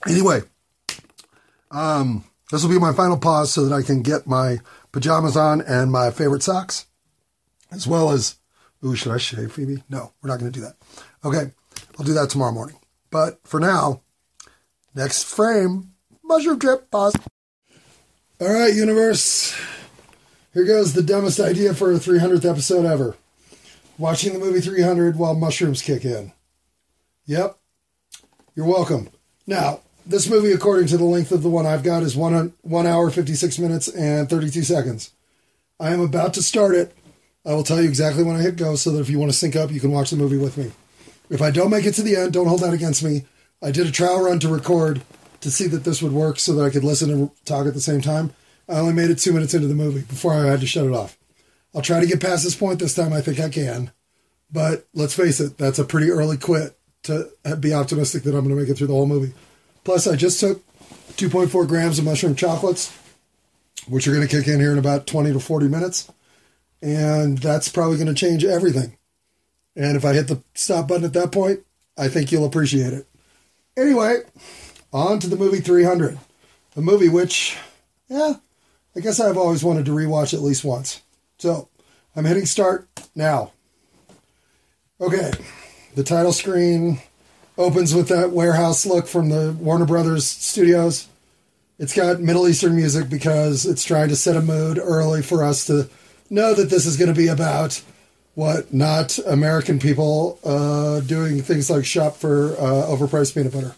Anyway, 0.08 0.42
um, 1.72 2.24
this 2.52 2.64
will 2.64 2.70
be 2.70 2.80
my 2.80 2.94
final 2.94 3.18
pause 3.18 3.52
so 3.52 3.66
that 3.66 3.76
I 3.76 3.82
can 3.82 4.02
get 4.02 4.28
my 4.28 4.60
pajamas 4.92 5.36
on 5.36 5.62
and 5.62 5.92
my 5.92 6.12
favorite 6.12 6.44
socks, 6.44 6.86
as 7.72 7.88
well 7.88 8.12
as, 8.12 8.36
ooh, 8.86 8.96
should 8.96 9.12
I 9.12 9.18
shave, 9.18 9.52
Phoebe? 9.52 9.84
No, 9.90 10.14
we're 10.22 10.30
not 10.30 10.40
going 10.40 10.52
to 10.52 10.60
do 10.60 10.66
that. 10.66 10.76
Okay, 11.26 11.52
I'll 11.98 12.06
do 12.06 12.14
that 12.14 12.30
tomorrow 12.30 12.52
morning. 12.54 12.78
But 13.10 13.40
for 13.44 13.60
now, 13.60 14.02
next 14.94 15.24
frame, 15.24 15.94
mushroom 16.24 16.60
trip, 16.60 16.92
pause. 16.92 17.16
All 18.40 18.54
right, 18.54 18.74
universe. 18.74 19.60
Here 20.54 20.66
goes 20.66 20.94
the 20.94 21.04
dumbest 21.04 21.40
idea 21.40 21.74
for 21.74 21.92
a 21.92 21.96
300th 21.96 22.50
episode 22.50 22.86
ever. 22.86 23.16
Watching 23.98 24.34
the 24.34 24.40
movie 24.40 24.62
300 24.62 25.18
while 25.18 25.34
mushrooms 25.34 25.82
kick 25.82 26.06
in. 26.06 26.32
Yep. 27.26 27.57
You're 28.58 28.66
welcome. 28.66 29.10
Now, 29.46 29.82
this 30.04 30.28
movie, 30.28 30.52
according 30.52 30.88
to 30.88 30.98
the 30.98 31.04
length 31.04 31.32
of 31.32 31.44
the 31.44 31.50
one 31.50 31.68
I've 31.68 31.84
got, 31.84 32.02
is 32.02 32.18
one, 32.18 32.54
one 32.64 32.88
hour, 32.88 33.12
56 33.12 33.60
minutes, 33.60 33.88
and 33.88 34.28
32 34.28 34.64
seconds. 34.64 35.12
I 35.80 35.92
am 35.92 36.02
about 36.02 36.34
to 36.34 36.42
start 36.42 36.74
it. 36.74 36.92
I 37.46 37.54
will 37.54 37.62
tell 37.62 37.80
you 37.80 37.88
exactly 37.88 38.24
when 38.24 38.36
I 38.36 38.42
hit 38.42 38.56
go 38.56 38.76
so 38.76 38.90
that 38.90 39.00
if 39.00 39.12
you 39.12 39.20
want 39.20 39.32
to 39.32 39.38
sync 39.38 39.56
up, 39.56 39.72
you 39.72 39.80
can 39.80 39.92
watch 39.92 40.10
the 40.10 40.16
movie 40.16 40.40
with 40.40 40.58
me. 40.58 40.72
If 41.30 41.40
I 41.40 41.52
don't 41.52 41.70
make 41.70 41.86
it 41.86 41.94
to 41.94 42.02
the 42.02 42.16
end, 42.16 42.34
don't 42.34 42.48
hold 42.48 42.62
that 42.62 42.74
against 42.74 43.04
me. 43.04 43.26
I 43.62 43.70
did 43.70 43.86
a 43.86 43.92
trial 43.92 44.24
run 44.24 44.40
to 44.40 44.48
record 44.48 45.04
to 45.42 45.52
see 45.52 45.68
that 45.68 45.84
this 45.84 46.02
would 46.02 46.12
work 46.12 46.40
so 46.40 46.54
that 46.54 46.66
I 46.66 46.72
could 46.72 46.84
listen 46.84 47.12
and 47.12 47.30
talk 47.46 47.68
at 47.68 47.76
the 47.76 47.80
same 47.80 48.02
time. 48.02 48.34
I 48.68 48.80
only 48.80 48.94
made 48.94 49.12
it 49.12 49.20
two 49.20 49.34
minutes 49.34 49.54
into 49.54 49.68
the 49.68 49.76
movie 49.76 50.02
before 50.02 50.34
I 50.34 50.48
had 50.48 50.62
to 50.62 50.68
shut 50.68 50.88
it 50.88 50.94
off. 50.94 51.16
I'll 51.76 51.84
try 51.84 52.00
to 52.00 52.08
get 52.08 52.22
past 52.22 52.44
this 52.44 52.56
point 52.56 52.80
this 52.80 52.96
time. 52.96 53.14
I 53.14 53.22
think 53.22 53.40
I 53.40 53.50
can. 53.50 53.92
But 54.52 54.88
let's 54.96 55.14
face 55.14 55.40
it, 55.40 55.60
that's 55.60 55.78
a 55.78 55.86
pretty 55.86 56.10
early 56.10 56.38
quit 56.38 56.76
to 57.08 57.30
be 57.60 57.74
optimistic 57.74 58.24
that 58.24 58.36
I'm 58.36 58.44
going 58.44 58.56
to 58.56 58.62
make 58.62 58.70
it 58.70 58.78
through 58.78 58.88
the 58.88 58.94
whole 58.94 59.06
movie. 59.06 59.34
Plus, 59.84 60.08
I 60.08 60.16
just 60.16 60.40
took 60.40 60.64
2.4 61.16 61.68
grams 61.68 62.00
of 62.00 62.06
mushroom 62.06 62.36
chocolates, 62.36 62.96
which 63.88 64.08
are 64.08 64.14
going 64.14 64.28
to 64.28 64.34
kick 64.34 64.48
in 64.48 64.60
here 64.60 64.72
in 64.72 64.78
about 64.78 65.08
20 65.08 65.34
to 65.34 65.40
40 65.40 65.68
minutes. 65.68 66.12
And 66.82 67.38
that's 67.40 67.70
probably 67.70 67.98
going 67.98 68.08
to 68.08 68.14
change 68.14 68.46
everything. 68.46 68.98
And 69.76 69.98
if 69.98 70.06
I 70.06 70.14
hit 70.14 70.28
the 70.28 70.42
stop 70.54 70.88
button 70.88 71.06
at 71.06 71.14
that 71.14 71.32
point, 71.32 71.62
I 71.98 72.08
think 72.08 72.32
you'll 72.32 72.46
appreciate 72.46 72.94
it. 72.94 73.08
Anyway, 73.76 74.22
on 74.94 75.20
to 75.20 75.28
the 75.28 75.36
movie 75.36 75.60
300. 75.60 76.18
A 76.76 76.82
movie 76.82 77.10
which, 77.10 77.58
yeah, 78.08 78.36
I 78.96 79.00
guess 79.00 79.20
I've 79.20 79.38
always 79.38 79.64
wanted 79.64 79.86
to 79.86 79.92
rewatch 79.92 80.34
at 80.34 80.42
least 80.42 80.64
once. 80.64 81.02
So 81.40 81.70
I'm 82.16 82.26
hitting 82.26 82.46
start 82.46 82.88
now. 83.16 83.52
Okay, 85.00 85.32
the 85.98 86.04
title 86.04 86.32
screen 86.32 87.00
opens 87.58 87.96
with 87.96 88.08
that 88.10 88.30
warehouse 88.30 88.86
look 88.86 89.08
from 89.08 89.30
the 89.30 89.58
Warner 89.60 89.88
Brothers 89.88 90.28
studios. 90.28 91.08
It's 91.80 91.95
got 91.95 92.22
Middle 92.22 92.48
Eastern 92.48 92.76
music 92.76 93.10
because 93.10 93.65
it's 93.65 93.84
trying 93.84 94.10
to 94.10 94.15
set 94.15 94.36
a 94.36 94.41
mood 94.43 94.78
early 94.78 95.24
for 95.24 95.43
us 95.43 95.65
to 95.65 95.89
know 96.30 96.54
that 96.54 96.69
this 96.69 96.86
is 96.86 96.98
going 96.98 97.12
to 97.12 97.19
be 97.19 97.30
about 97.30 97.82
what 98.36 98.72
not 98.72 99.17
American 99.26 99.80
people 99.80 100.38
uh, 100.43 101.00
doing 101.00 101.41
things 101.41 101.67
like 101.67 101.84
shop 101.84 102.15
for 102.15 102.52
uh, 102.60 102.86
overpriced 102.86 103.34
peanut 103.34 103.54
butter. 103.54 103.74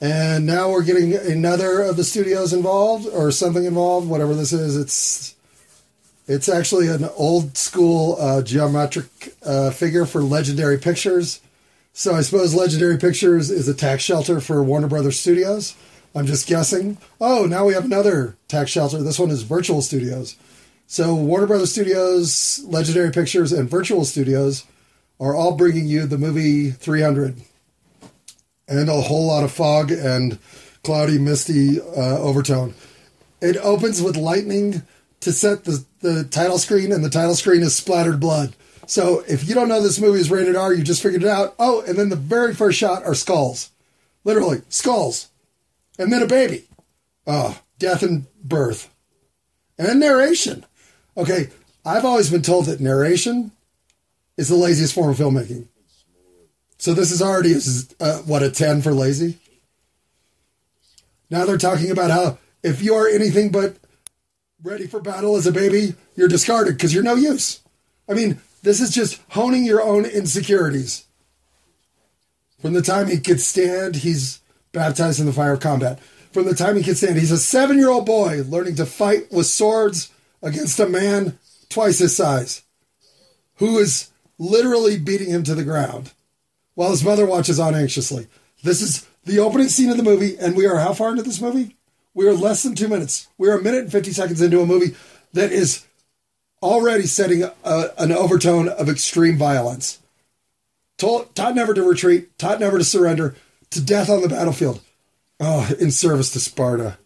And 0.00 0.46
now 0.46 0.70
we're 0.70 0.82
getting 0.82 1.14
another 1.14 1.82
of 1.82 1.98
the 1.98 2.04
studios 2.04 2.54
involved 2.54 3.06
or 3.06 3.30
something 3.32 3.66
involved, 3.66 4.08
whatever 4.08 4.34
this 4.34 4.54
is. 4.54 4.78
It's 4.78 5.34
it's 6.28 6.48
actually 6.48 6.88
an 6.88 7.08
old 7.16 7.56
school 7.56 8.16
uh, 8.20 8.42
geometric 8.42 9.06
uh, 9.44 9.70
figure 9.70 10.04
for 10.04 10.22
Legendary 10.22 10.78
Pictures. 10.78 11.40
So 11.94 12.14
I 12.14 12.20
suppose 12.20 12.54
Legendary 12.54 12.98
Pictures 12.98 13.50
is 13.50 13.66
a 13.66 13.74
tax 13.74 14.04
shelter 14.04 14.38
for 14.40 14.62
Warner 14.62 14.88
Brothers 14.88 15.18
Studios. 15.18 15.74
I'm 16.14 16.26
just 16.26 16.46
guessing. 16.46 16.98
Oh, 17.20 17.46
now 17.46 17.64
we 17.64 17.72
have 17.72 17.86
another 17.86 18.36
tax 18.46 18.70
shelter. 18.70 19.02
This 19.02 19.18
one 19.18 19.30
is 19.30 19.42
Virtual 19.42 19.80
Studios. 19.80 20.36
So 20.86 21.14
Warner 21.14 21.46
Brothers 21.46 21.72
Studios, 21.72 22.62
Legendary 22.66 23.10
Pictures, 23.10 23.52
and 23.52 23.68
Virtual 23.68 24.04
Studios 24.04 24.64
are 25.18 25.34
all 25.34 25.56
bringing 25.56 25.86
you 25.86 26.06
the 26.06 26.18
movie 26.18 26.70
300 26.70 27.36
and 28.68 28.88
a 28.88 29.00
whole 29.00 29.26
lot 29.26 29.44
of 29.44 29.50
fog 29.50 29.90
and 29.90 30.38
cloudy, 30.82 31.18
misty 31.18 31.80
uh, 31.80 32.18
overtone. 32.18 32.74
It 33.40 33.56
opens 33.56 34.02
with 34.02 34.16
lightning 34.16 34.82
to 35.20 35.32
set 35.32 35.64
the, 35.64 35.84
the 36.00 36.24
title 36.24 36.58
screen, 36.58 36.92
and 36.92 37.04
the 37.04 37.10
title 37.10 37.34
screen 37.34 37.62
is 37.62 37.74
splattered 37.74 38.20
blood. 38.20 38.54
So 38.86 39.22
if 39.28 39.46
you 39.48 39.54
don't 39.54 39.68
know 39.68 39.82
this 39.82 40.00
movie 40.00 40.20
is 40.20 40.30
rated 40.30 40.56
R, 40.56 40.72
you 40.72 40.82
just 40.82 41.02
figured 41.02 41.22
it 41.22 41.28
out. 41.28 41.54
Oh, 41.58 41.82
and 41.82 41.98
then 41.98 42.08
the 42.08 42.16
very 42.16 42.54
first 42.54 42.78
shot 42.78 43.04
are 43.04 43.14
skulls. 43.14 43.70
Literally, 44.24 44.62
skulls. 44.68 45.28
And 45.98 46.12
then 46.12 46.22
a 46.22 46.26
baby. 46.26 46.64
Oh, 47.26 47.60
death 47.78 48.02
and 48.02 48.26
birth. 48.42 48.90
And 49.78 50.00
narration. 50.00 50.64
Okay, 51.16 51.48
I've 51.84 52.04
always 52.04 52.30
been 52.30 52.42
told 52.42 52.66
that 52.66 52.80
narration 52.80 53.52
is 54.36 54.48
the 54.48 54.54
laziest 54.54 54.94
form 54.94 55.10
of 55.10 55.16
filmmaking. 55.16 55.66
So 56.78 56.94
this 56.94 57.10
is 57.10 57.20
already 57.20 57.54
uh, 58.00 58.18
what 58.18 58.42
a 58.42 58.50
ten 58.50 58.82
for 58.82 58.92
lazy. 58.92 59.38
Now 61.28 61.44
they're 61.44 61.58
talking 61.58 61.90
about 61.90 62.10
how 62.10 62.38
if 62.62 62.82
you 62.82 62.94
are 62.94 63.08
anything 63.08 63.50
but 63.50 63.76
ready 64.62 64.86
for 64.86 65.00
battle 65.00 65.36
as 65.36 65.46
a 65.46 65.52
baby, 65.52 65.94
you're 66.16 66.28
discarded 66.28 66.76
because 66.76 66.92
you're 66.92 67.02
no 67.02 67.14
use. 67.14 67.60
I 68.08 68.14
mean, 68.14 68.40
this 68.62 68.80
is 68.80 68.90
just 68.90 69.20
honing 69.30 69.64
your 69.64 69.82
own 69.82 70.04
insecurities. 70.04 71.06
From 72.60 72.72
the 72.72 72.82
time 72.82 73.06
he 73.06 73.18
could 73.18 73.40
stand, 73.40 73.96
he's 73.96 74.40
baptized 74.72 75.20
in 75.20 75.26
the 75.26 75.32
fire 75.32 75.52
of 75.52 75.60
combat. 75.60 76.00
From 76.32 76.44
the 76.44 76.54
time 76.54 76.76
he 76.76 76.82
could 76.82 76.96
stand, 76.96 77.18
he's 77.18 77.30
a 77.30 77.38
seven 77.38 77.78
year 77.78 77.88
old 77.88 78.06
boy 78.06 78.42
learning 78.42 78.74
to 78.76 78.86
fight 78.86 79.30
with 79.30 79.46
swords 79.46 80.10
against 80.42 80.80
a 80.80 80.88
man 80.88 81.38
twice 81.68 81.98
his 81.98 82.16
size 82.16 82.62
who 83.56 83.78
is 83.78 84.10
literally 84.38 84.98
beating 84.98 85.30
him 85.30 85.42
to 85.44 85.54
the 85.54 85.64
ground 85.64 86.12
while 86.74 86.90
his 86.90 87.04
mother 87.04 87.26
watches 87.26 87.60
on 87.60 87.74
anxiously. 87.74 88.26
This 88.62 88.82
is 88.82 89.06
the 89.24 89.38
opening 89.38 89.68
scene 89.68 89.90
of 89.90 89.96
the 89.96 90.02
movie, 90.02 90.36
and 90.38 90.56
we 90.56 90.66
are 90.66 90.78
how 90.78 90.94
far 90.94 91.10
into 91.10 91.22
this 91.22 91.40
movie? 91.40 91.76
We 92.18 92.26
are 92.26 92.34
less 92.34 92.64
than 92.64 92.74
two 92.74 92.88
minutes. 92.88 93.28
We 93.38 93.48
are 93.48 93.60
a 93.60 93.62
minute 93.62 93.82
and 93.82 93.92
50 93.92 94.10
seconds 94.10 94.42
into 94.42 94.60
a 94.60 94.66
movie 94.66 94.96
that 95.34 95.52
is 95.52 95.86
already 96.60 97.06
setting 97.06 97.44
a, 97.44 97.90
an 97.96 98.10
overtone 98.10 98.68
of 98.68 98.88
extreme 98.88 99.38
violence. 99.38 100.00
Told, 100.96 101.32
taught 101.36 101.54
never 101.54 101.74
to 101.74 101.82
retreat, 101.84 102.36
taught 102.36 102.58
never 102.58 102.76
to 102.76 102.82
surrender, 102.82 103.36
to 103.70 103.80
death 103.80 104.10
on 104.10 104.22
the 104.22 104.28
battlefield. 104.28 104.80
Oh, 105.38 105.72
in 105.78 105.92
service 105.92 106.32
to 106.32 106.40
Sparta. 106.40 106.98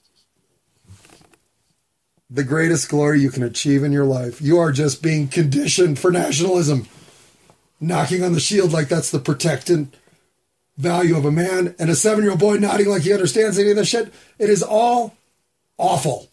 The 2.31 2.45
greatest 2.45 2.89
glory 2.89 3.21
you 3.21 3.31
can 3.31 3.43
achieve 3.43 3.85
in 3.85 3.93
your 3.93 4.07
life. 4.07 4.41
You 4.41 4.57
are 4.61 4.73
just 4.73 5.03
being 5.03 5.29
conditioned 5.29 5.99
for 5.99 6.11
nationalism 6.11 6.89
knocking 7.79 8.25
on 8.25 8.33
the 8.33 8.41
shield 8.41 8.73
like 8.73 8.89
that's 8.89 9.11
the 9.11 9.19
protectant 9.19 9.95
value 10.83 11.17
of 11.17 11.25
a 11.25 11.31
man, 11.31 11.75
and 11.79 11.89
a 11.89 11.95
seven 11.95 12.25
year 12.25 12.33
old 12.33 12.41
boy 12.41 12.57
nodding 12.57 12.89
like 12.89 13.03
he 13.03 13.13
understands 13.13 13.59
any 13.59 13.71
of 13.71 13.77
this 13.77 13.89
shit. 13.89 14.13
It 14.39 14.51
is 14.51 14.63
all 14.63 15.17
awful. 15.79 16.29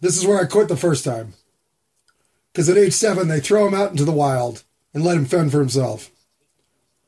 This 0.00 0.16
is 0.16 0.26
where 0.26 0.40
I 0.40 0.46
quit 0.46 0.68
the 0.68 0.76
first 0.76 1.04
time. 1.04 1.34
Because 2.52 2.68
at 2.68 2.76
age 2.76 2.92
seven, 2.92 3.28
they 3.28 3.40
throw 3.40 3.66
him 3.66 3.74
out 3.74 3.90
into 3.90 4.04
the 4.04 4.12
wild 4.12 4.64
and 4.92 5.04
let 5.04 5.16
him 5.16 5.24
fend 5.24 5.52
for 5.52 5.60
himself. 5.60 6.10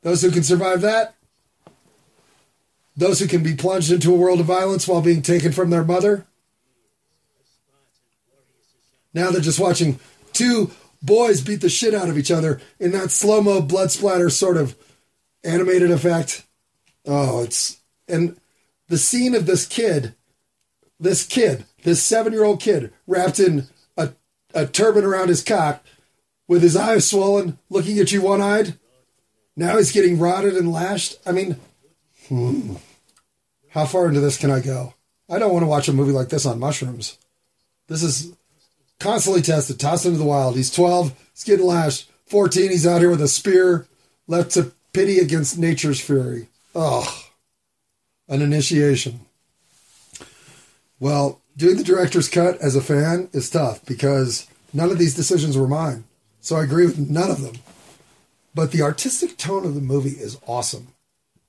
Those 0.02 0.22
who 0.22 0.30
can 0.30 0.42
survive 0.42 0.80
that, 0.82 1.14
those 2.96 3.18
who 3.18 3.26
can 3.26 3.42
be 3.42 3.56
plunged 3.56 3.90
into 3.90 4.12
a 4.12 4.16
world 4.16 4.40
of 4.40 4.46
violence 4.46 4.86
while 4.86 5.02
being 5.02 5.22
taken 5.22 5.52
from 5.52 5.70
their 5.70 5.84
mother. 5.84 6.26
Now 9.12 9.30
they're 9.30 9.40
just 9.40 9.60
watching 9.60 9.98
two 10.32 10.70
boys 11.02 11.40
beat 11.40 11.60
the 11.60 11.68
shit 11.68 11.94
out 11.94 12.08
of 12.08 12.16
each 12.16 12.30
other 12.30 12.60
in 12.78 12.92
that 12.92 13.10
slow 13.10 13.42
mo 13.42 13.60
blood 13.60 13.90
splatter 13.90 14.30
sort 14.30 14.56
of 14.56 14.76
animated 15.42 15.90
effect. 15.90 16.43
Oh, 17.06 17.42
it's 17.42 17.80
and 18.08 18.36
the 18.88 18.98
scene 18.98 19.34
of 19.34 19.46
this 19.46 19.66
kid, 19.66 20.14
this 20.98 21.26
kid, 21.26 21.64
this 21.82 22.02
seven 22.02 22.32
year 22.32 22.44
old 22.44 22.60
kid 22.60 22.92
wrapped 23.06 23.38
in 23.38 23.66
a, 23.96 24.10
a 24.54 24.66
turban 24.66 25.04
around 25.04 25.28
his 25.28 25.42
cock, 25.42 25.84
with 26.48 26.62
his 26.62 26.76
eyes 26.76 27.08
swollen, 27.08 27.58
looking 27.70 27.98
at 27.98 28.12
you 28.12 28.22
one 28.22 28.40
eyed. 28.40 28.78
Now 29.56 29.76
he's 29.76 29.92
getting 29.92 30.18
rotted 30.18 30.56
and 30.56 30.72
lashed. 30.72 31.16
I 31.26 31.32
mean, 31.32 31.56
hmm, 32.28 32.74
how 33.70 33.86
far 33.86 34.08
into 34.08 34.20
this 34.20 34.38
can 34.38 34.50
I 34.50 34.60
go? 34.60 34.94
I 35.30 35.38
don't 35.38 35.52
want 35.52 35.62
to 35.62 35.68
watch 35.68 35.88
a 35.88 35.92
movie 35.92 36.12
like 36.12 36.28
this 36.28 36.46
on 36.46 36.58
mushrooms. 36.58 37.18
This 37.88 38.02
is 38.02 38.32
constantly 38.98 39.42
tested, 39.42 39.78
tossed 39.78 40.06
into 40.06 40.18
the 40.18 40.24
wild. 40.24 40.56
He's 40.56 40.70
12, 40.72 41.14
he's 41.32 41.44
getting 41.44 41.66
lashed. 41.66 42.10
14, 42.26 42.70
he's 42.70 42.86
out 42.86 43.00
here 43.00 43.10
with 43.10 43.22
a 43.22 43.28
spear, 43.28 43.86
left 44.26 44.52
to 44.52 44.72
pity 44.92 45.18
against 45.18 45.58
nature's 45.58 46.00
fury. 46.00 46.48
Ugh, 46.74 47.08
an 48.28 48.42
initiation. 48.42 49.20
Well, 50.98 51.40
doing 51.56 51.76
the 51.76 51.84
director's 51.84 52.28
cut 52.28 52.58
as 52.60 52.74
a 52.74 52.80
fan 52.80 53.28
is 53.32 53.50
tough 53.50 53.84
because 53.84 54.48
none 54.72 54.90
of 54.90 54.98
these 54.98 55.14
decisions 55.14 55.56
were 55.56 55.68
mine. 55.68 56.04
So 56.40 56.56
I 56.56 56.64
agree 56.64 56.86
with 56.86 56.98
none 56.98 57.30
of 57.30 57.42
them. 57.42 57.56
But 58.54 58.70
the 58.70 58.82
artistic 58.82 59.36
tone 59.36 59.64
of 59.64 59.74
the 59.74 59.80
movie 59.80 60.10
is 60.10 60.38
awesome. 60.46 60.88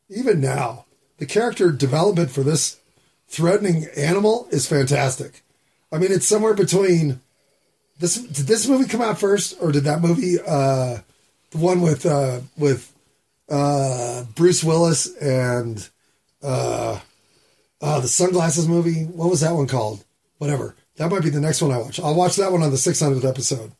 Even 0.09 0.41
now, 0.41 0.85
the 1.17 1.25
character 1.25 1.71
development 1.71 2.31
for 2.31 2.43
this 2.43 2.77
threatening 3.27 3.87
animal 3.95 4.47
is 4.51 4.67
fantastic. 4.67 5.41
I 5.91 5.97
mean, 5.97 6.11
it's 6.11 6.25
somewhere 6.25 6.53
between 6.53 7.19
this. 7.99 8.15
Did 8.15 8.47
this 8.47 8.67
movie 8.67 8.87
come 8.87 9.01
out 9.01 9.19
first, 9.19 9.55
or 9.61 9.71
did 9.71 9.83
that 9.83 10.01
movie, 10.01 10.37
uh, 10.39 10.99
the 11.51 11.57
one 11.57 11.81
with 11.81 12.05
uh, 12.05 12.41
with 12.57 12.91
uh, 13.49 14.23
Bruce 14.35 14.63
Willis 14.63 15.15
and 15.17 15.87
uh, 16.41 16.99
uh, 17.81 17.99
the 17.99 18.07
sunglasses 18.07 18.67
movie? 18.67 19.03
What 19.03 19.29
was 19.29 19.41
that 19.41 19.53
one 19.53 19.67
called? 19.67 20.03
Whatever. 20.37 20.75
That 20.97 21.11
might 21.11 21.23
be 21.23 21.29
the 21.29 21.41
next 21.41 21.61
one 21.61 21.71
I 21.71 21.77
watch. 21.77 21.99
I'll 21.99 22.15
watch 22.15 22.35
that 22.37 22.51
one 22.51 22.63
on 22.63 22.71
the 22.71 22.77
600th 22.77 23.27
episode. 23.27 23.71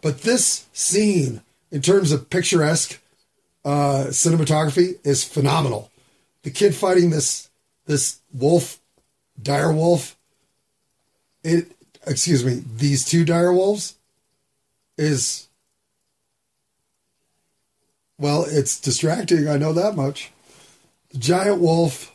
But 0.00 0.22
this 0.22 0.66
scene, 0.72 1.42
in 1.70 1.82
terms 1.82 2.12
of 2.12 2.30
picturesque 2.30 3.00
uh, 3.64 4.06
cinematography, 4.08 5.04
is 5.04 5.24
phenomenal. 5.24 5.90
The 6.42 6.50
kid 6.50 6.74
fighting 6.74 7.10
this 7.10 7.50
this 7.86 8.20
wolf, 8.32 8.78
dire 9.42 9.72
wolf. 9.72 10.16
It 11.42 11.72
excuse 12.06 12.44
me, 12.44 12.62
these 12.76 13.04
two 13.04 13.24
dire 13.24 13.52
wolves 13.52 13.96
is 14.96 15.47
well, 18.18 18.44
it's 18.48 18.80
distracting. 18.80 19.48
I 19.48 19.56
know 19.56 19.72
that 19.72 19.94
much. 19.96 20.32
The 21.10 21.18
giant 21.18 21.60
wolf 21.60 22.14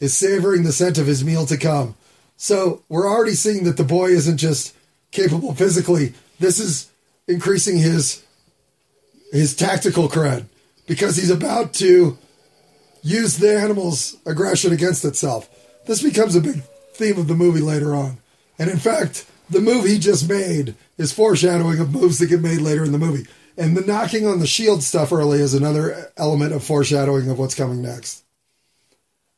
is 0.00 0.16
savoring 0.16 0.64
the 0.64 0.72
scent 0.72 0.98
of 0.98 1.06
his 1.06 1.24
meal 1.24 1.46
to 1.46 1.56
come. 1.56 1.94
So 2.36 2.82
we're 2.88 3.08
already 3.08 3.34
seeing 3.34 3.64
that 3.64 3.76
the 3.76 3.84
boy 3.84 4.10
isn't 4.10 4.38
just 4.38 4.74
capable 5.12 5.54
physically. 5.54 6.14
This 6.40 6.58
is 6.58 6.90
increasing 7.28 7.78
his 7.78 8.22
his 9.32 9.56
tactical 9.56 10.08
cred 10.08 10.44
because 10.86 11.16
he's 11.16 11.30
about 11.30 11.72
to 11.74 12.18
use 13.02 13.38
the 13.38 13.58
animal's 13.58 14.16
aggression 14.26 14.72
against 14.72 15.04
itself. 15.04 15.48
This 15.86 16.02
becomes 16.02 16.34
a 16.34 16.40
big 16.40 16.62
theme 16.92 17.18
of 17.18 17.28
the 17.28 17.34
movie 17.34 17.60
later 17.60 17.94
on. 17.94 18.18
And 18.58 18.70
in 18.70 18.78
fact, 18.78 19.26
the 19.50 19.60
move 19.60 19.84
he 19.84 19.98
just 19.98 20.28
made 20.28 20.74
is 20.96 21.12
foreshadowing 21.12 21.80
of 21.80 21.92
moves 21.92 22.18
that 22.18 22.26
get 22.26 22.40
made 22.40 22.60
later 22.60 22.84
in 22.84 22.92
the 22.92 22.98
movie. 22.98 23.26
And 23.56 23.76
the 23.76 23.86
knocking 23.86 24.26
on 24.26 24.40
the 24.40 24.46
shield 24.46 24.82
stuff 24.82 25.12
early 25.12 25.38
is 25.38 25.54
another 25.54 26.10
element 26.16 26.52
of 26.52 26.64
foreshadowing 26.64 27.30
of 27.30 27.38
what's 27.38 27.54
coming 27.54 27.82
next. 27.82 28.24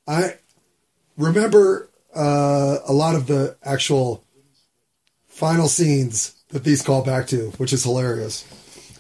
I 0.09 0.37
remember 1.18 1.90
uh, 2.14 2.79
a 2.87 2.92
lot 2.92 3.14
of 3.14 3.26
the 3.26 3.57
actual 3.62 4.24
final 5.29 5.68
scenes 5.68 6.35
that 6.48 6.64
these 6.64 6.83
call 6.83 7.05
back 7.05 7.26
to, 7.29 7.50
which 7.59 7.72
is 7.72 7.85
hilarious. 7.85 8.46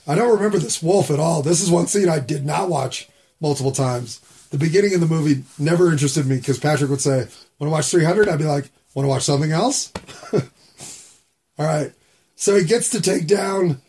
I 0.06 0.14
don't 0.14 0.34
remember 0.34 0.58
this 0.58 0.82
wolf 0.82 1.10
at 1.10 1.18
all. 1.18 1.42
This 1.42 1.60
is 1.60 1.70
one 1.70 1.86
scene 1.86 2.08
I 2.08 2.18
did 2.18 2.44
not 2.44 2.68
watch 2.68 3.08
multiple 3.40 3.72
times. 3.72 4.20
The 4.50 4.58
beginning 4.58 4.94
of 4.94 5.00
the 5.00 5.06
movie 5.06 5.44
never 5.58 5.90
interested 5.90 6.26
me 6.26 6.36
because 6.36 6.58
Patrick 6.58 6.90
would 6.90 7.00
say, 7.00 7.26
Want 7.58 7.68
to 7.68 7.70
watch 7.70 7.90
300? 7.90 8.28
I'd 8.28 8.38
be 8.38 8.44
like, 8.44 8.68
Want 8.94 9.06
to 9.06 9.08
watch 9.08 9.22
something 9.22 9.50
else? 9.50 9.92
all 10.32 10.40
right. 11.58 11.92
So 12.36 12.54
he 12.54 12.64
gets 12.64 12.90
to 12.90 13.00
take 13.00 13.26
down 13.26 13.80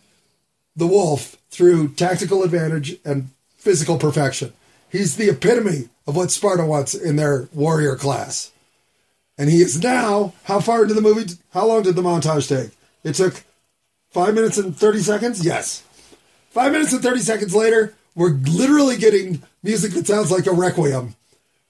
the 0.77 0.87
wolf 0.87 1.35
through 1.49 1.89
tactical 1.89 2.43
advantage 2.43 2.97
and 3.03 3.29
physical 3.57 3.97
perfection. 3.97 4.53
He's 4.89 5.17
the 5.17 5.29
epitome 5.29 5.89
of 6.05 6.15
what 6.15 6.31
Sparta 6.31 6.65
wants 6.65 6.93
in 6.93 7.17
their 7.17 7.49
warrior 7.53 7.95
class. 7.97 8.51
And 9.37 9.49
he 9.49 9.61
is 9.61 9.83
now, 9.83 10.33
how 10.45 10.61
far 10.61 10.83
into 10.83 10.93
the 10.93 11.01
movie? 11.01 11.33
How 11.51 11.65
long 11.65 11.83
did 11.83 11.95
the 11.95 12.01
montage 12.01 12.47
take? 12.47 12.71
It 13.03 13.13
took 13.13 13.43
five 14.11 14.33
minutes 14.33 14.57
and 14.57 14.75
30 14.75 14.99
seconds? 14.99 15.45
Yes. 15.45 15.83
Five 16.51 16.71
minutes 16.71 16.93
and 16.93 17.03
30 17.03 17.19
seconds 17.19 17.53
later, 17.53 17.93
we're 18.15 18.29
literally 18.29 18.97
getting 18.97 19.43
music 19.61 19.91
that 19.93 20.07
sounds 20.07 20.31
like 20.31 20.47
a 20.47 20.51
requiem. 20.51 21.15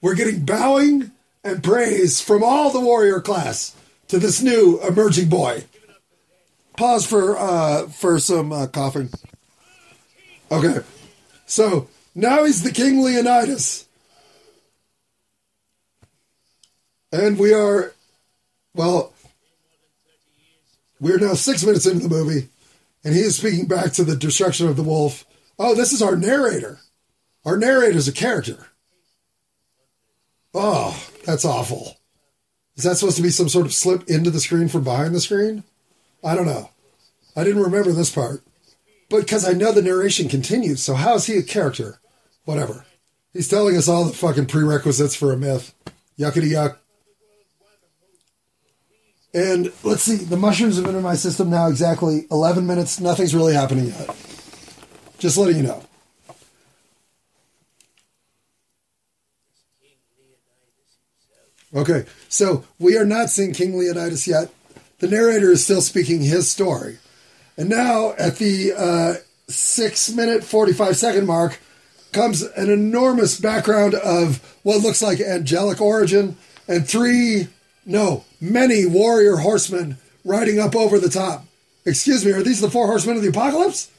We're 0.02 0.15
getting 0.15 0.46
bowing 0.46 1.12
and 1.43 1.63
praise 1.63 2.22
from 2.22 2.43
all 2.43 2.72
the 2.72 2.80
warrior 2.80 3.20
class 3.20 3.76
to 4.10 4.20
this 4.20 4.41
new 4.41 4.80
emerging 4.88 5.30
boy. 5.30 5.63
Pause 6.78 7.08
for 7.08 7.38
uh, 7.38 7.88
for 7.88 8.20
some 8.20 8.54
uh, 8.54 8.68
coughing. 8.68 9.10
Okay, 10.52 10.80
so 11.48 11.90
now 12.13 12.46
he's 12.46 12.63
the 12.63 12.72
King 12.72 13.04
Leonidas. 13.04 13.86
And 17.12 17.40
we 17.40 17.54
are, 17.54 17.94
well, 18.76 19.13
we're 21.00 21.18
now 21.18 21.34
six 21.34 21.66
minutes 21.66 21.86
into 21.86 22.08
the 22.08 22.13
movie, 22.13 22.50
and 23.04 23.16
he 23.16 23.22
is 23.22 23.38
speaking 23.38 23.66
back 23.66 23.94
to 23.94 24.04
the 24.04 24.16
destruction 24.16 24.68
of 24.68 24.76
the 24.76 24.84
wolf. 24.84 25.26
Oh, 25.58 25.74
this 25.74 25.94
is 25.94 26.02
our 26.02 26.16
narrator. 26.16 26.80
Our 27.46 27.58
narrator 27.58 27.98
is 27.98 28.08
a 28.08 28.13
character. 28.13 28.68
Oh, 30.54 31.02
that's 31.26 31.46
awful. 31.46 31.98
Is 32.76 32.84
that 32.84 32.98
supposed 32.98 33.18
to 33.18 33.24
be 33.24 33.30
some 33.30 33.50
sort 33.50 33.66
of 33.66 33.74
slip 33.74 34.08
into 34.10 34.30
the 34.30 34.40
screen 34.40 34.68
from 34.68 34.84
behind 34.84 35.16
the 35.16 35.22
screen? 35.22 35.63
I 36.28 36.36
don't 36.36 36.46
know. 36.46 36.70
I 37.38 37.46
didn't 37.46 37.63
remember 37.63 37.94
this 37.94 38.13
part. 38.13 38.42
But 39.10 39.22
because 39.22 39.48
I 39.48 39.54
know 39.54 39.72
the 39.72 39.82
narration 39.82 40.28
continues, 40.28 40.84
so 40.84 40.94
how 40.94 41.16
is 41.16 41.26
he 41.26 41.38
a 41.38 41.42
character? 41.42 42.02
Whatever. 42.44 42.86
He's 43.32 43.48
telling 43.48 43.78
us 43.78 43.88
all 43.88 44.04
the 44.04 44.13
fucking 44.13 44.48
prerequisites 44.48 45.16
for 45.16 45.32
a 45.32 45.38
myth. 45.38 45.74
Yuckity 46.20 46.52
yuck. 46.52 46.80
And 49.34 49.72
let's 49.84 50.04
see, 50.04 50.18
the 50.18 50.36
mushrooms 50.36 50.76
have 50.76 50.86
been 50.86 50.96
in 50.96 51.02
my 51.02 51.16
system 51.16 51.50
now 51.50 51.70
exactly 51.70 52.28
11 52.30 52.68
minutes. 52.68 53.00
Nothing's 53.00 53.34
really 53.34 53.54
happening 53.54 53.86
yet. 53.86 54.08
Just 55.20 55.38
letting 55.38 55.56
you 55.56 55.63
know. 55.63 55.82
Okay, 61.74 62.06
so 62.28 62.66
we 62.80 62.98
are 62.98 63.06
not 63.06 63.30
seeing 63.30 63.54
King 63.54 63.78
Leonidas 63.78 64.28
yet. 64.28 64.52
The 65.00 65.08
narrator 65.08 65.52
is 65.52 65.64
still 65.64 65.82
speaking 65.82 66.22
his 66.22 66.52
story. 66.52 66.98
And 67.56 67.70
now, 67.70 68.14
at 68.18 68.38
the 68.38 68.74
uh, 68.74 69.14
six 69.48 70.12
minute, 70.12 70.44
45 70.44 70.98
second 70.98 71.28
mark, 71.28 71.60
comes 72.12 72.42
an 72.42 72.70
enormous 72.70 73.40
background 73.40 73.94
of 73.94 74.38
what 74.64 74.82
looks 74.82 75.02
like 75.02 75.20
angelic 75.20 75.80
origin 75.80 76.38
and 76.68 76.88
three 76.88 77.48
no, 77.86 78.26
many 78.42 78.86
warrior 78.86 79.38
horsemen 79.38 79.98
riding 80.26 80.60
up 80.60 80.76
over 80.76 81.00
the 81.00 81.10
top. 81.10 81.46
Excuse 81.86 82.26
me, 82.26 82.34
are 82.34 82.44
these 82.44 82.60
the 82.60 82.70
four 82.70 82.88
horsemen 82.88 83.16
of 83.16 83.24
the 83.24 83.30
apocalypse? 83.30 83.90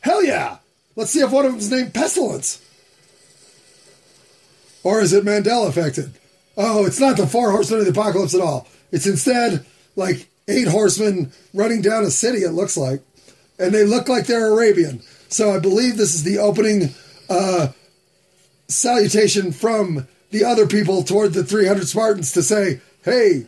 Hell 0.00 0.22
yeah! 0.22 0.58
Let's 0.96 1.10
see 1.10 1.20
if 1.20 1.32
one 1.32 1.46
of 1.46 1.52
them's 1.52 1.70
named 1.70 1.94
Pestilence. 1.94 2.62
Or 4.84 5.00
is 5.00 5.12
it 5.12 5.24
Mandela 5.24 5.68
affected? 5.68 6.12
Oh, 6.56 6.84
it's 6.84 7.00
not 7.00 7.16
the 7.16 7.26
four 7.26 7.50
horsemen 7.50 7.80
of 7.80 7.86
the 7.86 7.92
apocalypse 7.92 8.34
at 8.34 8.40
all. 8.40 8.68
It's 8.92 9.06
instead 9.06 9.64
like 9.96 10.28
eight 10.48 10.68
horsemen 10.68 11.30
running 11.54 11.82
down 11.82 12.02
a 12.04 12.10
city, 12.10 12.38
it 12.38 12.50
looks 12.50 12.76
like. 12.76 13.02
And 13.58 13.72
they 13.72 13.84
look 13.84 14.08
like 14.08 14.26
they're 14.26 14.52
Arabian. 14.52 15.02
So 15.28 15.54
I 15.54 15.58
believe 15.58 15.96
this 15.96 16.14
is 16.14 16.22
the 16.22 16.38
opening 16.38 16.94
uh, 17.28 17.68
salutation 18.68 19.52
from 19.52 20.06
the 20.30 20.44
other 20.44 20.66
people 20.66 21.02
toward 21.02 21.32
the 21.32 21.44
300 21.44 21.86
Spartans 21.86 22.32
to 22.32 22.42
say, 22.42 22.80
hey, 23.04 23.46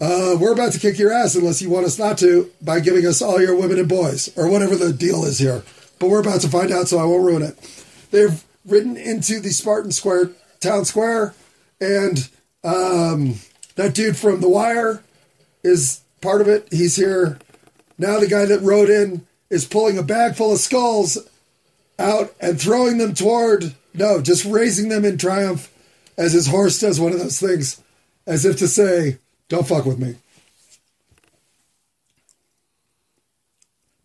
uh, 0.00 0.36
we're 0.40 0.52
about 0.52 0.72
to 0.72 0.80
kick 0.80 0.98
your 0.98 1.12
ass 1.12 1.34
unless 1.34 1.60
you 1.60 1.68
want 1.68 1.86
us 1.86 1.98
not 1.98 2.16
to 2.18 2.50
by 2.62 2.80
giving 2.80 3.06
us 3.06 3.20
all 3.20 3.40
your 3.40 3.54
women 3.54 3.78
and 3.78 3.88
boys, 3.88 4.30
or 4.36 4.48
whatever 4.48 4.74
the 4.74 4.92
deal 4.92 5.24
is 5.24 5.38
here. 5.38 5.62
But 5.98 6.08
we're 6.08 6.20
about 6.20 6.40
to 6.40 6.48
find 6.48 6.72
out, 6.72 6.88
so 6.88 6.98
I 6.98 7.04
won't 7.04 7.24
ruin 7.24 7.42
it. 7.42 7.84
They've 8.10 8.42
ridden 8.66 8.96
into 8.96 9.40
the 9.40 9.50
Spartan 9.50 9.92
Square 9.92 10.30
town 10.60 10.86
square, 10.86 11.34
and 11.80 12.28
um, 12.64 13.34
that 13.76 13.94
dude 13.94 14.16
from 14.16 14.40
The 14.40 14.48
Wire 14.48 15.02
is 15.62 16.00
part 16.20 16.40
of 16.40 16.48
it. 16.48 16.68
He's 16.70 16.96
here. 16.96 17.38
Now 17.98 18.18
the 18.18 18.28
guy 18.28 18.44
that 18.46 18.62
rode 18.62 18.90
in 18.90 19.26
is 19.48 19.64
pulling 19.64 19.98
a 19.98 20.02
bag 20.02 20.34
full 20.34 20.52
of 20.52 20.58
skulls 20.58 21.18
out 21.98 22.34
and 22.40 22.60
throwing 22.60 22.98
them 22.98 23.14
toward, 23.14 23.74
no, 23.94 24.22
just 24.22 24.44
raising 24.44 24.88
them 24.88 25.04
in 25.04 25.18
triumph 25.18 25.72
as 26.16 26.32
his 26.32 26.46
horse 26.46 26.78
does 26.78 27.00
one 27.00 27.12
of 27.12 27.18
those 27.18 27.40
things 27.40 27.82
as 28.26 28.44
if 28.44 28.58
to 28.58 28.68
say, 28.68 29.18
don't 29.48 29.66
fuck 29.66 29.84
with 29.84 29.98
me. 29.98 30.16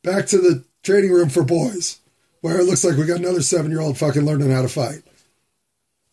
back 0.06 0.28
to 0.28 0.38
the 0.38 0.64
training 0.84 1.12
room 1.12 1.30
for 1.30 1.44
boys, 1.44 2.00
where 2.42 2.60
it 2.60 2.66
looks 2.66 2.86
like 2.86 2.96
we 2.96 3.06
got 3.06 3.20
another 3.20 3.42
seven 3.42 3.72
year 3.72 3.82
old 3.82 3.98
fucking 3.98 4.24
learning 4.24 4.52
how 4.52 4.62
to 4.62 4.70
fight. 4.70 5.02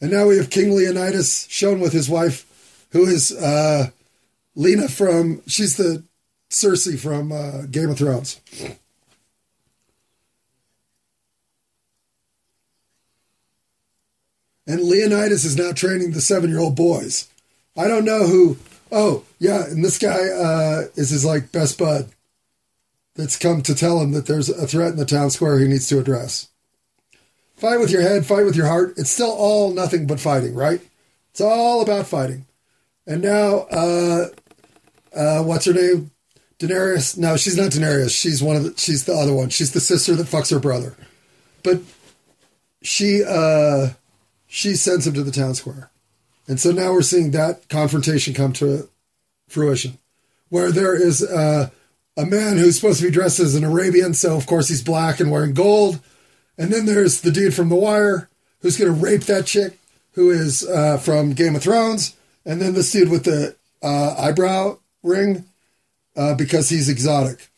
And 0.00 0.10
now 0.10 0.26
we 0.26 0.38
have 0.38 0.50
King 0.50 0.74
Leonidas 0.74 1.46
shown 1.48 1.78
with 1.78 1.92
his 1.92 2.08
wife, 2.08 2.86
who 2.90 3.06
is 3.06 3.30
uh, 3.30 3.90
Lena 4.54 4.88
from, 4.88 5.42
she's 5.46 5.76
the 5.76 6.04
Cersei 6.50 6.98
from 6.98 7.32
uh, 7.32 7.62
Game 7.70 7.90
of 7.90 7.98
Thrones. 7.98 8.40
And 14.66 14.82
Leonidas 14.82 15.44
is 15.44 15.56
now 15.56 15.72
training 15.72 16.12
the 16.12 16.20
seven 16.20 16.50
year 16.50 16.60
old 16.60 16.76
boys. 16.76 17.28
I 17.76 17.88
don't 17.88 18.04
know 18.04 18.26
who. 18.26 18.58
Oh, 18.90 19.24
yeah. 19.38 19.64
And 19.64 19.84
this 19.84 19.98
guy 19.98 20.28
uh, 20.28 20.82
is 20.94 21.10
his 21.10 21.24
like 21.24 21.50
best 21.50 21.78
bud 21.78 22.10
that's 23.14 23.38
come 23.38 23.62
to 23.62 23.74
tell 23.74 24.00
him 24.00 24.12
that 24.12 24.26
there's 24.26 24.48
a 24.48 24.66
threat 24.66 24.92
in 24.92 24.96
the 24.96 25.04
town 25.04 25.30
square 25.30 25.58
he 25.58 25.68
needs 25.68 25.88
to 25.88 25.98
address. 25.98 26.48
Fight 27.56 27.80
with 27.80 27.90
your 27.90 28.02
head, 28.02 28.26
fight 28.26 28.44
with 28.44 28.56
your 28.56 28.66
heart. 28.66 28.94
It's 28.96 29.10
still 29.10 29.30
all 29.30 29.72
nothing 29.72 30.06
but 30.06 30.20
fighting, 30.20 30.54
right? 30.54 30.80
It's 31.30 31.40
all 31.40 31.80
about 31.80 32.06
fighting. 32.06 32.46
And 33.06 33.22
now, 33.22 33.60
uh, 33.70 34.28
uh, 35.14 35.42
what's 35.42 35.66
her 35.66 35.72
name? 35.72 36.10
Daenerys. 36.58 37.18
No, 37.18 37.36
she's 37.36 37.56
not 37.56 37.70
Daenerys. 37.70 38.18
She's 38.18 38.42
one 38.42 38.56
of 38.56 38.64
the. 38.64 38.74
She's 38.78 39.04
the 39.04 39.14
other 39.14 39.32
one. 39.32 39.48
She's 39.50 39.72
the 39.72 39.80
sister 39.80 40.14
that 40.14 40.26
fucks 40.26 40.50
her 40.50 40.60
brother. 40.60 40.94
But 41.62 41.80
she 42.82 43.22
uh, 43.24 43.90
she 44.46 44.74
sends 44.74 45.06
him 45.06 45.14
to 45.14 45.22
the 45.22 45.30
town 45.30 45.54
square, 45.54 45.90
and 46.46 46.60
so 46.60 46.70
now 46.70 46.92
we're 46.92 47.02
seeing 47.02 47.30
that 47.32 47.68
confrontation 47.68 48.34
come 48.34 48.52
to 48.54 48.88
fruition, 49.48 49.98
where 50.48 50.70
there 50.70 50.94
is 50.94 51.22
uh, 51.22 51.70
a 52.16 52.26
man 52.26 52.58
who's 52.58 52.76
supposed 52.76 53.00
to 53.00 53.06
be 53.06 53.12
dressed 53.12 53.40
as 53.40 53.54
an 53.54 53.64
Arabian, 53.64 54.14
so 54.14 54.36
of 54.36 54.46
course 54.46 54.68
he's 54.68 54.82
black 54.82 55.20
and 55.20 55.30
wearing 55.30 55.54
gold, 55.54 56.00
and 56.58 56.72
then 56.72 56.86
there's 56.86 57.20
the 57.20 57.32
dude 57.32 57.54
from 57.54 57.68
The 57.68 57.76
Wire 57.76 58.28
who's 58.60 58.76
going 58.76 58.92
to 58.92 59.04
rape 59.04 59.22
that 59.22 59.46
chick 59.46 59.78
who 60.12 60.30
is 60.30 60.68
uh, 60.68 60.96
from 60.98 61.32
Game 61.32 61.56
of 61.56 61.62
Thrones, 61.62 62.16
and 62.44 62.60
then 62.60 62.74
this 62.74 62.90
dude 62.90 63.10
with 63.10 63.24
the 63.24 63.56
uh, 63.82 64.14
eyebrow 64.18 64.78
ring 65.02 65.44
uh, 66.16 66.34
because 66.34 66.68
he's 66.68 66.88
exotic, 66.88 67.48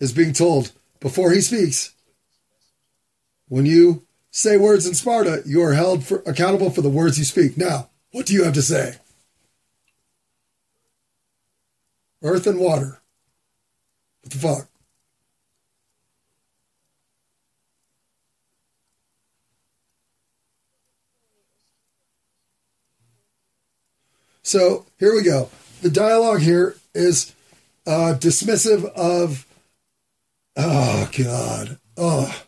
is 0.00 0.12
being 0.12 0.32
told 0.32 0.72
before 1.00 1.32
he 1.32 1.40
speaks 1.40 1.94
when 3.48 3.66
you 3.66 4.04
say 4.30 4.56
words 4.56 4.86
in 4.86 4.94
Sparta, 4.94 5.42
you 5.46 5.62
are 5.62 5.74
held 5.74 6.04
for, 6.04 6.22
accountable 6.26 6.70
for 6.70 6.82
the 6.82 6.88
words 6.88 7.18
you 7.18 7.24
speak. 7.24 7.56
Now, 7.56 7.88
what 8.10 8.26
do 8.26 8.34
you 8.34 8.44
have 8.44 8.54
to 8.54 8.62
say? 8.62 8.96
Earth 12.22 12.46
and 12.46 12.58
water. 12.58 13.00
What 14.22 14.32
the 14.32 14.38
fuck? 14.38 14.68
So 24.42 24.86
here 24.98 25.14
we 25.14 25.22
go. 25.22 25.50
The 25.82 25.90
dialogue 25.90 26.40
here 26.40 26.76
is 26.94 27.34
uh, 27.86 28.14
dismissive 28.18 28.84
of. 28.94 29.46
Oh 30.56 31.08
God! 31.16 31.78
Oh, 31.96 32.44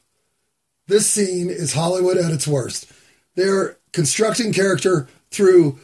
this 0.87 1.09
scene 1.09 1.51
is 1.51 1.73
Hollywood 1.73 2.17
at 2.17 2.31
its 2.31 2.47
worst. 2.47 2.91
They're 3.35 3.77
constructing 3.93 4.53
character 4.53 5.09
through 5.31 5.79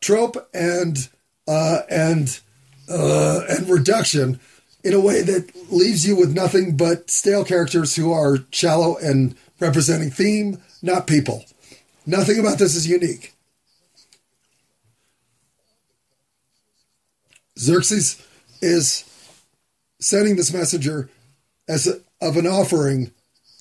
trope 0.00 0.48
and 0.54 1.08
uh, 1.46 1.80
and 1.90 2.40
uh, 2.88 3.42
and 3.48 3.68
reduction 3.68 4.40
in 4.82 4.94
a 4.94 5.00
way 5.00 5.20
that 5.22 5.50
leaves 5.70 6.06
you 6.06 6.16
with 6.16 6.34
nothing 6.34 6.76
but 6.76 7.10
stale 7.10 7.44
characters 7.44 7.96
who 7.96 8.12
are 8.12 8.38
shallow 8.52 8.96
and 8.98 9.34
representing 9.58 10.10
theme, 10.10 10.62
not 10.80 11.06
people. 11.06 11.44
Nothing 12.06 12.38
about 12.38 12.58
this 12.58 12.76
is 12.76 12.88
unique. 12.88 13.34
Xerxes 17.58 18.24
is 18.60 19.04
sending 20.00 20.36
this 20.36 20.52
messenger 20.52 21.08
as 21.68 21.86
a, 21.86 22.00
of 22.20 22.36
an 22.36 22.46
offering 22.46 23.10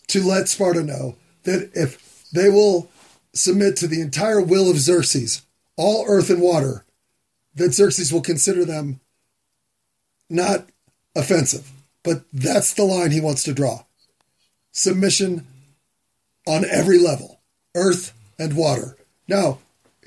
to 0.07 0.21
let 0.21 0.47
Sparta 0.47 0.83
know 0.83 1.15
that 1.43 1.71
if 1.73 2.25
they 2.31 2.49
will 2.49 2.89
submit 3.33 3.75
to 3.77 3.87
the 3.87 4.01
entire 4.01 4.41
will 4.41 4.69
of 4.69 4.77
Xerxes, 4.77 5.43
all 5.77 6.05
earth 6.07 6.29
and 6.29 6.41
water, 6.41 6.85
that 7.55 7.73
Xerxes 7.73 8.11
will 8.11 8.21
consider 8.21 8.65
them 8.65 8.99
not 10.29 10.67
offensive. 11.15 11.71
But 12.03 12.23
that's 12.31 12.73
the 12.73 12.83
line 12.83 13.11
he 13.11 13.21
wants 13.21 13.43
to 13.43 13.53
draw 13.53 13.83
submission 14.71 15.47
on 16.45 16.65
every 16.65 16.99
level 16.99 17.39
earth 17.73 18.13
and 18.37 18.55
water. 18.55 18.97
Now, 19.27 19.59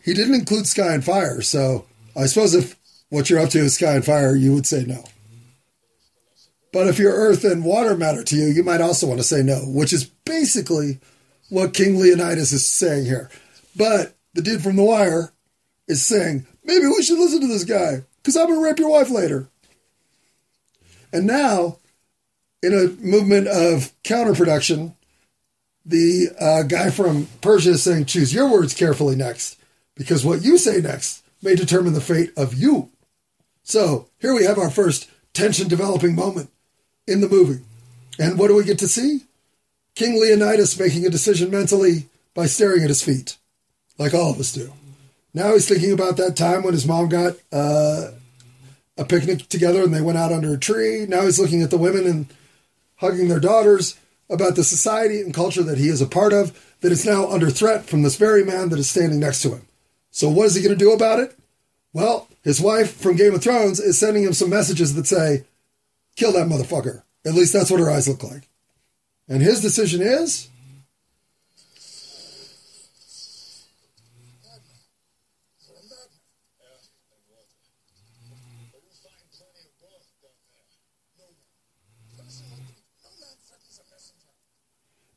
he 0.04 0.14
didn't 0.14 0.34
include 0.34 0.66
sky 0.66 0.94
and 0.94 1.04
fire, 1.04 1.40
so 1.40 1.86
I 2.16 2.26
suppose 2.26 2.54
if 2.54 2.77
what 3.10 3.30
you're 3.30 3.40
up 3.40 3.50
to 3.50 3.58
is 3.58 3.74
sky 3.74 3.94
and 3.94 4.04
fire, 4.04 4.34
you 4.36 4.54
would 4.54 4.66
say 4.66 4.84
no. 4.84 5.04
But 6.72 6.86
if 6.88 6.98
your 6.98 7.12
earth 7.12 7.44
and 7.44 7.64
water 7.64 7.96
matter 7.96 8.22
to 8.22 8.36
you, 8.36 8.46
you 8.46 8.62
might 8.62 8.80
also 8.80 9.06
want 9.06 9.20
to 9.20 9.24
say 9.24 9.42
no, 9.42 9.60
which 9.66 9.92
is 9.92 10.04
basically 10.04 11.00
what 11.48 11.74
King 11.74 11.98
Leonidas 11.98 12.52
is 12.52 12.66
saying 12.66 13.06
here. 13.06 13.30
But 13.74 14.14
the 14.34 14.42
dude 14.42 14.62
from 14.62 14.76
The 14.76 14.84
Wire 14.84 15.32
is 15.86 16.04
saying, 16.04 16.46
maybe 16.64 16.86
we 16.86 17.02
should 17.02 17.18
listen 17.18 17.40
to 17.40 17.46
this 17.46 17.64
guy 17.64 18.04
because 18.18 18.36
I'm 18.36 18.46
going 18.46 18.58
to 18.58 18.64
rape 18.64 18.78
your 18.78 18.90
wife 18.90 19.10
later. 19.10 19.48
And 21.12 21.26
now, 21.26 21.78
in 22.62 22.74
a 22.74 22.88
movement 23.02 23.48
of 23.48 23.92
counterproduction, 24.04 24.94
the 25.86 26.28
uh, 26.38 26.62
guy 26.64 26.90
from 26.90 27.28
Persia 27.40 27.70
is 27.70 27.82
saying, 27.82 28.04
choose 28.04 28.34
your 28.34 28.50
words 28.50 28.74
carefully 28.74 29.16
next 29.16 29.58
because 29.94 30.24
what 30.24 30.42
you 30.42 30.58
say 30.58 30.82
next 30.82 31.24
may 31.42 31.54
determine 31.54 31.94
the 31.94 32.00
fate 32.00 32.30
of 32.36 32.52
you. 32.52 32.90
So 33.68 34.08
here 34.18 34.32
we 34.32 34.44
have 34.44 34.56
our 34.56 34.70
first 34.70 35.10
tension 35.34 35.68
developing 35.68 36.14
moment 36.14 36.48
in 37.06 37.20
the 37.20 37.28
movie. 37.28 37.62
And 38.18 38.38
what 38.38 38.48
do 38.48 38.56
we 38.56 38.64
get 38.64 38.78
to 38.78 38.88
see? 38.88 39.24
King 39.94 40.18
Leonidas 40.18 40.80
making 40.80 41.04
a 41.04 41.10
decision 41.10 41.50
mentally 41.50 42.06
by 42.32 42.46
staring 42.46 42.82
at 42.82 42.88
his 42.88 43.02
feet, 43.02 43.36
like 43.98 44.14
all 44.14 44.30
of 44.30 44.40
us 44.40 44.54
do. 44.54 44.72
Now 45.34 45.52
he's 45.52 45.68
thinking 45.68 45.92
about 45.92 46.16
that 46.16 46.34
time 46.34 46.62
when 46.62 46.72
his 46.72 46.86
mom 46.86 47.10
got 47.10 47.34
uh, 47.52 48.12
a 48.96 49.04
picnic 49.04 49.50
together 49.50 49.82
and 49.82 49.92
they 49.92 50.00
went 50.00 50.16
out 50.16 50.32
under 50.32 50.54
a 50.54 50.58
tree. 50.58 51.04
Now 51.06 51.24
he's 51.24 51.38
looking 51.38 51.62
at 51.62 51.68
the 51.68 51.76
women 51.76 52.06
and 52.06 52.26
hugging 52.96 53.28
their 53.28 53.38
daughters 53.38 53.98
about 54.30 54.56
the 54.56 54.64
society 54.64 55.20
and 55.20 55.34
culture 55.34 55.62
that 55.62 55.76
he 55.76 55.88
is 55.88 56.00
a 56.00 56.06
part 56.06 56.32
of 56.32 56.58
that 56.80 56.90
is 56.90 57.04
now 57.04 57.28
under 57.28 57.50
threat 57.50 57.84
from 57.84 58.02
this 58.02 58.16
very 58.16 58.46
man 58.46 58.70
that 58.70 58.78
is 58.78 58.88
standing 58.88 59.20
next 59.20 59.42
to 59.42 59.50
him. 59.50 59.66
So, 60.10 60.30
what 60.30 60.46
is 60.46 60.54
he 60.54 60.62
going 60.62 60.76
to 60.76 60.84
do 60.84 60.92
about 60.92 61.18
it? 61.18 61.38
Well, 61.92 62.28
his 62.48 62.62
wife 62.62 62.96
from 62.96 63.14
Game 63.14 63.34
of 63.34 63.42
Thrones 63.42 63.78
is 63.78 64.00
sending 64.00 64.22
him 64.22 64.32
some 64.32 64.48
messages 64.48 64.94
that 64.94 65.06
say, 65.06 65.44
kill 66.16 66.32
that 66.32 66.48
motherfucker. 66.48 67.02
At 67.26 67.34
least 67.34 67.52
that's 67.52 67.70
what 67.70 67.78
her 67.78 67.90
eyes 67.90 68.08
look 68.08 68.24
like. 68.24 68.48
And 69.28 69.42
his 69.42 69.60
decision 69.60 70.00
is 70.00 70.48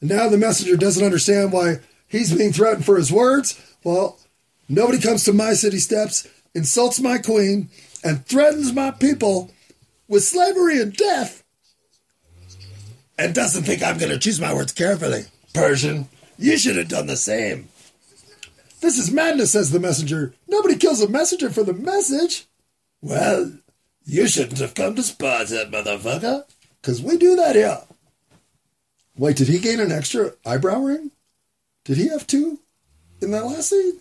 And 0.02 0.10
now 0.10 0.28
the 0.28 0.38
messenger 0.38 0.76
doesn't 0.76 1.06
understand 1.06 1.54
why 1.54 1.76
he's 2.10 2.36
being 2.36 2.52
threatened 2.52 2.84
for 2.84 2.98
his 2.98 3.10
words. 3.10 3.58
Well, 3.86 4.20
nobody 4.67 5.00
comes 5.00 5.24
to 5.26 5.32
my 5.32 5.54
city 5.54 5.78
steps, 5.78 6.28
insults 6.54 7.00
my 7.00 7.18
queen, 7.18 7.70
and 8.04 8.26
threatens 8.26 8.74
my 8.74 8.92
people 8.92 9.52
with 10.08 10.24
slavery 10.24 10.82
and 10.82 10.96
death 10.96 11.42
and 13.22 13.36
doesn't 13.36 13.64
think 13.64 13.84
I'm 13.84 14.00
going 14.00 14.12
to 14.12 14.18
choose 14.18 14.42
my 14.42 14.54
words 14.54 14.72
carefully. 14.72 15.26
Persian, 15.54 16.10
you 16.40 16.58
should 16.58 16.76
have 16.78 16.88
done 16.88 17.06
the 17.06 17.16
same. 17.16 17.70
This 18.80 18.98
is 18.98 19.12
madness, 19.12 19.52
says 19.52 19.70
the 19.70 19.80
messenger. 19.80 20.34
Nobody 20.48 20.76
kills 20.76 21.04
a 21.04 21.08
messenger 21.08 21.52
for 21.52 21.64
the 21.64 21.74
message. 21.74 22.48
Well, 23.00 23.54
you 24.06 24.28
shouldn't 24.28 24.58
have 24.58 24.74
come 24.74 24.96
to 24.96 25.04
Sparta, 25.04 25.70
motherfucker, 25.72 26.46
because 26.82 27.02
we 27.02 27.18
do 27.18 27.36
that 27.36 27.56
here. 27.56 27.82
Wait, 29.16 29.38
did 29.38 29.50
he 29.50 29.60
gain 29.60 29.80
an 29.80 29.92
extra 29.92 30.32
eyebrow 30.44 30.80
ring? 30.80 31.12
Did 31.86 31.98
he 31.98 32.08
have 32.08 32.26
two 32.26 32.60
in 33.22 33.30
that 33.32 33.46
last 33.46 33.70
scene? 33.70 34.00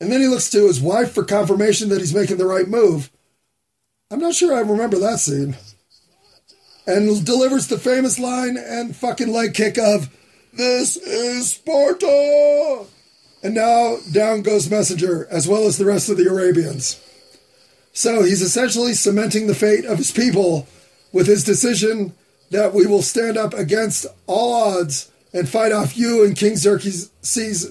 And 0.00 0.10
then 0.10 0.20
he 0.20 0.26
looks 0.26 0.48
to 0.50 0.66
his 0.66 0.80
wife 0.80 1.12
for 1.12 1.24
confirmation 1.24 1.90
that 1.90 2.00
he's 2.00 2.14
making 2.14 2.38
the 2.38 2.46
right 2.46 2.66
move. 2.66 3.10
I'm 4.10 4.18
not 4.18 4.34
sure 4.34 4.54
I 4.54 4.60
remember 4.60 4.98
that 4.98 5.20
scene. 5.20 5.56
And 6.86 7.24
delivers 7.24 7.68
the 7.68 7.78
famous 7.78 8.18
line 8.18 8.56
and 8.56 8.96
fucking 8.96 9.30
leg 9.30 9.54
kick 9.54 9.78
of, 9.78 10.08
This 10.52 10.96
is 10.96 11.52
Sparta! 11.52 12.86
And 13.42 13.54
now 13.54 13.98
down 14.10 14.42
goes 14.42 14.70
Messenger, 14.70 15.28
as 15.30 15.46
well 15.46 15.66
as 15.66 15.78
the 15.78 15.84
rest 15.84 16.08
of 16.08 16.16
the 16.16 16.28
Arabians. 16.28 17.00
So 17.92 18.22
he's 18.22 18.42
essentially 18.42 18.94
cementing 18.94 19.46
the 19.46 19.54
fate 19.54 19.84
of 19.84 19.98
his 19.98 20.10
people 20.10 20.66
with 21.12 21.26
his 21.26 21.44
decision 21.44 22.14
that 22.50 22.74
we 22.74 22.86
will 22.86 23.02
stand 23.02 23.36
up 23.36 23.54
against 23.54 24.06
all 24.26 24.78
odds 24.78 25.10
and 25.32 25.48
fight 25.48 25.72
off 25.72 25.96
you 25.96 26.24
and 26.24 26.36
King 26.36 26.56
Xerxes, 26.56 27.10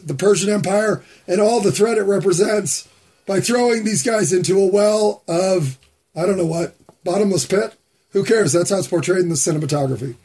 the 0.02 0.14
Persian 0.14 0.50
Empire, 0.50 1.04
and 1.28 1.42
all 1.42 1.62
the 1.62 1.72
threat 1.72 1.98
it 1.98 2.04
represents 2.04 2.88
by 3.26 3.40
throwing 3.40 3.84
these 3.84 4.04
guys 4.04 4.34
into 4.34 4.60
a 4.60 4.66
well 4.66 5.24
of, 5.28 5.78
I 6.16 6.26
don't 6.26 6.38
know 6.38 6.46
what, 6.46 6.76
bottomless 7.04 7.46
pit? 7.46 7.76
Who 8.12 8.24
cares? 8.24 8.54
That's 8.54 8.72
how 8.72 8.78
it's 8.78 8.88
portrayed 8.88 9.20
in 9.20 9.30
the 9.30 9.36
cinematography. 9.36 10.16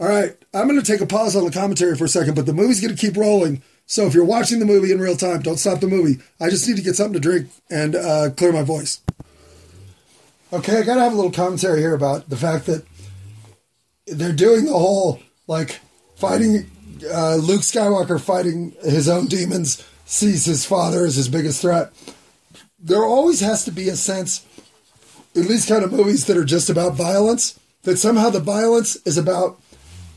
All 0.00 0.08
right, 0.08 0.36
I'm 0.54 0.68
going 0.68 0.80
to 0.80 0.86
take 0.86 1.00
a 1.00 1.06
pause 1.06 1.34
on 1.34 1.44
the 1.44 1.50
commentary 1.50 1.96
for 1.96 2.04
a 2.04 2.08
second, 2.08 2.34
but 2.34 2.46
the 2.46 2.52
movie's 2.52 2.80
going 2.80 2.94
to 2.94 3.00
keep 3.00 3.16
rolling. 3.16 3.62
So 3.86 4.06
if 4.06 4.14
you're 4.14 4.24
watching 4.24 4.60
the 4.60 4.66
movie 4.66 4.92
in 4.92 5.00
real 5.00 5.16
time, 5.16 5.42
don't 5.42 5.56
stop 5.56 5.80
the 5.80 5.88
movie. 5.88 6.22
I 6.40 6.50
just 6.50 6.68
need 6.68 6.76
to 6.76 6.82
get 6.82 6.94
something 6.94 7.14
to 7.14 7.20
drink 7.20 7.48
and 7.68 7.96
uh, 7.96 8.30
clear 8.36 8.52
my 8.52 8.62
voice. 8.62 9.00
Okay, 10.52 10.78
I 10.78 10.82
got 10.82 10.94
to 10.94 11.02
have 11.02 11.12
a 11.12 11.16
little 11.16 11.32
commentary 11.32 11.80
here 11.80 11.94
about 11.94 12.30
the 12.30 12.36
fact 12.36 12.66
that 12.66 12.86
they're 14.06 14.32
doing 14.32 14.64
the 14.64 14.72
whole 14.72 15.20
like 15.46 15.80
fighting 16.18 16.68
uh, 17.12 17.36
Luke 17.36 17.60
Skywalker 17.60 18.20
fighting 18.20 18.74
his 18.82 19.08
own 19.08 19.26
demons, 19.26 19.86
sees 20.04 20.44
his 20.44 20.64
father 20.64 21.04
as 21.04 21.14
his 21.14 21.28
biggest 21.28 21.62
threat. 21.62 21.92
There 22.78 23.04
always 23.04 23.40
has 23.40 23.64
to 23.64 23.70
be 23.70 23.88
a 23.88 23.96
sense, 23.96 24.44
in 25.34 25.46
these 25.46 25.66
kind 25.66 25.84
of 25.84 25.92
movies 25.92 26.26
that 26.26 26.36
are 26.36 26.44
just 26.44 26.70
about 26.70 26.94
violence, 26.94 27.58
that 27.82 27.98
somehow 27.98 28.30
the 28.30 28.40
violence 28.40 28.96
is 29.04 29.16
about 29.16 29.60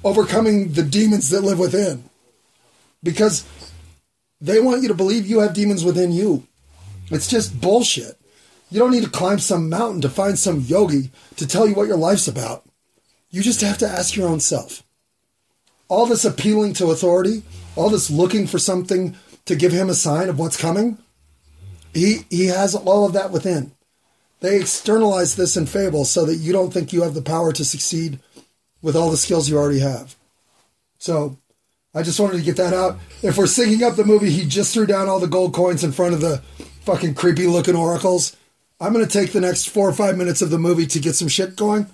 overcoming 0.03 0.73
the 0.73 0.83
demons 0.83 1.29
that 1.29 1.41
live 1.41 1.59
within. 1.59 2.03
Because 3.03 3.47
they 4.39 4.59
want 4.59 4.81
you 4.81 4.87
to 4.87 4.95
believe 4.95 5.27
you 5.27 5.39
have 5.39 5.53
demons 5.53 5.85
within 5.85 6.11
you. 6.11 6.47
It's 7.11 7.27
just 7.27 7.61
bullshit. 7.61 8.17
You 8.71 8.79
don't 8.79 8.91
need 8.91 9.03
to 9.03 9.09
climb 9.09 9.39
some 9.39 9.69
mountain 9.69 10.01
to 10.01 10.09
find 10.09 10.39
some 10.39 10.61
yogi 10.61 11.11
to 11.35 11.45
tell 11.45 11.67
you 11.67 11.75
what 11.75 11.87
your 11.87 11.97
life's 11.97 12.27
about. 12.27 12.63
You 13.29 13.43
just 13.43 13.61
have 13.61 13.77
to 13.79 13.87
ask 13.87 14.15
your 14.15 14.27
own 14.27 14.39
self. 14.39 14.83
All 15.91 16.05
this 16.05 16.23
appealing 16.23 16.71
to 16.75 16.91
authority, 16.91 17.43
all 17.75 17.89
this 17.89 18.09
looking 18.09 18.47
for 18.47 18.59
something 18.59 19.17
to 19.43 19.57
give 19.57 19.73
him 19.73 19.89
a 19.89 19.93
sign 19.93 20.29
of 20.29 20.39
what's 20.39 20.55
coming, 20.55 20.97
he, 21.93 22.19
he 22.29 22.45
has 22.45 22.75
all 22.75 23.05
of 23.05 23.11
that 23.11 23.31
within. 23.31 23.73
They 24.39 24.57
externalize 24.57 25.35
this 25.35 25.57
in 25.57 25.65
fable 25.65 26.05
so 26.05 26.23
that 26.23 26.37
you 26.37 26.53
don't 26.53 26.71
think 26.71 26.93
you 26.93 27.01
have 27.01 27.13
the 27.13 27.21
power 27.21 27.51
to 27.51 27.65
succeed 27.65 28.19
with 28.81 28.95
all 28.95 29.11
the 29.11 29.17
skills 29.17 29.49
you 29.49 29.57
already 29.57 29.79
have. 29.79 30.15
So 30.97 31.37
I 31.93 32.03
just 32.03 32.21
wanted 32.21 32.37
to 32.37 32.43
get 32.43 32.55
that 32.55 32.73
out. 32.73 32.97
If 33.21 33.37
we're 33.37 33.43
syncing 33.43 33.81
up 33.81 33.97
the 33.97 34.05
movie, 34.05 34.29
he 34.29 34.45
just 34.45 34.73
threw 34.73 34.85
down 34.85 35.09
all 35.09 35.19
the 35.19 35.27
gold 35.27 35.53
coins 35.53 35.83
in 35.83 35.91
front 35.91 36.13
of 36.13 36.21
the 36.21 36.37
fucking 36.85 37.15
creepy 37.15 37.47
looking 37.47 37.75
oracles. 37.75 38.37
I'm 38.79 38.93
going 38.93 39.05
to 39.05 39.11
take 39.11 39.33
the 39.33 39.41
next 39.41 39.67
four 39.67 39.89
or 39.89 39.93
five 39.93 40.17
minutes 40.17 40.41
of 40.41 40.51
the 40.51 40.57
movie 40.57 40.87
to 40.87 40.99
get 41.01 41.15
some 41.15 41.27
shit 41.27 41.57
going, 41.57 41.87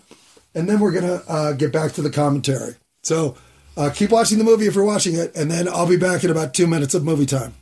and 0.53 0.69
then 0.69 0.79
we're 0.79 0.91
going 0.91 1.19
to 1.19 1.27
uh, 1.27 1.53
get 1.53 1.73
back 1.73 1.93
to 1.93 2.03
the 2.03 2.11
commentary. 2.11 2.75
So 3.01 3.35
uh, 3.77 3.91
keep 3.91 4.09
watching 4.09 4.39
the 4.39 4.43
movie 4.43 4.65
if 4.65 4.75
you're 4.75 4.83
watching 4.83 5.15
it, 5.15 5.35
and 5.35 5.49
then 5.49 5.67
I'll 5.67 5.87
be 5.87 5.97
back 5.97 6.23
in 6.23 6.31
about 6.31 6.53
two 6.53 6.67
minutes 6.67 6.93
of 6.93 7.03
movie 7.03 7.27
time. 7.27 7.53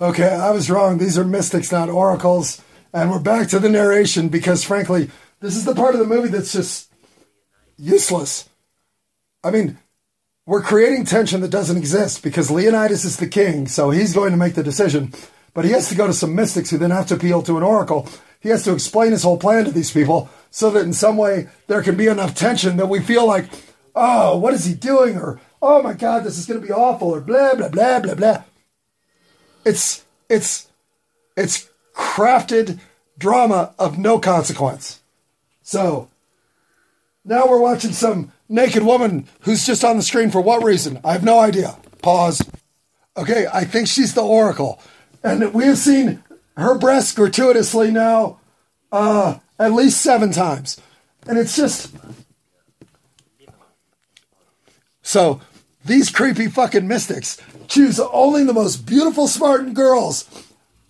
Okay, 0.00 0.28
I 0.28 0.50
was 0.50 0.68
wrong. 0.68 0.98
These 0.98 1.18
are 1.18 1.24
mystics, 1.24 1.70
not 1.70 1.88
oracles. 1.88 2.60
And 2.92 3.10
we're 3.10 3.20
back 3.20 3.48
to 3.48 3.58
the 3.58 3.68
narration 3.68 4.28
because, 4.28 4.64
frankly, 4.64 5.10
this 5.40 5.56
is 5.56 5.64
the 5.64 5.74
part 5.74 5.94
of 5.94 6.00
the 6.00 6.06
movie 6.06 6.28
that's 6.28 6.52
just 6.52 6.92
useless. 7.78 8.48
I 9.44 9.50
mean, 9.50 9.78
we're 10.46 10.62
creating 10.62 11.04
tension 11.04 11.40
that 11.42 11.50
doesn't 11.50 11.76
exist 11.76 12.22
because 12.22 12.50
Leonidas 12.50 13.04
is 13.04 13.18
the 13.18 13.28
king, 13.28 13.68
so 13.68 13.90
he's 13.90 14.14
going 14.14 14.32
to 14.32 14.36
make 14.36 14.54
the 14.54 14.62
decision. 14.62 15.12
But 15.54 15.64
he 15.64 15.70
has 15.72 15.88
to 15.90 15.94
go 15.94 16.06
to 16.06 16.12
some 16.12 16.34
mystics 16.34 16.70
who 16.70 16.78
then 16.78 16.90
have 16.90 17.06
to 17.08 17.14
appeal 17.14 17.42
to 17.42 17.56
an 17.56 17.62
oracle. 17.62 18.08
He 18.40 18.48
has 18.48 18.64
to 18.64 18.72
explain 18.72 19.12
his 19.12 19.22
whole 19.22 19.38
plan 19.38 19.64
to 19.66 19.70
these 19.70 19.92
people 19.92 20.28
so 20.50 20.70
that 20.70 20.84
in 20.84 20.92
some 20.92 21.16
way 21.16 21.48
there 21.68 21.82
can 21.82 21.96
be 21.96 22.08
enough 22.08 22.34
tension 22.34 22.76
that 22.78 22.88
we 22.88 23.00
feel 23.00 23.26
like, 23.26 23.46
oh, 23.94 24.36
what 24.38 24.54
is 24.54 24.64
he 24.64 24.74
doing? 24.74 25.16
Or, 25.16 25.40
oh 25.60 25.82
my 25.82 25.92
God, 25.92 26.24
this 26.24 26.38
is 26.38 26.46
going 26.46 26.60
to 26.60 26.66
be 26.66 26.72
awful, 26.72 27.08
or 27.08 27.20
blah, 27.20 27.54
blah, 27.54 27.68
blah, 27.68 28.00
blah, 28.00 28.14
blah. 28.14 28.42
It's, 29.64 30.04
it's, 30.28 30.68
it's 31.36 31.70
crafted 31.94 32.80
drama 33.18 33.74
of 33.78 33.98
no 33.98 34.18
consequence. 34.18 35.00
So, 35.62 36.08
now 37.24 37.46
we're 37.46 37.60
watching 37.60 37.92
some 37.92 38.32
naked 38.48 38.82
woman 38.82 39.28
who's 39.40 39.64
just 39.64 39.84
on 39.84 39.96
the 39.96 40.02
screen 40.02 40.30
for 40.30 40.40
what 40.40 40.64
reason? 40.64 41.00
I 41.04 41.12
have 41.12 41.22
no 41.22 41.38
idea. 41.38 41.76
Pause. 42.02 42.42
Okay, 43.16 43.46
I 43.52 43.64
think 43.64 43.86
she's 43.86 44.14
the 44.14 44.22
Oracle. 44.22 44.80
And 45.22 45.54
we 45.54 45.66
have 45.66 45.78
seen 45.78 46.24
her 46.56 46.76
breasts 46.76 47.14
gratuitously 47.14 47.92
now 47.92 48.40
uh, 48.90 49.38
at 49.58 49.72
least 49.72 50.02
seven 50.02 50.32
times. 50.32 50.80
And 51.26 51.38
it's 51.38 51.56
just. 51.56 51.94
So 55.02 55.40
these 55.84 56.10
creepy 56.10 56.48
fucking 56.48 56.86
mystics 56.86 57.40
choose 57.68 58.00
only 58.00 58.44
the 58.44 58.52
most 58.52 58.86
beautiful 58.86 59.28
Spartan 59.28 59.74
girls 59.74 60.28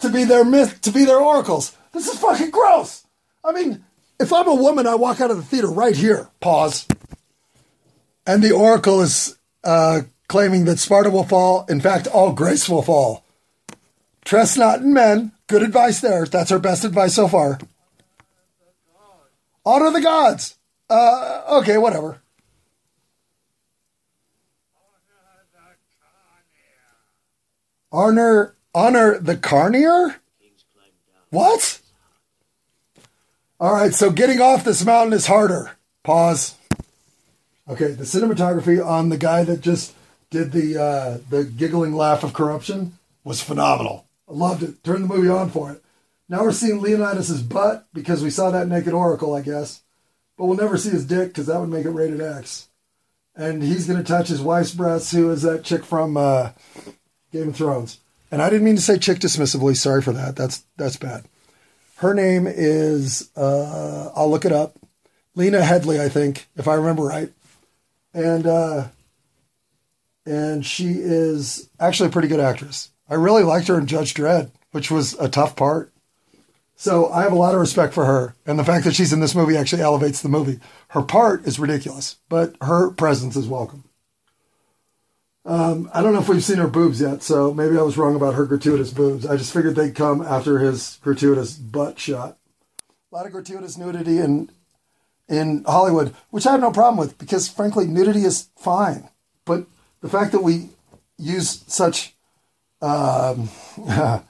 to 0.00 0.08
be 0.08 0.24
their 0.24 0.44
myth 0.44 0.80
to 0.82 0.90
be 0.90 1.04
their 1.04 1.18
oracles. 1.18 1.76
This 1.92 2.06
is 2.06 2.18
fucking 2.18 2.50
gross. 2.50 3.04
I 3.44 3.52
mean, 3.52 3.84
if 4.20 4.32
I'm 4.32 4.48
a 4.48 4.54
woman, 4.54 4.86
I 4.86 4.94
walk 4.94 5.20
out 5.20 5.30
of 5.30 5.36
the 5.36 5.42
theater 5.42 5.68
right 5.68 5.96
here. 5.96 6.28
Pause. 6.40 6.86
And 8.26 8.42
the 8.42 8.52
oracle 8.52 9.00
is 9.00 9.36
uh, 9.64 10.02
claiming 10.28 10.64
that 10.66 10.78
Sparta 10.78 11.10
will 11.10 11.24
fall. 11.24 11.66
In 11.68 11.80
fact, 11.80 12.06
all 12.06 12.32
Greece 12.32 12.68
will 12.68 12.82
fall. 12.82 13.24
Trust 14.24 14.56
not 14.56 14.80
in 14.80 14.92
men. 14.92 15.32
Good 15.48 15.62
advice 15.62 16.00
there. 16.00 16.24
That's 16.24 16.50
her 16.50 16.58
best 16.58 16.84
advice 16.84 17.14
so 17.14 17.26
far. 17.26 17.58
Honor 19.64 19.90
the 19.90 20.00
gods. 20.00 20.56
Uh, 20.88 21.42
okay, 21.60 21.78
whatever. 21.78 22.21
Honor, 27.92 28.56
honor 28.74 29.18
the 29.18 29.36
Carneia. 29.36 30.16
What? 31.30 31.80
All 33.60 33.74
right, 33.74 33.94
so 33.94 34.10
getting 34.10 34.40
off 34.40 34.64
this 34.64 34.84
mountain 34.84 35.12
is 35.12 35.26
harder. 35.26 35.72
Pause. 36.02 36.56
Okay, 37.68 37.92
the 37.92 38.04
cinematography 38.04 38.84
on 38.84 39.08
the 39.08 39.16
guy 39.16 39.44
that 39.44 39.60
just 39.60 39.94
did 40.30 40.52
the 40.52 40.82
uh, 40.82 41.18
the 41.30 41.44
giggling 41.44 41.94
laugh 41.94 42.24
of 42.24 42.32
corruption 42.32 42.98
was 43.22 43.42
phenomenal. 43.42 44.06
I 44.28 44.32
loved 44.32 44.62
it. 44.62 44.82
Turn 44.82 45.02
the 45.02 45.08
movie 45.14 45.28
on 45.28 45.50
for 45.50 45.70
it. 45.70 45.82
Now 46.28 46.42
we're 46.42 46.52
seeing 46.52 46.80
Leonidas's 46.80 47.42
butt 47.42 47.86
because 47.92 48.22
we 48.22 48.30
saw 48.30 48.50
that 48.50 48.68
naked 48.68 48.94
oracle, 48.94 49.34
I 49.34 49.42
guess. 49.42 49.82
But 50.36 50.46
we'll 50.46 50.56
never 50.56 50.76
see 50.76 50.90
his 50.90 51.04
dick 51.04 51.28
because 51.28 51.46
that 51.46 51.60
would 51.60 51.68
make 51.68 51.84
it 51.84 51.90
rated 51.90 52.20
X. 52.20 52.68
And 53.36 53.62
he's 53.62 53.86
going 53.86 53.98
to 53.98 54.04
touch 54.04 54.28
his 54.28 54.40
wife's 54.40 54.74
breasts, 54.74 55.12
who 55.12 55.30
is 55.30 55.42
that 55.42 55.64
chick 55.64 55.84
from 55.84 56.16
uh, 56.16 56.50
Game 57.32 57.48
of 57.48 57.56
Thrones. 57.56 57.98
And 58.30 58.40
I 58.40 58.48
didn't 58.48 58.64
mean 58.64 58.76
to 58.76 58.82
say 58.82 58.98
chick 58.98 59.18
dismissively. 59.18 59.76
Sorry 59.76 60.02
for 60.02 60.12
that. 60.12 60.36
That's 60.36 60.64
that's 60.76 60.96
bad. 60.96 61.24
Her 61.96 62.14
name 62.14 62.48
is, 62.48 63.30
uh, 63.36 64.10
I'll 64.16 64.28
look 64.28 64.44
it 64.44 64.50
up. 64.50 64.76
Lena 65.36 65.60
Headey, 65.60 66.00
I 66.00 66.08
think, 66.08 66.48
if 66.56 66.66
I 66.66 66.74
remember 66.74 67.04
right. 67.04 67.32
And, 68.12 68.44
uh, 68.44 68.88
and 70.26 70.66
she 70.66 70.94
is 70.96 71.70
actually 71.78 72.08
a 72.08 72.12
pretty 72.12 72.26
good 72.26 72.40
actress. 72.40 72.90
I 73.08 73.14
really 73.14 73.44
liked 73.44 73.68
her 73.68 73.78
in 73.78 73.86
Judge 73.86 74.14
Dredd, 74.14 74.50
which 74.72 74.90
was 74.90 75.14
a 75.14 75.28
tough 75.28 75.54
part. 75.54 75.92
So 76.74 77.08
I 77.08 77.22
have 77.22 77.30
a 77.30 77.36
lot 77.36 77.54
of 77.54 77.60
respect 77.60 77.94
for 77.94 78.04
her. 78.04 78.34
And 78.46 78.58
the 78.58 78.64
fact 78.64 78.84
that 78.84 78.96
she's 78.96 79.12
in 79.12 79.20
this 79.20 79.36
movie 79.36 79.56
actually 79.56 79.82
elevates 79.82 80.22
the 80.22 80.28
movie. 80.28 80.58
Her 80.88 81.02
part 81.02 81.46
is 81.46 81.60
ridiculous, 81.60 82.16
but 82.28 82.56
her 82.62 82.90
presence 82.90 83.36
is 83.36 83.46
welcome. 83.46 83.84
Um, 85.44 85.90
I 85.92 86.02
don't 86.02 86.12
know 86.12 86.20
if 86.20 86.28
we've 86.28 86.42
seen 86.42 86.58
her 86.58 86.68
boobs 86.68 87.00
yet, 87.00 87.22
so 87.22 87.52
maybe 87.52 87.76
I 87.76 87.82
was 87.82 87.98
wrong 87.98 88.14
about 88.14 88.34
her 88.34 88.46
gratuitous 88.46 88.92
boobs. 88.92 89.26
I 89.26 89.36
just 89.36 89.52
figured 89.52 89.74
they'd 89.74 89.94
come 89.94 90.22
after 90.22 90.60
his 90.60 90.98
gratuitous 91.02 91.54
butt 91.54 91.98
shot. 91.98 92.38
A 93.10 93.14
lot 93.14 93.26
of 93.26 93.32
gratuitous 93.32 93.76
nudity 93.76 94.18
in 94.18 94.50
in 95.28 95.64
Hollywood, 95.64 96.14
which 96.30 96.46
I 96.46 96.52
have 96.52 96.60
no 96.60 96.70
problem 96.70 96.98
with 96.98 97.18
because 97.18 97.48
frankly, 97.48 97.86
nudity 97.86 98.22
is 98.24 98.48
fine. 98.56 99.08
But 99.44 99.66
the 100.00 100.08
fact 100.08 100.32
that 100.32 100.42
we 100.42 100.68
use 101.18 101.64
such 101.66 102.14
um, 102.80 103.48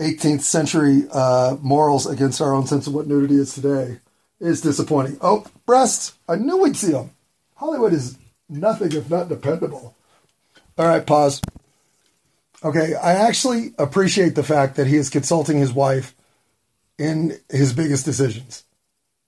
18th 0.00 0.42
century 0.42 1.04
uh, 1.12 1.56
morals 1.62 2.06
against 2.06 2.40
our 2.40 2.52
own 2.52 2.66
sense 2.66 2.86
of 2.86 2.94
what 2.94 3.06
nudity 3.06 3.36
is 3.36 3.54
today 3.54 4.00
is 4.40 4.60
disappointing. 4.60 5.16
Oh, 5.20 5.46
breasts! 5.64 6.14
I 6.28 6.36
knew 6.36 6.58
we'd 6.58 6.76
see 6.76 6.92
them. 6.92 7.10
Hollywood 7.54 7.92
is 7.92 8.18
nothing 8.48 8.92
if 8.92 9.08
not 9.08 9.28
dependable. 9.28 9.94
All 10.78 10.86
right, 10.86 11.06
pause. 11.06 11.40
Okay, 12.64 12.94
I 12.94 13.12
actually 13.12 13.74
appreciate 13.78 14.34
the 14.34 14.42
fact 14.42 14.76
that 14.76 14.86
he 14.86 14.96
is 14.96 15.10
consulting 15.10 15.58
his 15.58 15.72
wife 15.72 16.14
in 16.98 17.38
his 17.50 17.72
biggest 17.72 18.04
decisions. 18.04 18.64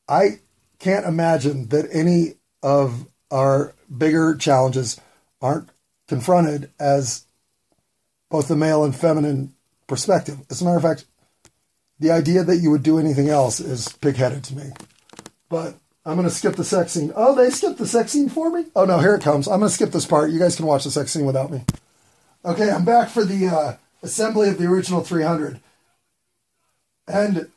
I 0.09 0.41
can't 0.79 1.07
imagine 1.07 1.69
that 1.69 1.89
any 1.93 2.35
of 2.63 3.07
our 3.31 3.75
bigger 3.97 4.37
challenges 4.37 5.01
aren't 5.43 5.69
confronted 6.09 6.71
as 6.79 7.27
both 8.31 8.49
the 8.49 8.57
male 8.57 8.85
and 8.85 8.95
feminine 8.95 9.55
perspective. 9.87 10.39
As 10.51 10.61
a 10.61 10.65
matter 10.65 10.77
of 10.77 10.83
fact, 10.83 11.05
the 11.99 12.11
idea 12.11 12.43
that 12.45 12.57
you 12.57 12.71
would 12.71 12.83
do 12.83 12.99
anything 12.99 13.29
else 13.29 13.61
is 13.61 13.89
pigheaded 13.89 14.43
to 14.45 14.57
me. 14.57 14.71
But 15.49 15.77
I'm 16.07 16.17
going 16.17 16.29
to 16.29 16.35
skip 16.35 16.57
the 16.57 16.65
sex 16.65 16.93
scene. 16.93 17.13
Oh, 17.17 17.35
they 17.35 17.51
skipped 17.51 17.79
the 17.79 17.87
sex 17.87 18.13
scene 18.13 18.29
for 18.29 18.51
me? 18.51 18.67
Oh, 18.77 18.85
no, 18.85 18.99
here 18.99 19.15
it 19.15 19.23
comes. 19.23 19.49
I'm 19.49 19.61
going 19.61 19.71
to 19.71 19.75
skip 19.75 19.91
this 19.91 20.07
part. 20.07 20.31
You 20.31 20.39
guys 20.39 20.57
can 20.57 20.67
watch 20.67 20.85
the 20.85 20.91
sex 20.91 21.13
scene 21.13 21.25
without 21.25 21.51
me. 21.51 21.63
Okay, 22.45 22.71
I'm 22.71 22.85
back 22.85 23.09
for 23.09 23.25
the 23.25 23.49
uh, 23.49 23.77
assembly 24.03 24.51
of 24.51 24.59
the 24.59 24.67
original 24.67 25.03
300. 25.03 25.61
And 27.09 27.49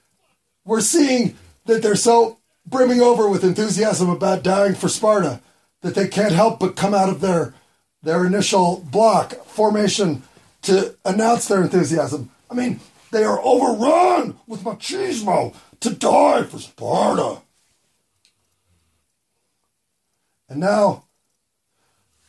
we're 0.64 0.82
seeing 0.82 1.36
that 1.66 1.82
they're 1.82 1.95
so 1.95 2.38
brimming 2.66 3.02
over 3.02 3.30
with 3.30 3.43
enthusiasm 3.43 4.10
about 4.10 4.43
dying 4.43 4.76
for 4.76 4.88
Sparta 4.88 5.41
that 5.82 5.95
they 5.95 6.08
can't 6.08 6.34
help 6.34 6.60
but 6.60 6.76
come 6.76 6.93
out 6.93 7.10
of 7.10 7.22
their 7.22 7.54
their 8.04 8.26
initial 8.26 8.86
block 8.91 9.34
formation 9.45 10.22
to 10.62 10.95
announce 11.04 11.48
their 11.48 11.62
enthusiasm. 11.62 12.30
I 12.50 12.54
mean, 12.54 12.80
they 13.12 13.24
are 13.24 13.41
overrun 13.41 14.38
with 14.48 14.64
machismo 14.64 15.56
to 15.80 15.89
die 15.89 16.43
for 16.43 16.60
Sparta. 16.60 17.41
And 20.50 20.60
now 20.60 21.04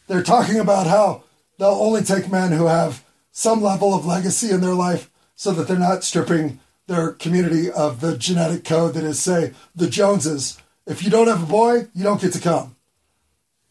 they're 0.06 0.22
talking 0.22 0.58
about 0.58 0.86
how 0.86 1.24
they'll 1.58 1.68
only 1.68 2.02
take 2.02 2.30
men 2.30 2.52
who 2.52 2.66
have 2.66 3.04
some 3.30 3.62
level 3.62 3.94
of 3.94 4.06
legacy 4.06 4.50
in 4.50 4.60
their 4.60 4.74
life 4.74 5.10
so 5.34 5.52
that 5.52 5.68
they're 5.68 5.78
not 5.78 6.02
stripping 6.02 6.58
their 6.88 7.12
community 7.12 7.70
of 7.70 8.00
the 8.00 8.16
genetic 8.16 8.64
code 8.64 8.94
that 8.94 9.04
is, 9.04 9.20
say, 9.20 9.52
the 9.76 9.88
Joneses. 9.88 10.58
If 10.86 11.04
you 11.04 11.10
don't 11.10 11.28
have 11.28 11.42
a 11.42 11.46
boy, 11.46 11.86
you 11.94 12.02
don't 12.02 12.20
get 12.20 12.32
to 12.32 12.40
come. 12.40 12.74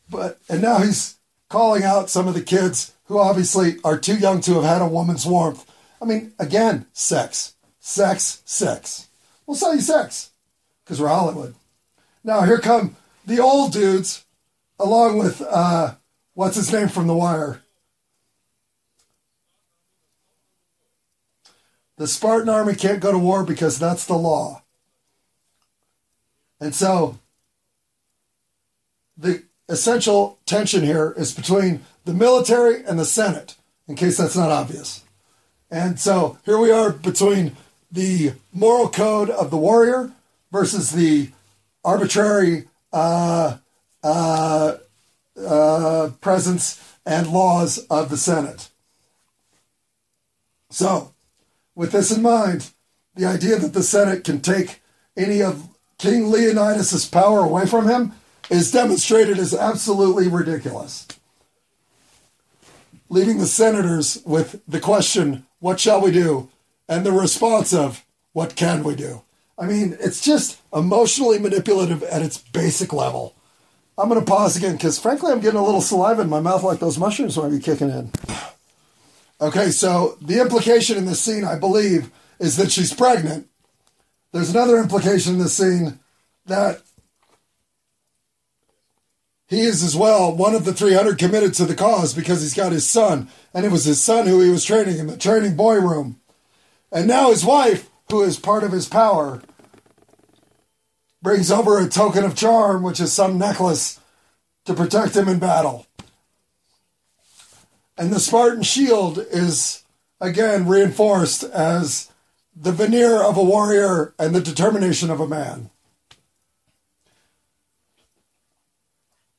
But 0.09 0.39
and 0.47 0.61
now 0.61 0.77
he's 0.77 1.17
calling 1.49 1.83
out 1.83 2.09
some 2.09 2.27
of 2.27 2.33
the 2.33 2.41
kids 2.41 2.93
who 3.05 3.17
obviously 3.17 3.77
are 3.83 3.97
too 3.97 4.17
young 4.17 4.39
to 4.41 4.53
have 4.55 4.63
had 4.63 4.81
a 4.81 4.87
woman's 4.87 5.25
warmth. 5.25 5.69
I 6.01 6.05
mean, 6.05 6.33
again, 6.39 6.85
sex, 6.93 7.55
sex, 7.79 8.41
sex. 8.45 9.07
We'll 9.45 9.57
sell 9.57 9.75
you 9.75 9.81
sex 9.81 10.31
because 10.83 11.01
we're 11.01 11.07
Hollywood. 11.07 11.55
Now 12.23 12.41
here 12.41 12.59
come 12.59 12.95
the 13.25 13.39
old 13.39 13.73
dudes, 13.73 14.25
along 14.79 15.17
with 15.17 15.41
uh, 15.41 15.95
what's 16.33 16.55
his 16.55 16.71
name 16.71 16.87
from 16.87 17.07
The 17.07 17.15
Wire. 17.15 17.61
The 21.97 22.07
Spartan 22.07 22.49
army 22.49 22.75
can't 22.75 22.99
go 22.99 23.11
to 23.11 23.17
war 23.17 23.43
because 23.43 23.79
that's 23.79 24.05
the 24.05 24.17
law. 24.17 24.61
And 26.59 26.75
so 26.75 27.17
the 29.17 29.43
essential 29.67 30.39
tension 30.45 30.83
here 30.83 31.13
is 31.17 31.33
between 31.33 31.81
the 32.05 32.13
military 32.13 32.83
and 32.85 32.99
the 32.99 33.05
Senate, 33.05 33.55
in 33.87 33.95
case 33.95 34.17
that's 34.17 34.37
not 34.37 34.51
obvious. 34.51 35.03
And 35.69 35.99
so 35.99 36.37
here 36.45 36.57
we 36.57 36.71
are 36.71 36.91
between 36.91 37.57
the 37.91 38.33
moral 38.53 38.89
code 38.89 39.29
of 39.29 39.49
the 39.49 39.57
warrior 39.57 40.11
versus 40.51 40.91
the 40.91 41.31
arbitrary 41.83 42.67
uh, 42.93 43.57
uh, 44.03 44.77
uh, 45.39 46.11
presence 46.21 46.81
and 47.05 47.27
laws 47.27 47.79
of 47.89 48.09
the 48.09 48.17
Senate. 48.17 48.69
So, 50.69 51.13
with 51.75 51.91
this 51.91 52.11
in 52.11 52.21
mind, 52.21 52.71
the 53.15 53.25
idea 53.25 53.57
that 53.57 53.73
the 53.73 53.83
Senate 53.83 54.23
can 54.23 54.41
take 54.41 54.81
any 55.15 55.41
of 55.41 55.69
King 55.97 56.29
Leonidas' 56.29 57.07
power 57.07 57.39
away 57.39 57.65
from 57.65 57.87
him 57.87 58.13
is 58.49 58.71
demonstrated 58.71 59.39
as 59.39 59.53
absolutely 59.53 60.27
ridiculous. 60.27 61.07
Leaving 63.09 63.37
the 63.37 63.45
senators 63.45 64.21
with 64.25 64.61
the 64.67 64.79
question, 64.79 65.45
what 65.59 65.79
shall 65.79 66.01
we 66.01 66.11
do? 66.11 66.49
And 66.87 67.05
the 67.05 67.11
response 67.11 67.73
of, 67.73 68.05
what 68.33 68.55
can 68.55 68.83
we 68.83 68.95
do? 68.95 69.23
I 69.57 69.65
mean, 69.65 69.97
it's 69.99 70.21
just 70.21 70.61
emotionally 70.73 71.39
manipulative 71.39 72.03
at 72.03 72.21
its 72.21 72.37
basic 72.37 72.93
level. 72.93 73.33
I'm 73.97 74.09
going 74.09 74.19
to 74.19 74.25
pause 74.25 74.55
again 74.55 74.73
because, 74.73 74.99
frankly, 74.99 75.31
I'm 75.31 75.39
getting 75.39 75.59
a 75.59 75.65
little 75.65 75.81
saliva 75.81 76.21
in 76.21 76.29
my 76.29 76.39
mouth 76.39 76.63
like 76.63 76.79
those 76.79 76.99
mushrooms 76.99 77.37
might 77.37 77.49
be 77.49 77.59
kicking 77.59 77.89
in. 77.89 78.11
Okay, 79.41 79.69
so 79.69 80.17
the 80.21 80.39
implication 80.39 80.97
in 80.97 81.05
this 81.05 81.21
scene, 81.21 81.43
I 81.43 81.57
believe, 81.57 82.11
is 82.39 82.57
that 82.57 82.71
she's 82.71 82.93
pregnant. 82.93 83.47
There's 84.31 84.49
another 84.49 84.77
implication 84.77 85.33
in 85.33 85.39
this 85.39 85.57
scene 85.57 85.99
that 86.45 86.81
he 89.47 89.61
is 89.61 89.81
as 89.81 89.95
well 89.95 90.35
one 90.35 90.53
of 90.53 90.65
the 90.65 90.73
300 90.73 91.17
committed 91.17 91.53
to 91.55 91.65
the 91.65 91.75
cause 91.75 92.13
because 92.13 92.41
he's 92.41 92.53
got 92.53 92.71
his 92.71 92.87
son, 92.87 93.29
and 93.53 93.65
it 93.65 93.71
was 93.71 93.85
his 93.85 94.01
son 94.01 94.27
who 94.27 94.41
he 94.41 94.49
was 94.49 94.65
training 94.65 94.97
in 94.99 95.07
the 95.07 95.17
training 95.17 95.55
boy 95.55 95.75
room. 95.75 96.19
And 96.91 97.07
now 97.07 97.31
his 97.31 97.45
wife, 97.45 97.89
who 98.11 98.21
is 98.23 98.39
part 98.39 98.63
of 98.63 98.71
his 98.71 98.87
power, 98.87 99.41
brings 101.27 101.51
over 101.51 101.77
a 101.77 101.89
token 101.89 102.23
of 102.23 102.35
charm, 102.35 102.81
which 102.81 103.01
is 103.01 103.11
some 103.11 103.37
necklace 103.37 103.99
to 104.63 104.73
protect 104.73 105.13
him 105.13 105.27
in 105.27 105.39
battle. 105.39 105.85
And 107.97 108.13
the 108.13 108.19
Spartan 108.21 108.63
shield 108.63 109.17
is 109.17 109.83
again 110.21 110.69
reinforced 110.69 111.43
as 111.43 112.09
the 112.55 112.71
veneer 112.71 113.21
of 113.21 113.35
a 113.35 113.43
warrior 113.43 114.13
and 114.17 114.33
the 114.33 114.39
determination 114.39 115.09
of 115.09 115.19
a 115.19 115.27
man. 115.27 115.69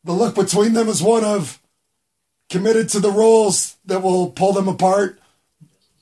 The 0.04 0.12
look 0.12 0.34
between 0.34 0.74
them 0.74 0.88
is 0.88 1.02
one 1.02 1.24
of 1.24 1.58
committed 2.50 2.90
to 2.90 3.00
the 3.00 3.10
rules 3.10 3.78
that 3.86 4.02
will 4.02 4.30
pull 4.30 4.52
them 4.52 4.68
apart, 4.68 5.18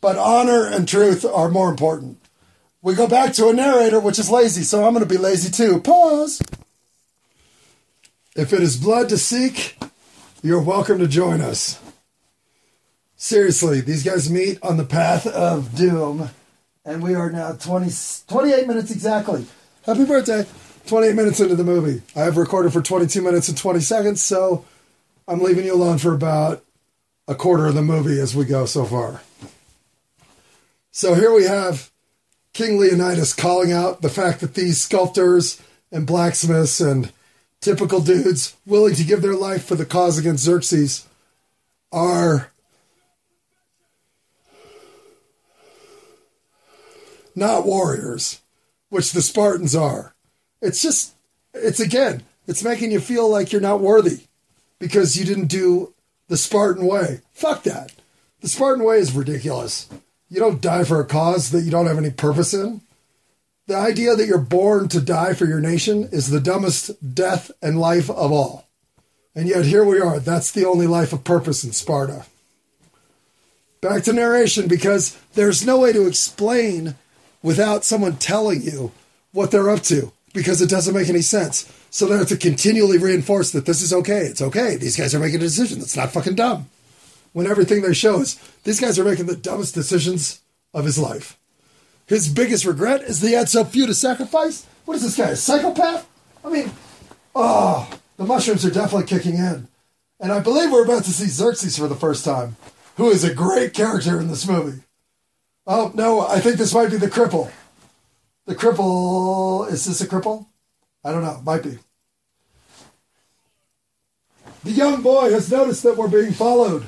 but 0.01 0.19
honor 0.19 0.67
and 0.67 0.89
truth 0.89 1.25
are 1.25 1.49
more 1.49 1.71
important. 1.71 2.26
We 2.87 2.95
go 2.95 3.09
back 3.09 3.33
to 3.33 3.49
a 3.49 3.53
narrator, 3.53 3.99
which 3.99 4.21
is 4.21 4.31
lazy, 4.31 4.63
so 4.63 4.87
I'm 4.87 4.93
going 4.93 5.05
to 5.05 5.13
be 5.13 5.19
lazy 5.19 5.51
too. 5.51 5.81
Pause. 5.81 6.41
If 8.37 8.53
it 8.53 8.63
is 8.63 8.77
blood 8.77 9.09
to 9.09 9.19
seek, 9.19 9.77
you're 10.41 10.63
welcome 10.63 11.01
to 11.01 11.09
join 11.09 11.41
us. 11.41 11.81
Seriously, 13.17 13.81
these 13.81 14.05
guys 14.05 14.31
meet 14.31 14.61
on 14.63 14.77
the 14.77 14.85
path 14.85 15.27
of 15.27 15.75
doom, 15.75 16.31
and 16.85 17.03
we 17.03 17.17
are 17.17 17.29
now 17.29 17.55
20, 17.55 17.91
28 18.29 18.69
minutes 18.69 18.93
exactly. 18.93 19.47
Happy 19.85 20.05
birthday. 20.05 20.47
28 20.87 21.17
minutes 21.17 21.41
into 21.41 21.57
the 21.57 21.65
movie. 21.65 22.03
I 22.15 22.21
have 22.21 22.37
recorded 22.37 22.73
for 22.73 22.83
22 22.83 23.21
minutes 23.21 23.49
and 23.49 23.59
20 23.59 23.81
seconds, 23.81 24.23
so 24.23 24.65
I'm 25.27 25.41
leaving 25.41 25.65
you 25.65 25.75
alone 25.75 25.99
for 25.99 26.15
about 26.15 26.63
a 27.27 27.35
quarter 27.35 27.67
of 27.67 27.75
the 27.75 27.83
movie 27.83 28.21
as 28.21 28.37
we 28.37 28.45
go 28.45 28.65
so 28.65 28.85
far. 28.85 29.23
So 30.93 31.15
here 31.15 31.35
we 31.35 31.47
have 31.47 31.91
King 32.57 32.79
Leonidas 32.79 33.35
calling 33.35 33.71
out 33.71 34.01
the 34.01 34.09
fact 34.09 34.41
that 34.41 34.55
these 34.55 34.81
sculptors 34.81 35.61
and 35.93 36.07
blacksmiths 36.07 36.81
and 36.81 37.13
typical 37.61 38.01
dudes 38.01 38.57
willing 38.65 38.95
to 38.95 39.05
give 39.05 39.21
their 39.21 39.35
life 39.35 39.67
for 39.67 39.75
the 39.75 39.85
cause 39.85 40.17
against 40.17 40.45
Xerxes 40.45 41.07
are 41.93 42.51
not 47.35 47.67
warriors, 47.67 48.41
which 48.89 49.13
the 49.13 49.21
Spartans 49.21 49.77
are. 49.77 50.15
It's 50.63 50.81
just, 50.81 51.15
it's 51.53 51.79
again, 51.79 52.23
it's 52.47 52.65
making 52.65 52.91
you 52.91 53.01
feel 53.01 53.29
like 53.29 53.53
you're 53.53 53.61
not 53.61 53.81
worthy 53.83 54.21
because 54.79 55.15
you 55.15 55.27
didn't 55.27 55.49
do 55.49 55.93
the 56.29 56.39
Spartan 56.39 56.87
way. 56.87 57.21
Fuck 57.35 57.65
that. 57.65 57.93
The 58.41 58.49
Spartan 58.49 58.83
way 58.83 58.97
is 58.97 59.13
ridiculous. 59.13 59.91
You 60.29 60.41
don't 60.41 60.61
die 60.61 60.85
for 60.85 61.01
a 61.01 61.07
cause 61.07 61.51
that 61.51 61.63
you 61.63 61.71
don't 61.71 61.87
have 61.87 61.99
any 61.99 62.11
purpose 62.11 62.53
in. 62.53 62.81
The 63.67 63.77
idea 63.77 64.15
that 64.15 64.27
you're 64.27 64.39
born 64.39 64.89
to 64.89 65.01
die 65.01 65.35
for 65.35 65.45
your 65.45 65.61
nation 65.61 66.09
is 66.13 66.31
the 66.31 66.41
dumbest 66.41 67.15
death 67.15 67.51
and 67.63 67.81
life 67.81 68.09
of 68.11 68.33
all. 68.33 68.69
And 69.35 69.49
yet 69.49 69.65
here 69.65 69.85
we 69.85 70.01
are. 70.01 70.19
That's 70.19 70.51
the 70.51 70.65
only 70.65 70.87
life 70.87 71.13
of 71.13 71.25
purpose 71.25 71.63
in 71.65 71.73
Sparta. 71.73 72.27
Back 73.81 74.05
to 74.05 74.13
narration 74.13 74.69
because 74.69 75.17
there's 75.35 75.67
no 75.67 75.79
way 75.79 75.93
to 75.93 76.07
explain 76.07 76.95
without 77.43 77.85
someone 77.85 78.17
telling 78.17 78.63
you 78.63 78.93
what 79.33 79.51
they're 79.51 79.71
up 79.71 79.83
to 79.83 80.13
because 80.33 80.63
it 80.63 80.71
doesn't 80.71 80.95
make 80.95 81.09
any 81.09 81.23
sense. 81.23 81.73
So 81.91 82.07
they 82.07 82.17
have 82.17 82.29
to 82.29 82.37
continually 82.37 82.99
reinforce 82.99 83.53
that 83.53 83.67
this 83.67 83.83
is 83.83 83.93
okay. 83.93 84.21
It's 84.21 84.43
okay. 84.43 84.77
These 84.77 84.97
guys 84.97 85.15
are 85.15 85.21
making 85.21 85.37
a 85.37 85.41
decision 85.41 85.79
that's 85.79 85.97
not 85.97 86.13
fucking 86.13 86.35
dumb. 86.35 86.69
When 87.37 87.47
everything 87.47 87.83
they 87.83 87.93
show 87.93 88.21
is 88.21 88.41
these 88.65 88.81
guys 88.81 88.99
are 88.99 89.05
making 89.05 89.27
the 89.27 89.37
dumbest 89.37 89.75
decisions 89.75 90.41
of 90.73 90.87
his 90.87 90.99
life. 90.99 91.39
His 92.07 92.31
biggest 92.31 92.65
regret 92.65 93.03
is 93.03 93.21
he 93.21 93.33
had 93.33 93.51
so 93.51 93.63
few 93.63 93.87
to 93.87 93.93
sacrifice. 93.93 94.65
What 94.87 94.95
is 94.95 95.03
this 95.03 95.19
guy, 95.19 95.29
a 95.29 95.37
psychopath? 95.37 96.09
I 96.43 96.49
mean, 96.49 96.71
oh, 97.35 97.91
the 98.17 98.25
mushrooms 98.25 98.65
are 98.65 98.71
definitely 98.71 99.07
kicking 99.07 99.35
in. 99.35 99.69
And 100.19 100.33
I 100.33 100.41
believe 100.41 100.71
we're 100.71 100.87
about 100.87 101.05
to 101.05 101.13
see 101.13 101.27
Xerxes 101.27 101.77
for 101.77 101.89
the 101.89 101.95
first 101.95 102.25
time, 102.25 102.57
who 102.97 103.11
is 103.11 103.23
a 103.23 103.35
great 103.35 103.75
character 103.75 104.19
in 104.19 104.29
this 104.29 104.49
movie. 104.49 104.81
Oh, 105.67 105.93
no, 105.95 106.27
I 106.27 106.41
think 106.41 106.57
this 106.57 106.73
might 106.73 106.91
be 106.91 106.97
the 106.97 107.11
cripple. 107.11 107.53
The 108.47 108.55
cripple, 108.55 109.71
is 109.71 109.85
this 109.85 110.01
a 110.01 110.07
cripple? 110.07 110.47
I 111.05 111.13
don't 111.13 111.23
know, 111.23 111.43
might 111.45 111.65
be. 111.65 111.81
The 114.65 114.73
young 114.73 115.03
boy 115.03 115.33
has 115.33 115.53
noticed 115.53 115.83
that 115.83 115.99
we're 115.99 116.09
being 116.09 116.33
followed. 116.33 116.87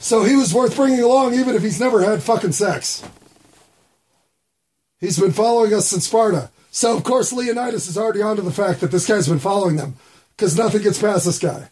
So 0.00 0.24
he 0.24 0.34
was 0.34 0.54
worth 0.54 0.74
bringing 0.74 1.02
along 1.02 1.34
even 1.34 1.54
if 1.54 1.62
he's 1.62 1.78
never 1.78 2.02
had 2.02 2.22
fucking 2.22 2.52
sex. 2.52 3.04
He's 4.98 5.20
been 5.20 5.32
following 5.32 5.74
us 5.74 5.88
since 5.88 6.06
Sparta. 6.06 6.50
So, 6.70 6.96
of 6.96 7.04
course, 7.04 7.32
Leonidas 7.32 7.86
is 7.86 7.98
already 7.98 8.22
onto 8.22 8.42
the 8.42 8.50
fact 8.50 8.80
that 8.80 8.90
this 8.90 9.06
guy's 9.06 9.28
been 9.28 9.38
following 9.38 9.76
them 9.76 9.96
because 10.36 10.56
nothing 10.56 10.82
gets 10.82 11.00
past 11.00 11.26
this 11.26 11.38
guy. 11.38 11.68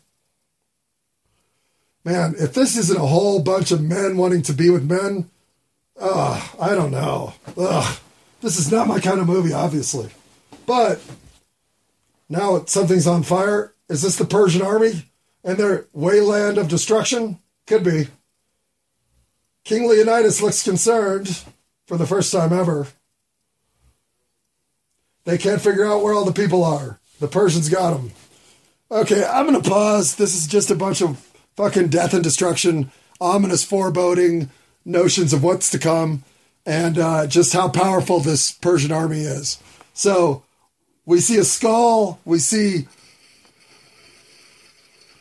Man, 2.04 2.34
if 2.38 2.52
this 2.52 2.76
isn't 2.76 3.00
a 3.00 3.06
whole 3.06 3.40
bunch 3.40 3.70
of 3.70 3.82
men 3.82 4.16
wanting 4.16 4.42
to 4.42 4.52
be 4.52 4.68
with 4.70 4.88
men, 4.88 5.30
ugh, 5.98 6.56
I 6.60 6.74
don't 6.74 6.90
know. 6.90 7.32
Ugh, 7.56 7.98
this 8.42 8.58
is 8.58 8.70
not 8.70 8.88
my 8.88 9.00
kind 9.00 9.20
of 9.20 9.26
movie, 9.26 9.54
obviously. 9.54 10.10
But 10.66 11.00
now 12.28 12.64
something's 12.66 13.06
on 13.06 13.22
fire. 13.22 13.72
Is 13.88 14.02
this 14.02 14.16
the 14.16 14.26
Persian 14.26 14.62
army 14.62 15.04
and 15.42 15.56
their 15.56 15.86
wayland 15.94 16.58
of 16.58 16.68
destruction? 16.68 17.38
Could 17.66 17.84
be. 17.84 18.08
King 19.68 19.86
Leonidas 19.86 20.40
looks 20.40 20.62
concerned 20.62 21.44
for 21.86 21.98
the 21.98 22.06
first 22.06 22.32
time 22.32 22.54
ever. 22.54 22.86
They 25.26 25.36
can't 25.36 25.60
figure 25.60 25.84
out 25.84 26.02
where 26.02 26.14
all 26.14 26.24
the 26.24 26.32
people 26.32 26.64
are. 26.64 26.98
The 27.20 27.28
Persians 27.28 27.68
got 27.68 27.90
them. 27.90 28.12
Okay, 28.90 29.22
I'm 29.26 29.46
going 29.46 29.60
to 29.60 29.70
pause. 29.70 30.14
This 30.14 30.34
is 30.34 30.46
just 30.46 30.70
a 30.70 30.74
bunch 30.74 31.02
of 31.02 31.18
fucking 31.54 31.88
death 31.88 32.14
and 32.14 32.24
destruction, 32.24 32.90
ominous 33.20 33.62
foreboding, 33.62 34.48
notions 34.86 35.34
of 35.34 35.42
what's 35.44 35.70
to 35.72 35.78
come, 35.78 36.24
and 36.64 36.96
uh, 36.96 37.26
just 37.26 37.52
how 37.52 37.68
powerful 37.68 38.20
this 38.20 38.50
Persian 38.50 38.90
army 38.90 39.20
is. 39.20 39.62
So 39.92 40.44
we 41.04 41.20
see 41.20 41.36
a 41.36 41.44
skull, 41.44 42.20
we 42.24 42.38
see 42.38 42.88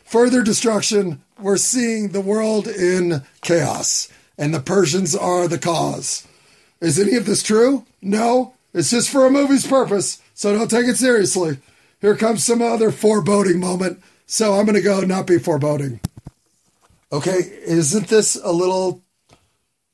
further 0.06 0.42
destruction. 0.42 1.22
We're 1.38 1.58
seeing 1.58 2.14
the 2.14 2.22
world 2.22 2.70
in 2.70 3.24
chaos, 3.42 4.08
and 4.38 4.54
the 4.54 4.60
Persians 4.60 5.16
are 5.16 5.48
the 5.48 5.58
cause. 5.58 6.28
Is 6.80 7.00
any 7.00 7.16
of 7.16 7.26
this 7.26 7.44
true? 7.44 7.86
No. 8.02 8.54
It's 8.74 8.92
just 8.92 9.10
for 9.10 9.26
a 9.26 9.32
movie's 9.32 9.66
purpose, 9.66 10.22
so 10.34 10.56
don't 10.56 10.70
take 10.70 10.88
it 10.88 10.98
seriously. 10.98 11.58
Here 12.00 12.16
comes 12.16 12.44
some 12.44 12.62
other 12.62 12.92
foreboding 12.92 13.60
moment, 13.60 14.02
so 14.28 14.54
I'm 14.54 14.66
going 14.66 14.76
to 14.76 14.82
go 14.82 15.02
not 15.02 15.26
be 15.26 15.40
foreboding. 15.40 16.00
Okay, 17.12 17.40
isn't 17.66 18.08
this 18.08 18.36
a 18.44 18.52
little. 18.52 19.02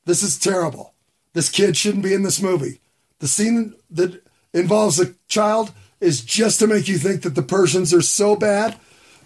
This 0.05 0.21
is 0.21 0.37
terrible. 0.37 0.93
This 1.33 1.49
kid 1.49 1.77
shouldn't 1.77 2.03
be 2.03 2.13
in 2.13 2.23
this 2.23 2.41
movie. 2.41 2.81
The 3.19 3.27
scene 3.27 3.75
that 3.91 4.21
involves 4.53 4.99
a 4.99 5.13
child 5.29 5.71
is 6.01 6.25
just 6.25 6.59
to 6.59 6.67
make 6.67 6.87
you 6.87 6.97
think 6.97 7.21
that 7.21 7.35
the 7.35 7.41
Persians 7.41 7.93
are 7.93 8.01
so 8.01 8.35
bad 8.35 8.77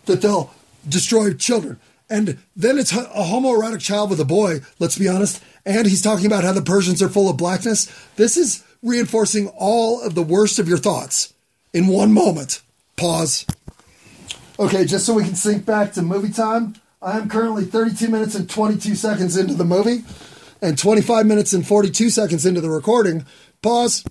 that 0.06 0.22
they'll 0.22 0.54
destroy 0.88 1.34
children. 1.34 1.80
And 2.10 2.38
then 2.56 2.78
it's 2.78 2.92
a 2.94 3.04
homoerotic 3.04 3.82
child 3.82 4.10
with 4.10 4.20
a 4.20 4.26
boy, 4.26 4.62
let's 4.80 4.98
be 4.98 5.10
honest. 5.10 5.44
And 5.66 5.86
he's 5.86 6.02
talking 6.02 6.26
about 6.26 6.44
how 6.44 6.54
the 6.54 6.62
Persians 6.62 7.02
are 7.02 7.10
full 7.10 7.30
of 7.30 7.38
blackness. 7.38 7.92
This 8.16 8.38
is 8.38 8.64
reinforcing 8.82 9.50
all 9.58 10.02
of 10.02 10.16
the 10.16 10.24
worst 10.24 10.60
of 10.60 10.70
your 10.70 10.78
thoughts 10.78 11.34
in 11.74 11.88
one 11.88 12.14
moment. 12.14 12.62
Pause. 12.96 13.46
Okay, 14.60 14.86
just 14.86 15.06
so 15.06 15.14
we 15.14 15.24
can 15.24 15.36
sync 15.36 15.66
back 15.66 15.94
to 15.94 16.02
movie 16.02 16.32
time, 16.32 16.76
I 17.02 17.18
am 17.18 17.30
currently 17.30 17.66
32 17.66 18.08
minutes 18.08 18.36
and 18.36 18.50
22 18.50 18.96
seconds 18.96 19.38
into 19.38 19.54
the 19.54 19.66
movie 19.66 20.04
and 20.62 20.78
25 20.78 21.26
minutes 21.26 21.54
and 21.54 21.68
42 21.68 22.10
seconds 22.10 22.46
into 22.46 22.62
the 22.62 22.70
recording. 22.70 23.26
Pause. 23.62 24.06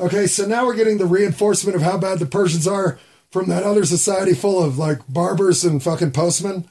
Okay, 0.00 0.26
so 0.26 0.46
now 0.46 0.64
we're 0.64 0.74
getting 0.74 0.98
the 0.98 1.06
reinforcement 1.06 1.76
of 1.76 1.82
how 1.82 1.98
bad 1.98 2.18
the 2.18 2.26
Persians 2.26 2.66
are 2.66 2.98
from 3.30 3.48
that 3.48 3.62
other 3.62 3.84
society 3.84 4.34
full 4.34 4.62
of 4.62 4.78
like 4.78 4.98
barbers 5.08 5.64
and 5.64 5.82
fucking 5.82 6.10
postmen, 6.10 6.64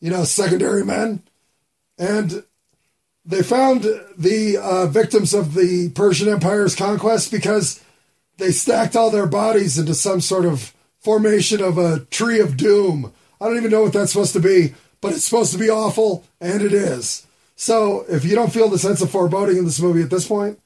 you 0.00 0.10
know, 0.10 0.24
secondary 0.24 0.84
men. 0.84 1.22
And 1.98 2.42
they 3.24 3.42
found 3.42 3.84
the 4.16 4.58
uh, 4.60 4.86
victims 4.86 5.32
of 5.32 5.54
the 5.54 5.90
Persian 5.90 6.28
Empire's 6.28 6.74
conquest 6.74 7.30
because 7.30 7.82
they 8.38 8.50
stacked 8.50 8.96
all 8.96 9.10
their 9.10 9.26
bodies 9.26 9.78
into 9.78 9.94
some 9.94 10.20
sort 10.20 10.44
of 10.44 10.74
formation 10.98 11.62
of 11.62 11.78
a 11.78 12.00
tree 12.06 12.40
of 12.40 12.56
doom. 12.56 13.12
I 13.40 13.46
don't 13.46 13.56
even 13.56 13.70
know 13.70 13.82
what 13.82 13.92
that's 13.92 14.12
supposed 14.12 14.32
to 14.32 14.40
be, 14.40 14.74
but 15.00 15.12
it's 15.12 15.24
supposed 15.24 15.52
to 15.52 15.58
be 15.58 15.70
awful, 15.70 16.24
and 16.40 16.62
it 16.62 16.72
is. 16.72 17.26
So 17.54 18.04
if 18.08 18.24
you 18.24 18.34
don't 18.34 18.52
feel 18.52 18.68
the 18.68 18.78
sense 18.78 19.02
of 19.02 19.10
foreboding 19.10 19.58
in 19.58 19.64
this 19.64 19.80
movie 19.80 20.02
at 20.02 20.10
this 20.10 20.26
point, 20.26 20.58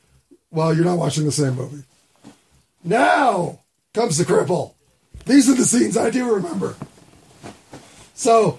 well, 0.51 0.75
you're 0.75 0.85
not 0.85 0.99
watching 0.99 1.25
the 1.25 1.33
same 1.33 1.55
movie. 1.55 1.85
Now 2.85 3.61
comes 3.93 4.17
the 4.17 4.25
cripple. 4.25 4.76
These 5.27 5.51
are 5.51 5.55
the 5.55 5.65
scenes 5.65 5.97
I 5.97 6.09
do 6.11 6.33
remember. 6.33 6.77
So 8.15 8.59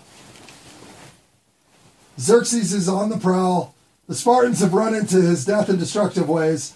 Xerxes 2.20 2.74
is 2.74 2.88
on 2.88 3.10
the 3.10 3.18
prowl. 3.18 3.74
The 4.08 4.16
Spartans 4.16 4.60
have 4.60 4.74
run 4.74 4.94
into 4.94 5.22
his 5.22 5.46
death 5.46 5.70
in 5.70 5.78
destructive 5.78 6.30
ways, 6.30 6.76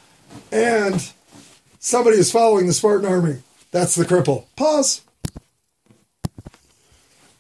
and 0.52 1.12
somebody 1.80 2.18
is 2.18 2.32
following 2.32 2.68
the 2.68 2.74
Spartan 2.74 3.06
army. 3.06 3.44
That's 3.72 3.96
the 3.96 4.06
cripple. 4.06 4.46
Pause. 4.56 5.02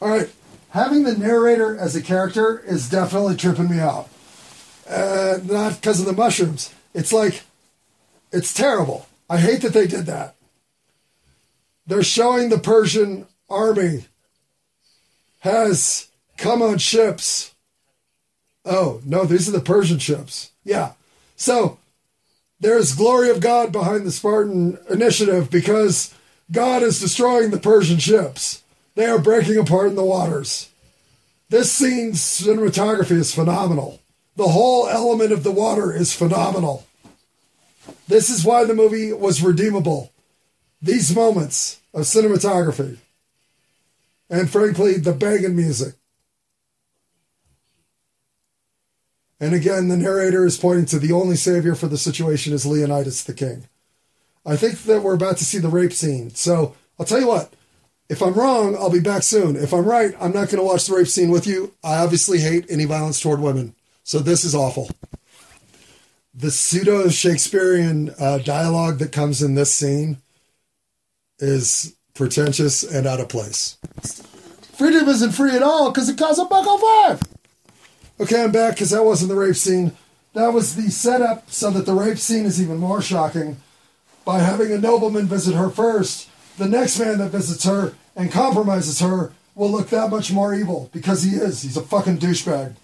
All 0.02 0.10
right. 0.10 0.30
Having 0.70 1.04
the 1.04 1.18
narrator 1.18 1.78
as 1.78 1.95
a 1.95 2.02
character 2.02 2.60
is 2.60 2.89
definitely 2.89 3.36
tripping 3.36 3.70
me 3.70 3.80
out. 3.80 4.08
Uh, 4.89 5.39
not 5.43 5.76
because 5.76 5.99
of 5.99 6.06
the 6.06 6.14
mushrooms. 6.14 6.74
It's 6.93 7.12
like, 7.12 7.43
it's 8.32 8.54
terrible. 8.54 9.08
I 9.30 9.38
hate 9.38 9.62
that 9.62 9.74
they 9.74 9.88
did 9.88 10.06
that. 10.06 10.36
They're 11.88 12.04
showing 12.04 12.50
the 12.50 12.60
Persian 12.60 13.28
army 13.50 14.06
has 15.40 16.08
come 16.38 16.62
on 16.62 16.78
ships. 16.78 17.54
Oh, 18.64 19.02
no, 19.06 19.26
these 19.26 19.50
are 19.50 19.54
the 19.54 19.60
Persian 19.60 20.00
ships. 20.00 20.52
Yeah. 20.64 20.94
So 21.36 21.80
there's 22.60 22.96
glory 22.96 23.30
of 23.30 23.40
God 23.40 23.72
behind 23.72 24.06
the 24.06 24.12
Spartan 24.12 24.78
initiative 24.90 25.50
because 25.50 26.14
God 26.52 26.84
is 26.84 27.00
destroying 27.00 27.50
the 27.50 27.60
Persian 27.60 27.98
ships. 27.98 28.62
They 28.96 29.06
are 29.06 29.20
breaking 29.20 29.58
apart 29.58 29.88
in 29.88 29.96
the 29.96 30.04
waters. 30.04 30.70
This 31.50 31.72
scene's 31.72 32.20
cinematography 32.20 33.12
is 33.12 33.34
phenomenal. 33.34 34.00
The 34.36 34.50
whole 34.50 34.88
element 34.88 35.32
of 35.32 35.44
the 35.44 35.52
water 35.52 35.94
is 35.94 36.14
phenomenal. 36.14 36.86
This 38.08 38.30
is 38.30 38.46
why 38.46 38.64
the 38.64 38.74
movie 38.74 39.12
was 39.12 39.42
redeemable. 39.42 40.12
These 40.82 41.16
moments 41.16 41.80
of 41.94 42.02
cinematography. 42.02 42.98
And 44.30 44.50
frankly, 44.50 44.98
the 44.98 45.14
banging 45.14 45.56
music. 45.56 45.96
And 49.40 49.54
again, 49.54 49.88
the 49.88 49.98
narrator 49.98 50.46
is 50.46 50.58
pointing 50.58 50.86
to 50.86 51.00
the 51.00 51.12
only 51.12 51.36
savior 51.36 51.76
for 51.76 51.88
the 51.88 51.98
situation 51.98 52.54
is 52.54 52.66
Leonidas 52.66 53.24
the 53.24 53.34
king. 53.34 53.68
I 54.46 54.56
think 54.56 54.84
that 54.84 55.02
we're 55.02 55.16
about 55.16 55.38
to 55.38 55.46
see 55.46 55.58
the 55.58 55.68
rape 55.68 55.94
scene. 55.94 56.34
So 56.34 56.76
I'll 57.00 57.06
tell 57.06 57.20
you 57.20 57.28
what, 57.28 57.54
if 58.10 58.22
I'm 58.22 58.34
wrong, 58.34 58.76
I'll 58.76 58.90
be 58.90 59.00
back 59.00 59.24
soon. 59.24 59.56
If 59.56 59.74
I'm 59.74 59.86
right, 59.86 60.14
I'm 60.20 60.32
not 60.32 60.50
going 60.50 60.58
to 60.58 60.64
watch 60.64 60.86
the 60.86 60.96
rape 60.96 61.08
scene 61.08 61.30
with 61.30 61.48
you. 61.48 61.74
I 61.84 61.98
obviously 61.98 62.40
hate 62.40 62.66
any 62.70 62.86
violence 62.86 63.20
toward 63.20 63.40
women. 63.40 63.76
So 64.04 64.20
this 64.20 64.44
is 64.44 64.56
awful. 64.56 64.90
The 66.34 66.52
pseudo 66.52 67.10
Shakespearean 67.10 68.14
uh, 68.20 68.40
dialogue 68.40 69.00
that 69.00 69.12
comes 69.12 69.42
in 69.42 69.56
this 69.56 69.74
scene 69.74 70.18
is 71.42 71.96
pretentious 72.14 72.84
and 72.84 73.06
out 73.06 73.20
of 73.20 73.30
place. 73.30 73.78
Freedom 74.74 75.08
isn't 75.10 75.32
free 75.32 75.56
at 75.56 75.64
all 75.64 75.92
because 75.92 76.10
it 76.10 76.18
costs 76.18 76.39
a 76.39 76.46
buck 76.46 76.66
oh 76.68 77.18
five. 77.18 77.22
Okay, 78.20 78.44
I'm 78.44 78.52
back 78.52 78.76
because 78.76 78.92
that 78.92 79.04
wasn't 79.04 79.30
the 79.30 79.36
rape 79.36 79.56
scene. 79.56 79.94
That 80.34 80.54
was 80.54 80.76
the 80.76 80.89
setup 80.89 81.50
so 81.52 81.72
that 81.72 81.86
the 81.86 81.94
rape 81.94 82.18
scene 82.18 82.46
is 82.46 82.62
even 82.62 82.78
more 82.78 83.02
shocking 83.02 83.58
by 84.24 84.39
having 84.39 84.72
a 84.72 84.78
nobleman 84.78 85.26
visit 85.26 85.56
her 85.56 85.70
first. 85.70 86.30
The 86.58 86.68
next 86.68 87.00
man 87.00 87.18
that 87.18 87.32
visits 87.32 87.64
her 87.66 87.94
and 88.16 88.32
compromises 88.32 89.00
her 89.00 89.34
will 89.56 89.70
look 89.70 89.89
that 89.89 90.10
much 90.10 90.32
more 90.32 90.54
evil 90.54 90.89
because 90.94 91.24
he 91.24 91.32
is. 91.32 91.64
He's 91.64 91.78
a 91.78 91.82
fucking 91.82 92.20
douchebag. 92.20 92.76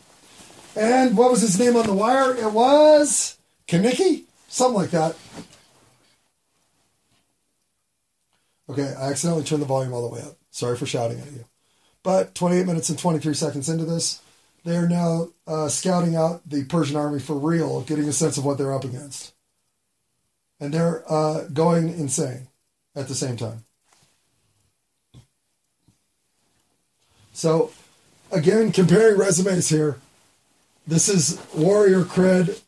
And 0.75 1.17
what 1.17 1.31
was 1.31 1.41
his 1.41 1.59
name 1.59 1.75
on 1.75 1.87
the 1.87 1.93
wire? 1.93 2.35
It 2.35 2.51
was 2.51 3.37
Kaniki? 3.67 4.23
Something 4.47 4.81
like 4.81 4.91
that. 4.91 5.15
Okay, 8.69 8.93
I 8.99 9.11
accidentally 9.11 9.43
turned 9.43 9.61
the 9.61 9.67
volume 9.67 9.93
all 9.93 10.07
the 10.07 10.13
way 10.13 10.21
up. 10.21 10.37
Sorry 10.51 10.77
for 10.77 10.85
shouting 10.85 11.19
at 11.19 11.31
you. 11.31 11.45
But 12.03 12.35
28 12.35 12.65
minutes 12.65 12.89
and 12.89 12.99
23 12.99 13.33
seconds 13.33 13.69
into 13.69 13.85
this, 13.85 14.21
they 14.63 14.75
are 14.75 14.89
now 14.89 15.29
uh, 15.45 15.69
scouting 15.69 16.15
out 16.15 16.41
the 16.49 16.65
Persian 16.65 16.97
army 16.97 17.19
for 17.19 17.37
real, 17.37 17.81
getting 17.81 18.07
a 18.07 18.13
sense 18.13 18.37
of 18.37 18.45
what 18.45 18.57
they're 18.57 18.73
up 18.73 18.83
against. 18.83 19.33
And 20.59 20.73
they're 20.73 21.03
uh, 21.11 21.45
going 21.53 21.89
insane 21.89 22.47
at 22.95 23.07
the 23.07 23.15
same 23.15 23.37
time. 23.37 23.63
So, 27.31 27.71
again, 28.31 28.71
comparing 28.71 29.17
resumes 29.17 29.69
here. 29.69 29.99
This 30.87 31.07
is 31.07 31.39
warrior 31.53 32.03
cred, 32.03 32.59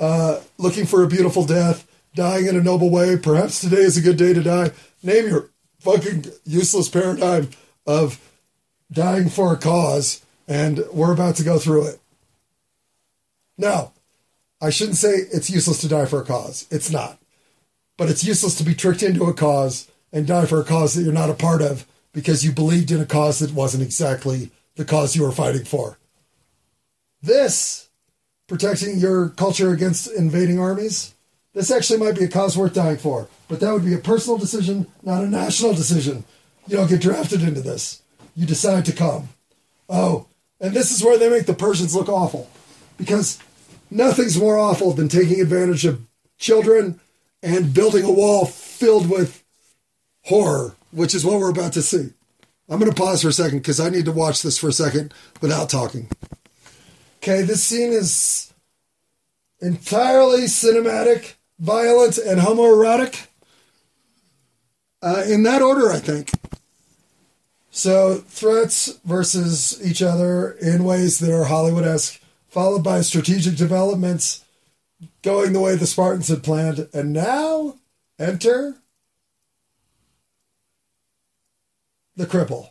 uh, 0.00 0.40
looking 0.56 0.86
for 0.86 1.02
a 1.02 1.08
beautiful 1.08 1.44
death, 1.44 1.86
dying 2.16 2.46
in 2.46 2.56
a 2.56 2.62
noble 2.62 2.90
way. 2.90 3.16
Perhaps 3.16 3.60
today 3.60 3.82
is 3.82 3.96
a 3.96 4.00
good 4.00 4.16
day 4.16 4.32
to 4.32 4.42
die. 4.42 4.72
Name 5.02 5.28
your 5.28 5.50
fucking 5.78 6.24
useless 6.44 6.88
paradigm 6.88 7.50
of 7.86 8.18
dying 8.90 9.28
for 9.28 9.52
a 9.52 9.56
cause, 9.56 10.24
and 10.48 10.84
we're 10.92 11.12
about 11.12 11.36
to 11.36 11.44
go 11.44 11.58
through 11.58 11.86
it. 11.86 12.00
Now, 13.56 13.92
I 14.60 14.70
shouldn't 14.70 14.96
say 14.96 15.10
it's 15.10 15.50
useless 15.50 15.80
to 15.82 15.88
die 15.88 16.06
for 16.06 16.20
a 16.20 16.24
cause. 16.24 16.66
It's 16.70 16.90
not. 16.90 17.18
But 17.96 18.08
it's 18.10 18.24
useless 18.24 18.56
to 18.58 18.64
be 18.64 18.74
tricked 18.74 19.02
into 19.02 19.24
a 19.24 19.34
cause 19.34 19.90
and 20.12 20.26
die 20.26 20.46
for 20.46 20.60
a 20.60 20.64
cause 20.64 20.94
that 20.94 21.02
you're 21.02 21.12
not 21.12 21.30
a 21.30 21.34
part 21.34 21.62
of 21.62 21.86
because 22.12 22.44
you 22.44 22.52
believed 22.52 22.90
in 22.90 23.00
a 23.00 23.06
cause 23.06 23.38
that 23.38 23.52
wasn't 23.52 23.82
exactly 23.82 24.50
the 24.76 24.84
cause 24.84 25.14
you 25.14 25.22
were 25.22 25.32
fighting 25.32 25.64
for. 25.64 25.98
This, 27.22 27.88
protecting 28.46 28.98
your 28.98 29.30
culture 29.30 29.70
against 29.72 30.10
invading 30.10 30.58
armies, 30.58 31.14
this 31.56 31.70
actually 31.70 31.98
might 31.98 32.18
be 32.18 32.24
a 32.24 32.28
cause 32.28 32.54
worth 32.54 32.74
dying 32.74 32.98
for. 32.98 33.28
But 33.48 33.60
that 33.60 33.72
would 33.72 33.86
be 33.86 33.94
a 33.94 33.98
personal 33.98 34.36
decision, 34.36 34.88
not 35.02 35.24
a 35.24 35.26
national 35.26 35.72
decision. 35.72 36.22
You 36.68 36.76
don't 36.76 36.90
get 36.90 37.00
drafted 37.00 37.42
into 37.42 37.62
this. 37.62 38.02
You 38.36 38.44
decide 38.44 38.84
to 38.84 38.92
come. 38.92 39.30
Oh, 39.88 40.26
and 40.60 40.74
this 40.74 40.90
is 40.90 41.02
where 41.02 41.16
they 41.16 41.30
make 41.30 41.46
the 41.46 41.54
Persians 41.54 41.94
look 41.94 42.10
awful. 42.10 42.50
Because 42.98 43.38
nothing's 43.90 44.38
more 44.38 44.58
awful 44.58 44.92
than 44.92 45.08
taking 45.08 45.40
advantage 45.40 45.86
of 45.86 46.02
children 46.36 47.00
and 47.42 47.72
building 47.72 48.04
a 48.04 48.12
wall 48.12 48.44
filled 48.44 49.08
with 49.08 49.42
horror, 50.24 50.74
which 50.90 51.14
is 51.14 51.24
what 51.24 51.40
we're 51.40 51.48
about 51.48 51.72
to 51.72 51.82
see. 51.82 52.10
I'm 52.68 52.78
going 52.78 52.92
to 52.92 53.02
pause 53.02 53.22
for 53.22 53.28
a 53.28 53.32
second 53.32 53.60
because 53.60 53.80
I 53.80 53.88
need 53.88 54.04
to 54.04 54.12
watch 54.12 54.42
this 54.42 54.58
for 54.58 54.68
a 54.68 54.74
second 54.74 55.14
without 55.40 55.70
talking. 55.70 56.10
Okay, 57.22 57.40
this 57.40 57.64
scene 57.64 57.92
is 57.94 58.52
entirely 59.62 60.42
cinematic, 60.42 61.35
violent, 61.58 62.18
and 62.18 62.40
homoerotic. 62.40 63.26
Uh, 65.02 65.24
in 65.28 65.42
that 65.44 65.62
order, 65.62 65.90
I 65.90 65.98
think. 65.98 66.30
So, 67.70 68.24
threats 68.26 68.98
versus 69.04 69.78
each 69.84 70.02
other 70.02 70.52
in 70.52 70.84
ways 70.84 71.18
that 71.18 71.32
are 71.32 71.44
Hollywood 71.44 71.84
esque, 71.84 72.20
followed 72.48 72.82
by 72.82 73.02
strategic 73.02 73.56
developments 73.56 74.44
going 75.22 75.52
the 75.52 75.60
way 75.60 75.76
the 75.76 75.86
Spartans 75.86 76.28
had 76.28 76.42
planned. 76.42 76.88
And 76.94 77.12
now, 77.12 77.76
enter 78.18 78.76
the 82.16 82.26
cripple, 82.26 82.70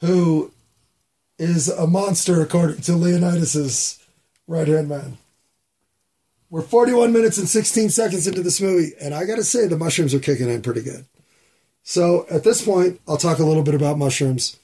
who 0.00 0.52
is 1.38 1.68
a 1.68 1.86
monster 1.86 2.40
according 2.40 2.82
to 2.82 2.94
Leonidas's 2.94 3.98
right 4.46 4.68
hand 4.68 4.88
man. 4.88 5.18
We're 6.54 6.62
41 6.62 7.12
minutes 7.12 7.36
and 7.36 7.48
16 7.48 7.90
seconds 7.90 8.28
into 8.28 8.40
this 8.40 8.60
movie, 8.60 8.92
and 9.00 9.12
I 9.12 9.24
gotta 9.24 9.42
say, 9.42 9.66
the 9.66 9.76
mushrooms 9.76 10.14
are 10.14 10.20
kicking 10.20 10.48
in 10.48 10.62
pretty 10.62 10.82
good. 10.82 11.04
So 11.82 12.26
at 12.30 12.44
this 12.44 12.64
point, 12.64 13.00
I'll 13.08 13.16
talk 13.16 13.40
a 13.40 13.44
little 13.44 13.64
bit 13.64 13.74
about 13.74 13.98
mushrooms. 13.98 14.56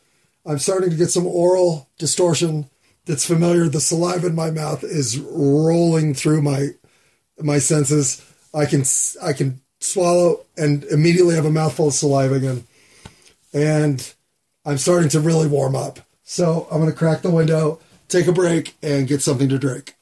I'm 0.47 0.61
starting 0.61 0.91
to 0.91 0.97
get 0.97 1.11
some 1.11 1.27
oral 1.27 1.89
distortion 1.99 2.71
that's 3.07 3.27
familiar. 3.27 3.69
The 3.69 3.81
saliva 3.81 4.29
in 4.29 4.37
my 4.37 4.53
mouth 4.53 4.85
is 4.85 5.19
rolling 5.19 6.15
through 6.15 6.43
my 6.43 6.69
my 7.41 7.59
senses. 7.59 8.25
I 8.55 8.67
can 8.67 8.85
I 9.21 9.33
can 9.33 9.61
swallow 9.81 10.47
and 10.57 10.85
immediately 10.85 11.35
have 11.35 11.45
a 11.45 11.51
mouthful 11.51 11.89
of 11.89 11.95
saliva 11.95 12.37
again 12.37 12.69
and 13.53 14.15
I'm 14.65 14.79
starting 14.79 15.09
to 15.09 15.19
really 15.19 15.49
warm 15.49 15.75
up. 15.75 15.99
So 16.23 16.69
I'm 16.71 16.79
going 16.79 16.93
to 16.93 16.97
crack 16.97 17.23
the 17.23 17.33
window, 17.33 17.81
take 18.07 18.29
a 18.29 18.33
break, 18.33 18.77
and 18.81 19.09
get 19.09 19.23
something 19.23 19.49
to 19.49 19.59
drink. 19.59 19.97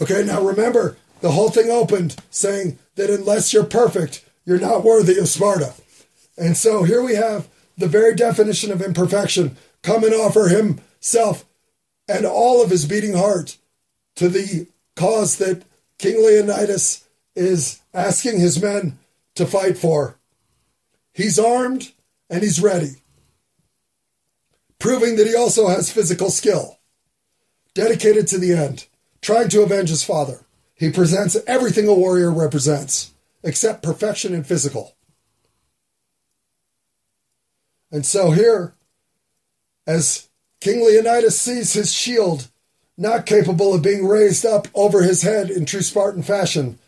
Okay, 0.00 0.24
now 0.24 0.42
remember, 0.42 0.96
the 1.20 1.32
whole 1.32 1.50
thing 1.50 1.70
opened 1.70 2.16
saying 2.30 2.78
that 2.96 3.10
unless 3.10 3.52
you're 3.52 3.64
perfect, 3.64 4.24
you're 4.44 4.60
not 4.60 4.84
worthy 4.84 5.18
of 5.18 5.28
Sparta. 5.28 5.74
And 6.36 6.56
so 6.56 6.82
here 6.82 7.02
we 7.02 7.14
have 7.14 7.48
the 7.78 7.88
very 7.88 8.14
definition 8.14 8.70
of 8.70 8.82
imperfection 8.82 9.56
come 9.82 10.04
and 10.04 10.14
offer 10.14 10.48
himself 10.48 11.44
and 12.08 12.26
all 12.26 12.62
of 12.62 12.70
his 12.70 12.86
beating 12.86 13.14
heart 13.14 13.56
to 14.16 14.28
the 14.28 14.66
cause 14.94 15.38
that 15.38 15.62
King 15.98 16.24
Leonidas 16.24 17.04
is 17.34 17.80
asking 17.92 18.40
his 18.40 18.62
men 18.62 18.98
to 19.34 19.46
fight 19.46 19.76
for. 19.78 20.18
He's 21.12 21.38
armed, 21.38 21.92
and 22.28 22.42
he's 22.42 22.60
ready, 22.60 22.96
proving 24.78 25.16
that 25.16 25.26
he 25.26 25.34
also 25.34 25.68
has 25.68 25.90
physical 25.90 26.30
skill. 26.30 26.78
Dedicated 27.74 28.26
to 28.28 28.38
the 28.38 28.52
end, 28.52 28.86
trying 29.26 29.48
to 29.48 29.62
avenge 29.62 29.88
his 29.88 30.04
father, 30.04 30.46
he 30.76 30.88
presents 30.88 31.36
everything 31.48 31.88
a 31.88 31.92
warrior 31.92 32.30
represents, 32.30 33.12
except 33.42 33.82
perfection 33.82 34.32
in 34.32 34.44
physical. 34.44 34.94
And 37.90 38.06
so 38.06 38.30
here, 38.30 38.74
as 39.84 40.28
King 40.60 40.86
Leonidas 40.86 41.40
sees 41.40 41.72
his 41.72 41.92
shield 41.92 42.46
not 42.96 43.26
capable 43.26 43.74
of 43.74 43.82
being 43.82 44.06
raised 44.06 44.46
up 44.46 44.68
over 44.74 45.02
his 45.02 45.22
head 45.22 45.50
in 45.50 45.66
true 45.66 45.82
Spartan 45.82 46.22
fashion, 46.22 46.78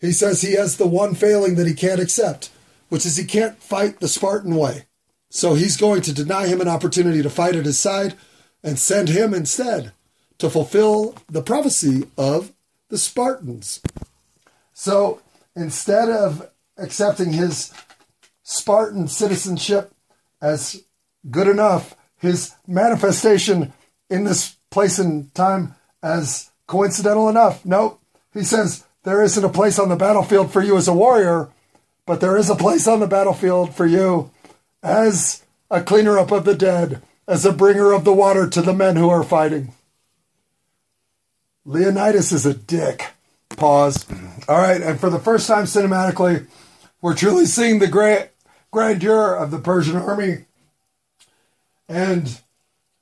he 0.00 0.12
says 0.12 0.42
he 0.42 0.52
has 0.52 0.76
the 0.76 0.86
one 0.86 1.16
failing 1.16 1.56
that 1.56 1.66
he 1.66 1.74
can't 1.74 2.00
accept 2.00 2.50
which 2.92 3.06
is 3.06 3.16
he 3.16 3.24
can't 3.24 3.56
fight 3.62 4.00
the 4.00 4.06
Spartan 4.06 4.54
way. 4.54 4.84
So 5.30 5.54
he's 5.54 5.78
going 5.78 6.02
to 6.02 6.12
deny 6.12 6.46
him 6.46 6.60
an 6.60 6.68
opportunity 6.68 7.22
to 7.22 7.30
fight 7.30 7.56
at 7.56 7.64
his 7.64 7.80
side 7.80 8.16
and 8.62 8.78
send 8.78 9.08
him 9.08 9.32
instead 9.32 9.92
to 10.42 10.50
fulfill 10.50 11.14
the 11.28 11.42
prophecy 11.42 12.04
of 12.18 12.52
the 12.88 12.98
Spartans. 12.98 13.80
So 14.74 15.22
instead 15.56 16.10
of 16.10 16.50
accepting 16.76 17.32
his 17.32 17.72
Spartan 18.42 19.08
citizenship 19.08 19.94
as 20.40 20.82
good 21.30 21.48
enough, 21.48 21.96
his 22.18 22.54
manifestation 22.66 23.72
in 24.10 24.24
this 24.24 24.56
place 24.70 24.98
and 24.98 25.34
time 25.34 25.74
as 26.02 26.50
coincidental 26.66 27.28
enough, 27.28 27.64
nope. 27.64 28.00
He 28.34 28.42
says, 28.42 28.84
There 29.04 29.22
isn't 29.22 29.44
a 29.44 29.48
place 29.48 29.78
on 29.78 29.88
the 29.88 29.96
battlefield 29.96 30.52
for 30.52 30.62
you 30.62 30.76
as 30.76 30.88
a 30.88 30.92
warrior 30.92 31.48
but 32.06 32.20
there 32.20 32.36
is 32.36 32.50
a 32.50 32.56
place 32.56 32.86
on 32.88 33.00
the 33.00 33.06
battlefield 33.06 33.74
for 33.74 33.86
you 33.86 34.30
as 34.82 35.42
a 35.70 35.82
cleaner 35.82 36.18
up 36.18 36.32
of 36.32 36.44
the 36.44 36.54
dead, 36.54 37.00
as 37.28 37.46
a 37.46 37.52
bringer 37.52 37.92
of 37.92 38.04
the 38.04 38.12
water 38.12 38.48
to 38.48 38.60
the 38.60 38.74
men 38.74 38.96
who 38.96 39.08
are 39.08 39.22
fighting. 39.22 39.72
Leonidas 41.64 42.32
is 42.32 42.44
a 42.44 42.54
dick. 42.54 43.12
Pause. 43.50 44.06
All 44.48 44.58
right, 44.58 44.80
and 44.80 44.98
for 44.98 45.10
the 45.10 45.18
first 45.18 45.46
time 45.46 45.64
cinematically, 45.64 46.46
we're 47.00 47.14
truly 47.14 47.46
seeing 47.46 47.78
the 47.78 48.28
grandeur 48.70 49.34
of 49.34 49.50
the 49.50 49.58
Persian 49.58 49.96
army. 49.96 50.46
And 51.88 52.40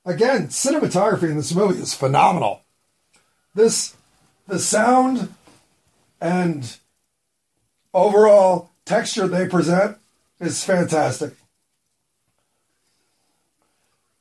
again, 0.05 0.47
cinematography 0.47 1.29
in 1.29 1.37
this 1.37 1.55
movie 1.55 1.79
is 1.79 1.93
phenomenal. 1.93 2.61
This, 3.55 3.95
the 4.47 4.59
sound 4.59 5.33
and 6.19 6.77
overall 7.93 8.71
texture 8.85 9.27
they 9.27 9.47
present 9.47 9.97
is 10.39 10.63
fantastic. 10.63 11.33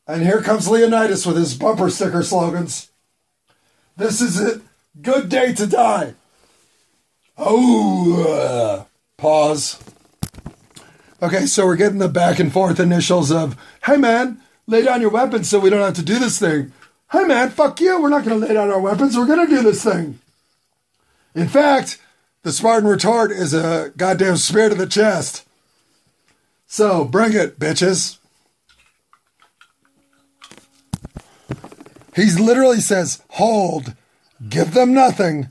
And 0.06 0.22
here 0.22 0.42
comes 0.42 0.68
Leonidas 0.68 1.26
with 1.26 1.36
his 1.36 1.54
bumper 1.54 1.90
sticker 1.90 2.22
slogans. 2.22 2.89
This 4.00 4.22
is 4.22 4.40
it. 4.40 4.62
Good 5.02 5.28
day 5.28 5.52
to 5.52 5.66
die. 5.66 6.14
Oh, 7.36 8.24
uh, 8.26 8.84
pause. 9.18 9.78
Okay, 11.22 11.44
so 11.44 11.66
we're 11.66 11.76
getting 11.76 11.98
the 11.98 12.08
back 12.08 12.38
and 12.38 12.50
forth 12.50 12.80
initials 12.80 13.30
of, 13.30 13.58
hey 13.84 13.98
man, 13.98 14.40
lay 14.66 14.80
down 14.80 15.02
your 15.02 15.10
weapons 15.10 15.50
so 15.50 15.60
we 15.60 15.68
don't 15.68 15.82
have 15.82 15.96
to 15.96 16.02
do 16.02 16.18
this 16.18 16.38
thing. 16.38 16.72
Hey 17.12 17.24
man, 17.24 17.50
fuck 17.50 17.78
you, 17.78 18.00
we're 18.00 18.08
not 18.08 18.24
going 18.24 18.40
to 18.40 18.46
lay 18.46 18.54
down 18.54 18.70
our 18.70 18.80
weapons, 18.80 19.18
we're 19.18 19.26
going 19.26 19.46
to 19.46 19.54
do 19.54 19.62
this 19.62 19.84
thing. 19.84 20.18
In 21.34 21.46
fact, 21.48 22.00
the 22.42 22.52
Spartan 22.52 22.88
retort 22.88 23.30
is 23.30 23.52
a 23.52 23.92
goddamn 23.98 24.38
spear 24.38 24.70
to 24.70 24.74
the 24.74 24.86
chest. 24.86 25.46
So 26.66 27.04
bring 27.04 27.34
it, 27.34 27.58
bitches. 27.58 28.16
He 32.20 32.30
literally 32.32 32.80
says, 32.80 33.22
hold, 33.30 33.94
give 34.46 34.74
them 34.74 34.92
nothing, 34.92 35.48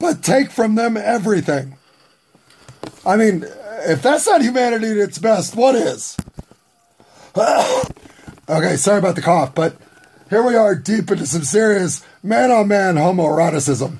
but 0.00 0.24
take 0.24 0.50
from 0.50 0.74
them 0.74 0.96
everything. 0.96 1.76
I 3.06 3.16
mean, 3.16 3.44
if 3.86 4.02
that's 4.02 4.26
not 4.26 4.42
humanity 4.42 4.90
at 4.90 4.96
its 4.96 5.18
best, 5.18 5.54
what 5.54 5.76
is? 5.76 6.16
okay, 7.36 8.76
sorry 8.76 8.98
about 8.98 9.14
the 9.14 9.22
cough, 9.22 9.54
but 9.54 9.76
here 10.28 10.42
we 10.42 10.56
are 10.56 10.74
deep 10.74 11.08
into 11.08 11.24
some 11.24 11.44
serious 11.44 12.04
man 12.20 12.50
on 12.50 12.66
man 12.66 12.96
homoeroticism. 12.96 13.98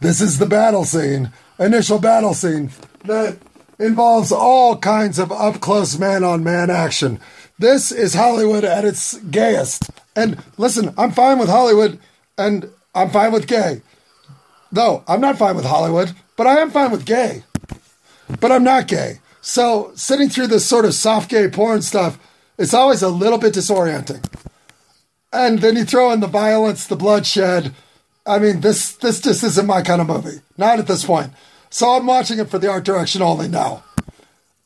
This 0.00 0.20
is 0.20 0.38
the 0.38 0.46
battle 0.46 0.84
scene, 0.84 1.32
initial 1.58 2.00
battle 2.00 2.34
scene 2.34 2.70
that 3.04 3.38
involves 3.78 4.30
all 4.30 4.76
kinds 4.76 5.18
of 5.18 5.32
up 5.32 5.60
close 5.60 5.98
man 5.98 6.22
on 6.22 6.44
man 6.44 6.68
action. 6.68 7.18
This 7.58 7.92
is 7.92 8.14
Hollywood 8.14 8.64
at 8.64 8.84
its 8.84 9.18
gayest. 9.18 9.90
And 10.16 10.42
listen, 10.56 10.94
I'm 10.98 11.12
fine 11.12 11.38
with 11.38 11.48
Hollywood 11.48 11.98
and 12.36 12.70
I'm 12.94 13.10
fine 13.10 13.32
with 13.32 13.46
gay. 13.46 13.82
No, 14.70 15.04
I'm 15.06 15.20
not 15.20 15.38
fine 15.38 15.56
with 15.56 15.64
Hollywood, 15.64 16.14
but 16.36 16.46
I 16.46 16.58
am 16.58 16.70
fine 16.70 16.90
with 16.90 17.04
gay. 17.04 17.44
But 18.40 18.52
I'm 18.52 18.64
not 18.64 18.88
gay. 18.88 19.20
So 19.40 19.92
sitting 19.94 20.28
through 20.28 20.46
this 20.48 20.66
sort 20.66 20.84
of 20.84 20.94
soft 20.94 21.30
gay 21.30 21.48
porn 21.48 21.82
stuff, 21.82 22.18
it's 22.58 22.74
always 22.74 23.02
a 23.02 23.08
little 23.08 23.38
bit 23.38 23.54
disorienting. 23.54 24.24
And 25.32 25.60
then 25.60 25.76
you 25.76 25.84
throw 25.84 26.12
in 26.12 26.20
the 26.20 26.26
violence, 26.26 26.86
the 26.86 26.96
bloodshed, 26.96 27.74
I 28.24 28.38
mean, 28.38 28.60
this 28.60 28.92
this 28.92 29.20
just 29.20 29.42
isn't 29.42 29.66
my 29.66 29.82
kind 29.82 30.00
of 30.00 30.06
movie. 30.06 30.40
Not 30.56 30.78
at 30.78 30.86
this 30.86 31.04
point. 31.04 31.32
So 31.70 31.90
I'm 31.90 32.06
watching 32.06 32.38
it 32.38 32.50
for 32.50 32.58
the 32.58 32.70
art 32.70 32.84
direction 32.84 33.22
only 33.22 33.48
now. 33.48 33.82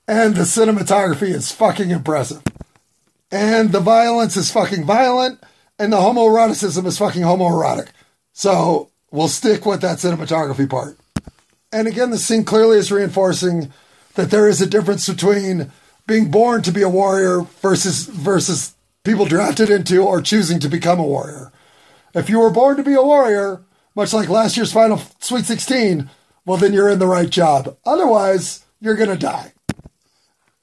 And 0.09 0.35
the 0.37 0.43
cinematography 0.43 1.29
is 1.29 1.53
fucking 1.53 1.91
impressive. 1.91 2.43
And 3.31 3.73
the 3.73 3.81
violence 3.81 4.37
is 4.37 4.51
fucking 4.51 4.85
violent. 4.85 5.43
And 5.79 5.93
the 5.93 5.99
homoeroticism 5.99 6.87
is 6.87 6.99
fucking 6.99 7.23
homoerotic. 7.23 7.89
So 8.33 8.91
we'll 9.11 9.29
stick 9.29 9.67
with 9.67 9.81
that 9.83 9.99
cinematography 9.99 10.69
part. 10.69 10.99
And 11.73 11.87
again, 11.87 12.11
the 12.11 12.19
scene 12.19 12.45
clearly 12.45 12.79
is 12.79 12.93
reinforcing 12.93 13.73
that 14.15 14.31
there 14.31 14.49
is 14.49 14.63
a 14.63 14.67
difference 14.67 15.09
between 15.09 15.71
being 16.07 16.31
born 16.31 16.63
to 16.63 16.73
be 16.73 16.83
a 16.83 16.89
warrior 16.89 17.43
versus 17.61 18.07
versus 18.07 18.75
people 19.05 19.27
drafted 19.27 19.69
into 19.69 20.03
or 20.03 20.23
choosing 20.23 20.59
to 20.61 20.69
become 20.69 20.99
a 20.99 21.07
warrior. 21.07 21.53
If 22.15 22.31
you 22.31 22.39
were 22.39 22.51
born 22.51 22.77
to 22.77 22.83
be 22.83 22.95
a 22.95 23.03
warrior, 23.03 23.63
much 23.95 24.13
like 24.13 24.29
last 24.29 24.57
year's 24.57 24.73
final 24.73 25.01
Sweet 25.19 25.45
16, 25.45 26.09
well, 26.47 26.57
then 26.57 26.73
you're 26.73 26.89
in 26.89 26.99
the 26.99 27.07
right 27.07 27.29
job. 27.29 27.77
Otherwise, 27.85 28.65
you're 28.81 28.95
going 28.95 29.11
to 29.11 29.17
die. 29.17 29.53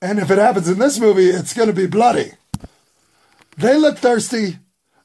And 0.02 0.18
if 0.18 0.32
it 0.32 0.38
happens 0.38 0.68
in 0.68 0.80
this 0.80 1.00
movie, 1.00 1.30
it's 1.30 1.54
going 1.54 1.68
to 1.68 1.74
be 1.74 1.86
bloody. 1.86 2.32
They 3.58 3.78
look 3.78 3.98
thirsty. 3.98 4.60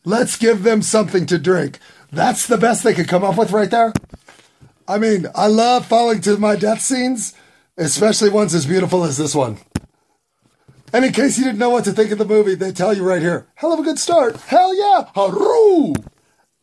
Let's 0.04 0.36
give 0.36 0.62
them 0.62 0.82
something 0.82 1.26
to 1.26 1.38
drink. 1.38 1.78
That's 2.10 2.46
the 2.46 2.56
best 2.56 2.82
they 2.82 2.94
could 2.94 3.08
come 3.08 3.24
up 3.24 3.36
with 3.36 3.50
right 3.50 3.70
there. 3.70 3.92
I 4.86 4.98
mean, 4.98 5.26
I 5.34 5.48
love 5.48 5.86
falling 5.86 6.22
to 6.22 6.38
my 6.38 6.56
death 6.56 6.80
scenes, 6.80 7.34
especially 7.76 8.30
ones 8.30 8.54
as 8.54 8.66
beautiful 8.66 9.04
as 9.04 9.18
this 9.18 9.34
one. 9.34 9.58
And 10.92 11.04
in 11.04 11.12
case 11.12 11.36
you 11.36 11.44
didn't 11.44 11.58
know 11.58 11.68
what 11.68 11.84
to 11.84 11.92
think 11.92 12.10
of 12.10 12.18
the 12.18 12.24
movie, 12.24 12.54
they 12.54 12.72
tell 12.72 12.94
you 12.94 13.04
right 13.04 13.20
here. 13.20 13.46
Hell 13.56 13.74
of 13.74 13.80
a 13.80 13.82
good 13.82 13.98
start. 13.98 14.36
Hell 14.36 14.74
yeah. 14.74 15.10
Haroo! 15.14 15.94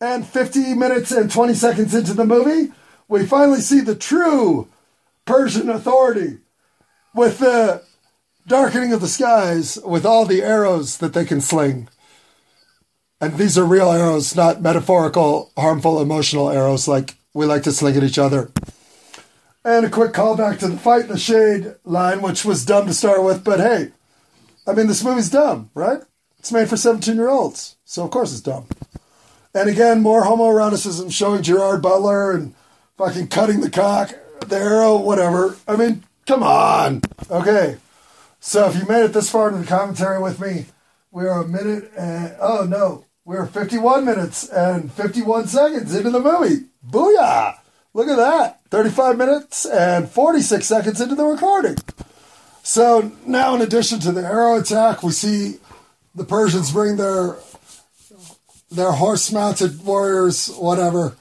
And 0.01 0.25
50 0.27 0.73
minutes 0.73 1.11
and 1.11 1.31
20 1.31 1.53
seconds 1.53 1.93
into 1.93 2.13
the 2.13 2.25
movie, 2.25 2.73
we 3.07 3.25
finally 3.25 3.61
see 3.61 3.81
the 3.81 3.95
true 3.95 4.67
Persian 5.25 5.69
authority 5.69 6.39
with 7.13 7.37
the 7.37 7.83
darkening 8.47 8.93
of 8.93 9.01
the 9.01 9.07
skies, 9.07 9.77
with 9.83 10.05
all 10.05 10.25
the 10.25 10.43
arrows 10.43 10.97
that 10.97 11.13
they 11.13 11.25
can 11.25 11.41
sling. 11.41 11.87
And 13.19 13.37
these 13.37 13.57
are 13.57 13.65
real 13.65 13.91
arrows, 13.91 14.35
not 14.35 14.61
metaphorical, 14.61 15.51
harmful, 15.57 16.01
emotional 16.01 16.49
arrows 16.49 16.87
like 16.87 17.15
we 17.33 17.45
like 17.45 17.63
to 17.63 17.71
sling 17.71 17.97
at 17.97 18.03
each 18.03 18.19
other. 18.19 18.51
And 19.63 19.85
a 19.85 19.89
quick 19.89 20.13
callback 20.13 20.59
to 20.59 20.67
the 20.67 20.77
fight 20.77 21.03
in 21.03 21.07
the 21.07 21.17
shade 21.17 21.75
line, 21.83 22.21
which 22.21 22.45
was 22.45 22.65
dumb 22.65 22.85
to 22.87 22.93
start 22.93 23.23
with, 23.23 23.43
but 23.43 23.59
hey, 23.59 23.91
I 24.67 24.73
mean, 24.73 24.87
this 24.87 25.03
movie's 25.03 25.29
dumb, 25.29 25.71
right? 25.73 26.01
It's 26.37 26.51
made 26.51 26.69
for 26.69 26.77
17 26.77 27.15
year 27.15 27.29
olds, 27.29 27.77
so 27.83 28.03
of 28.03 28.11
course 28.11 28.31
it's 28.31 28.41
dumb. 28.41 28.67
And 29.55 29.69
again, 29.69 30.01
more 30.01 30.23
homoeroticism 30.23 31.11
showing 31.11 31.41
Gerard 31.41 31.81
Butler 31.81 32.31
and 32.31 32.53
fucking 32.97 33.29
cutting 33.29 33.61
the 33.61 33.69
cock, 33.69 34.13
the 34.45 34.57
arrow, 34.57 34.97
whatever. 34.97 35.57
I 35.67 35.77
mean, 35.77 36.03
come 36.27 36.43
on. 36.43 37.01
Okay. 37.31 37.77
So 38.45 38.69
if 38.69 38.75
you 38.75 38.85
made 38.85 39.03
it 39.03 39.11
this 39.11 39.31
far 39.31 39.47
into 39.47 39.61
the 39.61 39.65
commentary 39.65 40.21
with 40.21 40.39
me, 40.39 40.67
we 41.09 41.25
are 41.25 41.41
a 41.41 41.47
minute 41.47 41.91
and, 41.97 42.35
oh 42.39 42.63
no, 42.69 43.05
we're 43.25 43.47
51 43.47 44.05
minutes 44.05 44.47
and 44.47 44.91
51 44.91 45.47
seconds 45.47 45.95
into 45.95 46.11
the 46.11 46.19
movie. 46.19 46.67
Booyah! 46.87 47.57
Look 47.95 48.07
at 48.07 48.17
that. 48.17 48.61
35 48.69 49.17
minutes 49.17 49.65
and 49.65 50.07
46 50.07 50.63
seconds 50.63 51.01
into 51.01 51.15
the 51.15 51.25
recording. 51.25 51.77
So 52.61 53.11
now, 53.25 53.55
in 53.55 53.61
addition 53.61 53.99
to 54.01 54.11
the 54.11 54.21
arrow 54.21 54.59
attack, 54.59 55.01
we 55.01 55.11
see 55.11 55.57
the 56.13 56.23
Persians 56.23 56.71
bring 56.71 56.97
their 56.97 57.37
their 58.69 58.91
horse-mounted 58.91 59.83
warriors, 59.83 60.49
whatever. 60.49 61.15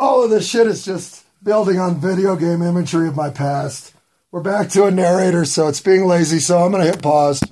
All 0.00 0.24
of 0.24 0.30
this 0.30 0.48
shit 0.48 0.66
is 0.66 0.82
just 0.82 1.26
building 1.42 1.78
on 1.78 2.00
video 2.00 2.36
game 2.36 2.62
imagery 2.62 3.06
of 3.06 3.16
my 3.16 3.28
past. 3.28 3.92
We're 4.36 4.42
back 4.42 4.68
to 4.72 4.84
a 4.84 4.90
narrator, 4.90 5.46
so 5.46 5.66
it's 5.66 5.80
being 5.80 6.04
lazy. 6.04 6.40
So 6.40 6.58
I'm 6.58 6.70
going 6.70 6.84
to 6.84 6.90
hit 6.90 7.02
pause. 7.02 7.42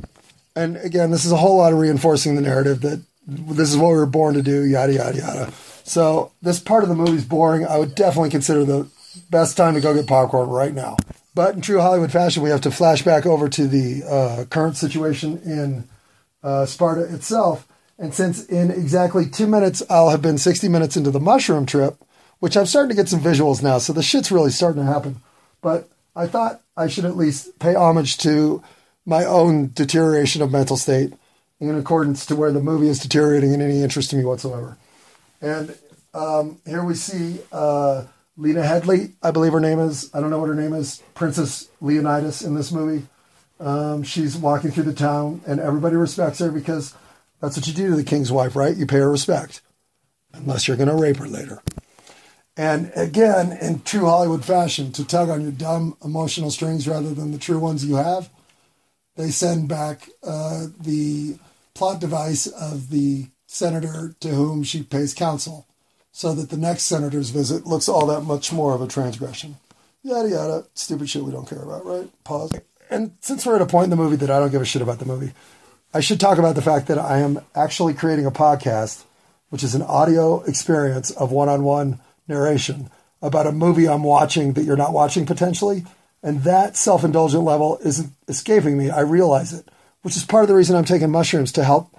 And 0.54 0.76
again, 0.76 1.10
this 1.10 1.24
is 1.24 1.32
a 1.32 1.36
whole 1.38 1.56
lot 1.56 1.72
of 1.72 1.78
reinforcing 1.78 2.36
the 2.36 2.42
narrative 2.42 2.82
that 2.82 3.02
this 3.26 3.70
is 3.70 3.78
what 3.78 3.88
we 3.88 3.96
were 3.96 4.04
born 4.04 4.34
to 4.34 4.42
do, 4.42 4.66
yada 4.66 4.92
yada 4.92 5.16
yada. 5.16 5.52
So 5.84 6.32
this 6.42 6.60
part 6.60 6.82
of 6.82 6.90
the 6.90 6.94
movie 6.94 7.16
is 7.16 7.24
boring. 7.24 7.64
I 7.64 7.78
would 7.78 7.94
definitely 7.94 8.28
consider 8.28 8.66
the 8.66 8.86
best 9.30 9.56
time 9.56 9.72
to 9.72 9.80
go 9.80 9.94
get 9.94 10.06
popcorn 10.06 10.50
right 10.50 10.74
now. 10.74 10.98
But 11.34 11.54
in 11.54 11.62
true 11.62 11.80
Hollywood 11.80 12.12
fashion, 12.12 12.42
we 12.42 12.50
have 12.50 12.60
to 12.60 12.70
flash 12.70 13.00
back 13.00 13.24
over 13.24 13.48
to 13.48 13.66
the 13.66 14.04
uh, 14.04 14.44
current 14.50 14.76
situation 14.76 15.40
in 15.46 15.88
uh, 16.42 16.66
Sparta 16.66 17.04
itself. 17.14 17.66
And 17.98 18.12
since 18.12 18.44
in 18.44 18.70
exactly 18.70 19.24
two 19.24 19.46
minutes, 19.46 19.82
I'll 19.88 20.10
have 20.10 20.20
been 20.20 20.36
60 20.36 20.68
minutes 20.68 20.98
into 20.98 21.10
the 21.10 21.18
mushroom 21.18 21.64
trip, 21.64 21.96
which 22.40 22.58
I'm 22.58 22.66
starting 22.66 22.90
to 22.90 22.94
get 22.94 23.08
some 23.08 23.20
visuals 23.20 23.62
now. 23.62 23.78
So 23.78 23.94
the 23.94 24.02
shit's 24.02 24.30
really 24.30 24.50
starting 24.50 24.82
to 24.82 24.92
happen. 24.92 25.22
But 25.62 25.88
I 26.16 26.26
thought 26.26 26.60
I 26.76 26.88
should 26.88 27.04
at 27.04 27.16
least 27.16 27.58
pay 27.58 27.74
homage 27.74 28.18
to 28.18 28.62
my 29.06 29.24
own 29.24 29.70
deterioration 29.72 30.42
of 30.42 30.52
mental 30.52 30.76
state 30.76 31.12
in 31.60 31.74
accordance 31.76 32.26
to 32.26 32.36
where 32.36 32.52
the 32.52 32.60
movie 32.60 32.88
is 32.88 33.00
deteriorating 33.00 33.52
in 33.52 33.60
any 33.60 33.82
interest 33.82 34.10
to 34.10 34.16
me 34.16 34.24
whatsoever. 34.24 34.76
And 35.40 35.76
um, 36.12 36.58
here 36.66 36.84
we 36.84 36.94
see 36.94 37.40
uh, 37.52 38.04
Lena 38.36 38.62
Headey, 38.62 39.12
I 39.22 39.30
believe 39.30 39.52
her 39.52 39.60
name 39.60 39.78
is. 39.78 40.10
I 40.14 40.20
don't 40.20 40.30
know 40.30 40.38
what 40.38 40.48
her 40.48 40.54
name 40.54 40.72
is. 40.72 41.02
Princess 41.14 41.68
Leonidas 41.80 42.42
in 42.42 42.54
this 42.54 42.72
movie. 42.72 43.06
Um, 43.60 44.02
she's 44.02 44.36
walking 44.36 44.70
through 44.70 44.84
the 44.84 44.94
town, 44.94 45.40
and 45.46 45.60
everybody 45.60 45.96
respects 45.96 46.40
her 46.40 46.50
because 46.50 46.94
that's 47.40 47.56
what 47.56 47.66
you 47.66 47.72
do 47.72 47.90
to 47.90 47.96
the 47.96 48.04
king's 48.04 48.32
wife, 48.32 48.56
right? 48.56 48.76
You 48.76 48.86
pay 48.86 48.98
her 48.98 49.10
respect, 49.10 49.60
unless 50.32 50.66
you're 50.66 50.76
going 50.76 50.88
to 50.88 50.94
rape 50.94 51.16
her 51.18 51.28
later. 51.28 51.62
And 52.56 52.92
again, 52.94 53.56
in 53.60 53.82
true 53.82 54.06
Hollywood 54.06 54.44
fashion, 54.44 54.92
to 54.92 55.04
tug 55.04 55.28
on 55.28 55.42
your 55.42 55.50
dumb 55.50 55.96
emotional 56.04 56.50
strings 56.50 56.86
rather 56.86 57.12
than 57.12 57.32
the 57.32 57.38
true 57.38 57.58
ones 57.58 57.84
you 57.84 57.96
have, 57.96 58.30
they 59.16 59.30
send 59.30 59.68
back 59.68 60.08
uh, 60.22 60.66
the 60.80 61.36
plot 61.74 62.00
device 62.00 62.46
of 62.46 62.90
the 62.90 63.26
senator 63.46 64.14
to 64.20 64.28
whom 64.28 64.62
she 64.62 64.82
pays 64.82 65.14
counsel 65.14 65.66
so 66.12 66.32
that 66.32 66.50
the 66.50 66.56
next 66.56 66.84
senator's 66.84 67.30
visit 67.30 67.66
looks 67.66 67.88
all 67.88 68.06
that 68.06 68.20
much 68.22 68.52
more 68.52 68.74
of 68.74 68.80
a 68.80 68.86
transgression. 68.86 69.56
Yada 70.04 70.28
yada. 70.28 70.64
Stupid 70.74 71.08
shit 71.08 71.24
we 71.24 71.32
don't 71.32 71.48
care 71.48 71.62
about, 71.62 71.84
right? 71.84 72.08
Pause. 72.22 72.60
And 72.90 73.16
since 73.20 73.44
we're 73.44 73.56
at 73.56 73.62
a 73.62 73.66
point 73.66 73.84
in 73.84 73.90
the 73.90 73.96
movie 73.96 74.16
that 74.16 74.30
I 74.30 74.38
don't 74.38 74.52
give 74.52 74.62
a 74.62 74.66
shit 74.66 74.82
about 74.82 75.00
the 75.00 75.06
movie, 75.06 75.32
I 75.92 76.00
should 76.00 76.20
talk 76.20 76.38
about 76.38 76.54
the 76.54 76.62
fact 76.62 76.86
that 76.88 76.98
I 76.98 77.18
am 77.18 77.40
actually 77.54 77.94
creating 77.94 78.26
a 78.26 78.30
podcast, 78.30 79.04
which 79.48 79.64
is 79.64 79.74
an 79.74 79.82
audio 79.82 80.42
experience 80.42 81.10
of 81.10 81.32
one 81.32 81.48
on 81.48 81.64
one 81.64 82.00
narration 82.28 82.90
about 83.22 83.46
a 83.46 83.52
movie 83.52 83.88
I'm 83.88 84.02
watching 84.02 84.52
that 84.54 84.64
you're 84.64 84.76
not 84.76 84.92
watching 84.92 85.26
potentially. 85.26 85.84
And 86.22 86.42
that 86.44 86.76
self 86.76 87.04
indulgent 87.04 87.44
level 87.44 87.78
isn't 87.84 88.12
escaping 88.28 88.78
me. 88.78 88.90
I 88.90 89.00
realize 89.00 89.52
it, 89.52 89.70
which 90.02 90.16
is 90.16 90.24
part 90.24 90.44
of 90.44 90.48
the 90.48 90.54
reason 90.54 90.76
I'm 90.76 90.84
taking 90.84 91.10
mushrooms 91.10 91.52
to 91.52 91.64
help 91.64 91.94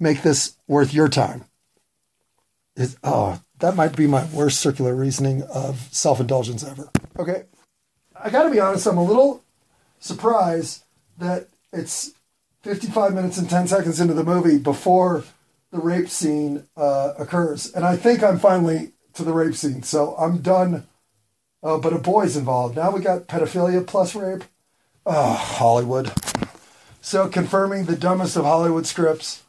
make 0.00 0.22
this 0.22 0.56
worth 0.66 0.92
your 0.94 1.08
time? 1.08 1.44
Is, 2.74 2.96
oh, 3.04 3.40
that 3.58 3.76
might 3.76 3.94
be 3.94 4.06
my 4.06 4.24
worst 4.26 4.60
circular 4.60 4.94
reasoning 4.94 5.42
of 5.42 5.88
self 5.92 6.18
indulgence 6.18 6.64
ever. 6.64 6.90
Okay. 7.18 7.44
I 8.22 8.30
got 8.30 8.44
to 8.44 8.50
be 8.50 8.60
honest, 8.60 8.86
I'm 8.86 8.98
a 8.98 9.04
little 9.04 9.44
surprised 9.98 10.84
that 11.18 11.48
it's 11.72 12.12
55 12.62 13.14
minutes 13.14 13.38
and 13.38 13.48
10 13.48 13.68
seconds 13.68 14.00
into 14.00 14.14
the 14.14 14.24
movie 14.24 14.58
before 14.58 15.24
the 15.70 15.78
rape 15.78 16.08
scene 16.08 16.66
uh, 16.76 17.12
occurs. 17.18 17.72
And 17.72 17.84
I 17.84 17.96
think 17.96 18.22
I'm 18.22 18.38
finally 18.38 18.92
to 19.14 19.24
the 19.24 19.32
rape 19.32 19.54
scene. 19.54 19.82
So 19.82 20.14
I'm 20.16 20.38
done. 20.38 20.86
Oh, 21.62 21.78
but 21.78 21.92
a 21.92 21.98
boy's 21.98 22.36
involved. 22.36 22.76
Now 22.76 22.90
we 22.90 23.00
got 23.00 23.26
pedophilia 23.26 23.86
plus 23.86 24.14
rape. 24.14 24.44
Oh, 25.04 25.32
Hollywood. 25.32 26.12
So 27.00 27.28
confirming 27.28 27.84
the 27.84 27.96
dumbest 27.96 28.36
of 28.36 28.44
Hollywood 28.44 28.86
scripts 28.86 29.42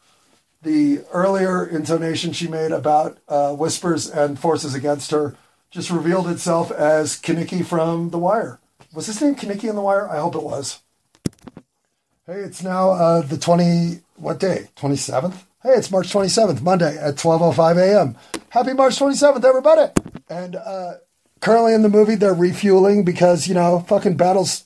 the 0.62 1.00
earlier 1.12 1.66
intonation 1.66 2.32
she 2.32 2.48
made 2.48 2.70
about 2.70 3.18
uh, 3.28 3.52
whispers 3.52 4.08
and 4.08 4.38
forces 4.38 4.74
against 4.74 5.10
her 5.10 5.34
just 5.70 5.90
revealed 5.90 6.28
itself 6.28 6.70
as 6.70 7.20
Kenickie 7.20 7.64
from 7.64 8.10
The 8.10 8.18
Wire. 8.18 8.60
Was 8.94 9.06
his 9.06 9.20
name 9.20 9.34
Kenickie 9.34 9.68
in 9.68 9.74
The 9.74 9.82
Wire? 9.82 10.08
I 10.08 10.18
hope 10.18 10.34
it 10.34 10.42
was. 10.42 10.80
Hey, 12.26 12.40
it's 12.40 12.62
now 12.62 12.90
uh, 12.90 13.22
the 13.22 13.38
20, 13.38 14.00
what 14.16 14.38
day? 14.38 14.68
27th? 14.76 15.44
Hey, 15.62 15.74
it's 15.74 15.92
March 15.92 16.12
27th, 16.12 16.60
Monday 16.60 16.98
at 16.98 17.14
12.05 17.14 17.76
a.m. 17.76 18.16
Happy 18.48 18.72
March 18.72 18.98
27th, 18.98 19.44
everybody! 19.44 19.92
And 20.28 20.56
uh, 20.56 20.94
currently 21.40 21.72
in 21.72 21.82
the 21.82 21.88
movie, 21.88 22.16
they're 22.16 22.34
refueling 22.34 23.04
because, 23.04 23.46
you 23.46 23.54
know, 23.54 23.78
fucking 23.86 24.16
battles 24.16 24.64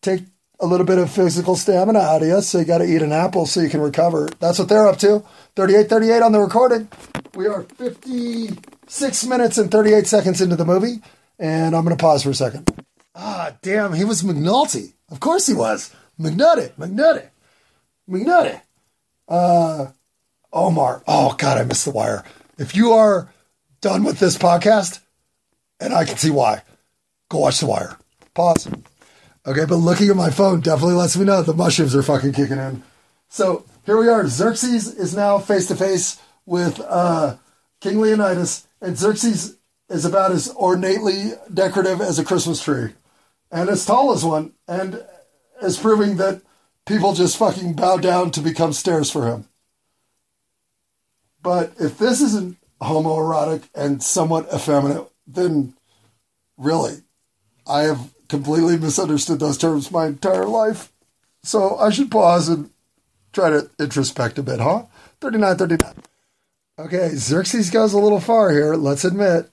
take 0.00 0.22
a 0.60 0.66
little 0.66 0.86
bit 0.86 0.96
of 0.96 1.10
physical 1.10 1.56
stamina 1.56 1.98
out 1.98 2.22
of 2.22 2.28
you, 2.28 2.40
so 2.40 2.58
you 2.58 2.64
got 2.64 2.78
to 2.78 2.86
eat 2.86 3.02
an 3.02 3.12
apple 3.12 3.44
so 3.44 3.60
you 3.60 3.68
can 3.68 3.82
recover. 3.82 4.30
That's 4.40 4.58
what 4.58 4.70
they're 4.70 4.88
up 4.88 4.96
to. 5.00 5.22
38 5.56 5.90
38 5.90 6.22
on 6.22 6.32
the 6.32 6.40
recording. 6.40 6.88
We 7.34 7.46
are 7.46 7.64
56 7.64 9.26
minutes 9.26 9.58
and 9.58 9.70
38 9.70 10.06
seconds 10.06 10.40
into 10.40 10.56
the 10.56 10.64
movie, 10.64 11.02
and 11.38 11.76
I'm 11.76 11.86
to 11.86 11.96
pause 11.96 12.22
for 12.22 12.30
a 12.30 12.34
second. 12.34 12.70
Ah, 13.14 13.52
damn, 13.60 13.92
he 13.92 14.04
was 14.04 14.22
McNulty. 14.22 14.94
Of 15.10 15.20
course 15.20 15.46
he 15.46 15.52
was. 15.52 15.94
McNutty, 16.18 16.70
McNutty, 16.78 17.28
McNutty. 18.08 18.62
Uh, 19.28 19.88
Omar. 20.54 21.02
Oh, 21.06 21.34
God, 21.36 21.58
I 21.58 21.64
missed 21.64 21.84
the 21.84 21.90
wire. 21.90 22.24
If 22.56 22.74
you 22.74 22.92
are 22.92 23.28
done 23.80 24.04
with 24.04 24.18
this 24.18 24.38
podcast, 24.38 25.00
and 25.80 25.92
I 25.92 26.04
can 26.04 26.16
see 26.16 26.30
why. 26.30 26.62
Go 27.28 27.38
watch 27.40 27.60
The 27.60 27.66
Wire. 27.66 27.98
Pause. 28.32 28.68
Okay, 29.46 29.66
but 29.66 29.76
looking 29.76 30.08
at 30.08 30.16
my 30.16 30.30
phone 30.30 30.60
definitely 30.60 30.94
lets 30.94 31.16
me 31.16 31.24
know 31.24 31.42
the 31.42 31.52
mushrooms 31.52 31.94
are 31.94 32.02
fucking 32.02 32.32
kicking 32.32 32.58
in. 32.58 32.82
So 33.28 33.66
here 33.84 33.98
we 33.98 34.08
are. 34.08 34.26
Xerxes 34.26 34.94
is 34.94 35.14
now 35.14 35.38
face 35.38 35.66
to 35.68 35.76
face 35.76 36.20
with 36.46 36.80
uh, 36.80 37.36
King 37.80 38.00
Leonidas, 38.00 38.66
and 38.80 38.96
Xerxes 38.96 39.58
is 39.90 40.04
about 40.04 40.32
as 40.32 40.48
ornately 40.48 41.32
decorative 41.52 42.00
as 42.00 42.18
a 42.18 42.24
Christmas 42.24 42.62
tree, 42.62 42.94
and 43.50 43.68
as 43.68 43.84
tall 43.84 44.12
as 44.12 44.24
one, 44.24 44.52
and 44.66 45.04
is 45.62 45.78
proving 45.78 46.16
that 46.16 46.40
people 46.86 47.12
just 47.12 47.36
fucking 47.36 47.74
bow 47.74 47.98
down 47.98 48.30
to 48.30 48.40
become 48.40 48.72
stairs 48.72 49.10
for 49.10 49.26
him. 49.26 49.46
But 51.44 51.74
if 51.78 51.98
this 51.98 52.22
isn't 52.22 52.56
homoerotic 52.80 53.68
and 53.74 54.02
somewhat 54.02 54.48
effeminate, 54.52 55.06
then 55.26 55.74
really, 56.56 57.02
I 57.68 57.82
have 57.82 58.14
completely 58.28 58.78
misunderstood 58.78 59.40
those 59.40 59.58
terms 59.58 59.92
my 59.92 60.06
entire 60.06 60.46
life. 60.46 60.90
So 61.42 61.76
I 61.76 61.90
should 61.90 62.10
pause 62.10 62.48
and 62.48 62.70
try 63.34 63.50
to 63.50 63.70
introspect 63.78 64.38
a 64.38 64.42
bit, 64.42 64.58
huh? 64.58 64.86
39, 65.20 65.56
39. 65.56 65.94
Okay, 66.78 67.10
Xerxes 67.10 67.70
goes 67.70 67.92
a 67.92 67.98
little 67.98 68.20
far 68.20 68.50
here, 68.50 68.74
let's 68.74 69.04
admit. 69.04 69.50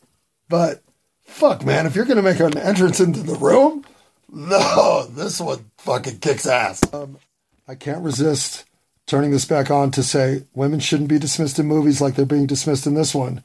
But 0.48 0.82
fuck, 1.26 1.66
man, 1.66 1.86
if 1.86 1.96
you're 1.96 2.06
going 2.06 2.16
to 2.16 2.24
make 2.24 2.40
an 2.40 2.58
entrance 2.58 3.02
into 3.02 3.22
the 3.22 3.36
room, 3.36 3.84
no, 4.32 5.08
this 5.08 5.42
one 5.42 5.66
fucking 5.80 6.20
kicks 6.20 6.48
ass. 6.48 6.82
Um, 6.94 7.18
I 7.68 7.76
can't 7.76 8.02
resist 8.02 8.66
turning 9.08 9.32
this 9.32 9.46
back 9.46 9.70
on 9.70 9.92
to 9.92 10.04
say 10.04 10.44
women 10.54 10.80
shouldn't 10.80 11.10
be 11.10 11.20
dismissed 11.20 11.60
in 11.60 11.66
movies 11.66 12.02
like 12.02 12.16
they're 12.16 12.26
being 12.26 12.48
dismissed 12.48 12.88
in 12.88 12.94
this 12.94 13.14
one. 13.14 13.44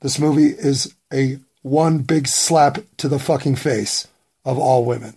This 0.00 0.18
movie 0.18 0.48
is 0.48 0.94
a 1.12 1.38
one 1.62 1.98
big 1.98 2.26
slap 2.26 2.78
to 2.96 3.08
the 3.08 3.18
fucking 3.18 3.56
face 3.56 4.08
of 4.44 4.58
all 4.58 4.84
women. 4.84 5.14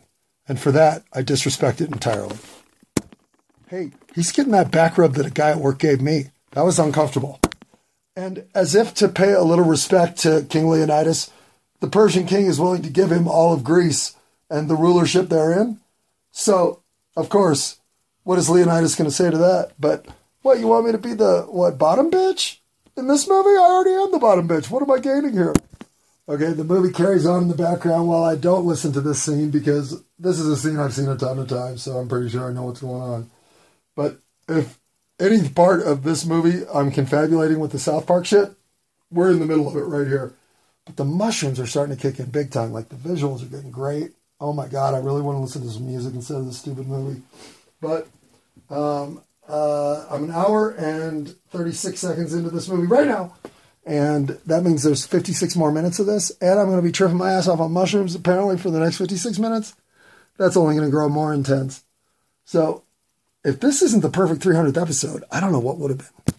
And 0.47 0.59
for 0.59 0.71
that, 0.71 1.03
I 1.13 1.21
disrespect 1.21 1.79
it 1.81 1.91
entirely. 1.91 2.37
Hey, 3.67 3.91
he's 4.13 4.31
getting 4.31 4.51
that 4.51 4.71
back 4.71 4.97
rub 4.97 5.13
that 5.13 5.25
a 5.25 5.31
guy 5.31 5.51
at 5.51 5.57
work 5.57 5.79
gave 5.79 6.01
me. 6.01 6.25
That 6.51 6.65
was 6.65 6.79
uncomfortable. 6.79 7.39
And 8.15 8.45
as 8.53 8.75
if 8.75 8.93
to 8.95 9.07
pay 9.07 9.33
a 9.33 9.41
little 9.41 9.65
respect 9.65 10.19
to 10.19 10.45
King 10.49 10.69
Leonidas, 10.69 11.31
the 11.79 11.87
Persian 11.87 12.25
king 12.25 12.45
is 12.45 12.59
willing 12.59 12.83
to 12.83 12.89
give 12.89 13.11
him 13.11 13.27
all 13.27 13.53
of 13.53 13.63
Greece 13.63 14.15
and 14.49 14.69
the 14.69 14.75
rulership 14.75 15.29
therein. 15.29 15.79
So, 16.31 16.83
of 17.15 17.29
course, 17.29 17.79
what 18.23 18.39
is 18.39 18.49
Leonidas 18.49 18.95
going 18.95 19.09
to 19.09 19.15
say 19.15 19.29
to 19.29 19.37
that? 19.37 19.71
But, 19.79 20.07
what, 20.41 20.59
you 20.59 20.67
want 20.67 20.85
me 20.85 20.91
to 20.91 20.97
be 20.97 21.13
the, 21.13 21.43
what, 21.49 21.77
bottom 21.77 22.11
bitch? 22.11 22.57
In 22.95 23.07
this 23.07 23.27
movie, 23.27 23.49
I 23.49 23.67
already 23.69 23.91
am 23.91 24.11
the 24.11 24.19
bottom 24.19 24.47
bitch. 24.47 24.69
What 24.69 24.83
am 24.83 24.91
I 24.91 24.99
gaining 24.99 25.33
here? 25.33 25.53
Okay, 26.27 26.53
the 26.53 26.63
movie 26.63 26.93
carries 26.93 27.25
on 27.25 27.43
in 27.43 27.47
the 27.49 27.55
background 27.55 28.07
while 28.07 28.23
I 28.23 28.35
don't 28.35 28.65
listen 28.65 28.93
to 28.93 29.01
this 29.01 29.21
scene 29.21 29.51
because 29.51 30.01
this 30.17 30.39
is 30.39 30.47
a 30.47 30.55
scene 30.55 30.79
I've 30.79 30.93
seen 30.93 31.09
a 31.09 31.17
ton 31.17 31.37
of 31.37 31.49
times, 31.49 31.83
so 31.83 31.97
I'm 31.97 32.07
pretty 32.07 32.29
sure 32.29 32.47
I 32.47 32.53
know 32.53 32.63
what's 32.63 32.79
going 32.79 33.01
on. 33.01 33.29
But 33.95 34.19
if 34.47 34.79
any 35.19 35.49
part 35.49 35.81
of 35.81 36.03
this 36.03 36.25
movie 36.25 36.65
I'm 36.73 36.91
confabulating 36.91 37.59
with 37.59 37.73
the 37.73 37.79
South 37.79 38.07
Park 38.07 38.25
shit, 38.25 38.51
we're 39.11 39.31
in 39.31 39.39
the 39.39 39.45
middle 39.45 39.67
of 39.67 39.75
it 39.75 39.81
right 39.81 40.07
here. 40.07 40.33
But 40.85 40.95
the 40.95 41.05
mushrooms 41.05 41.59
are 41.59 41.67
starting 41.67 41.95
to 41.95 42.01
kick 42.01 42.19
in 42.19 42.29
big 42.29 42.51
time. 42.51 42.71
Like 42.71 42.87
the 42.87 42.95
visuals 42.95 43.43
are 43.43 43.47
getting 43.47 43.71
great. 43.71 44.11
Oh 44.39 44.53
my 44.53 44.67
god, 44.67 44.93
I 44.93 44.99
really 44.99 45.21
want 45.21 45.35
to 45.35 45.41
listen 45.41 45.61
to 45.63 45.69
some 45.69 45.87
music 45.87 46.13
instead 46.13 46.37
of 46.37 46.45
this 46.45 46.59
stupid 46.59 46.87
movie. 46.87 47.21
But 47.83 48.07
um, 48.69 49.21
uh, 49.47 50.05
I'm 50.09 50.23
an 50.23 50.31
hour 50.31 50.71
and 50.71 51.35
36 51.49 51.99
seconds 51.99 52.33
into 52.33 52.49
this 52.49 52.69
movie 52.69 52.87
right 52.87 53.07
now. 53.07 53.35
And 53.85 54.29
that 54.45 54.63
means 54.63 54.83
there's 54.83 55.05
56 55.05 55.57
more 55.57 55.69
minutes 55.71 55.99
of 55.99 56.05
this. 56.05 56.31
And 56.39 56.57
I'm 56.57 56.67
going 56.67 56.77
to 56.77 56.81
be 56.81 56.93
tripping 56.93 57.17
my 57.17 57.33
ass 57.33 57.49
off 57.49 57.59
on 57.59 57.73
mushrooms 57.73 58.15
apparently 58.15 58.57
for 58.57 58.71
the 58.71 58.79
next 58.79 58.97
56 58.97 59.37
minutes. 59.37 59.75
That's 60.37 60.55
only 60.55 60.75
going 60.75 60.87
to 60.87 60.91
grow 60.91 61.09
more 61.09 61.33
intense. 61.33 61.83
So 62.45 62.83
if 63.43 63.59
this 63.59 63.81
isn't 63.81 64.01
the 64.01 64.09
perfect 64.09 64.41
300th 64.41 64.81
episode, 64.81 65.25
I 65.29 65.41
don't 65.41 65.51
know 65.51 65.59
what 65.59 65.77
would 65.77 65.91
have 65.91 65.99
been. 65.99 66.35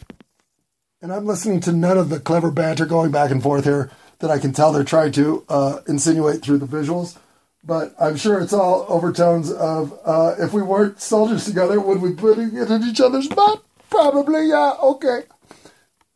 And 1.03 1.12
I'm 1.12 1.26
listening 1.26 1.61
to 1.61 1.72
none 1.72 1.99
of 1.99 2.09
the 2.09 2.18
clever 2.18 2.51
banter 2.51 2.86
going 2.86 3.11
back 3.11 3.30
and 3.30 3.42
forth 3.42 3.64
here 3.64 3.90
that 4.20 4.30
I 4.30 4.38
can 4.38 4.55
tell 4.55 4.72
they're 4.72 4.84
trying 4.84 5.12
to 5.12 5.45
uh, 5.51 5.80
insinuate 5.86 6.40
through 6.40 6.59
the 6.59 6.66
visuals. 6.66 7.18
But 7.66 7.94
I'm 7.98 8.16
sure 8.16 8.40
it's 8.40 8.52
all 8.52 8.84
overtones 8.88 9.50
of 9.50 9.98
uh, 10.04 10.34
if 10.38 10.52
we 10.52 10.62
weren't 10.62 11.00
soldiers 11.00 11.46
together, 11.46 11.80
would 11.80 12.02
we 12.02 12.12
put 12.12 12.38
it 12.38 12.52
in 12.52 12.82
each 12.82 13.00
other's 13.00 13.28
butt? 13.28 13.62
Probably, 13.88 14.48
yeah, 14.48 14.74
okay. 14.82 15.20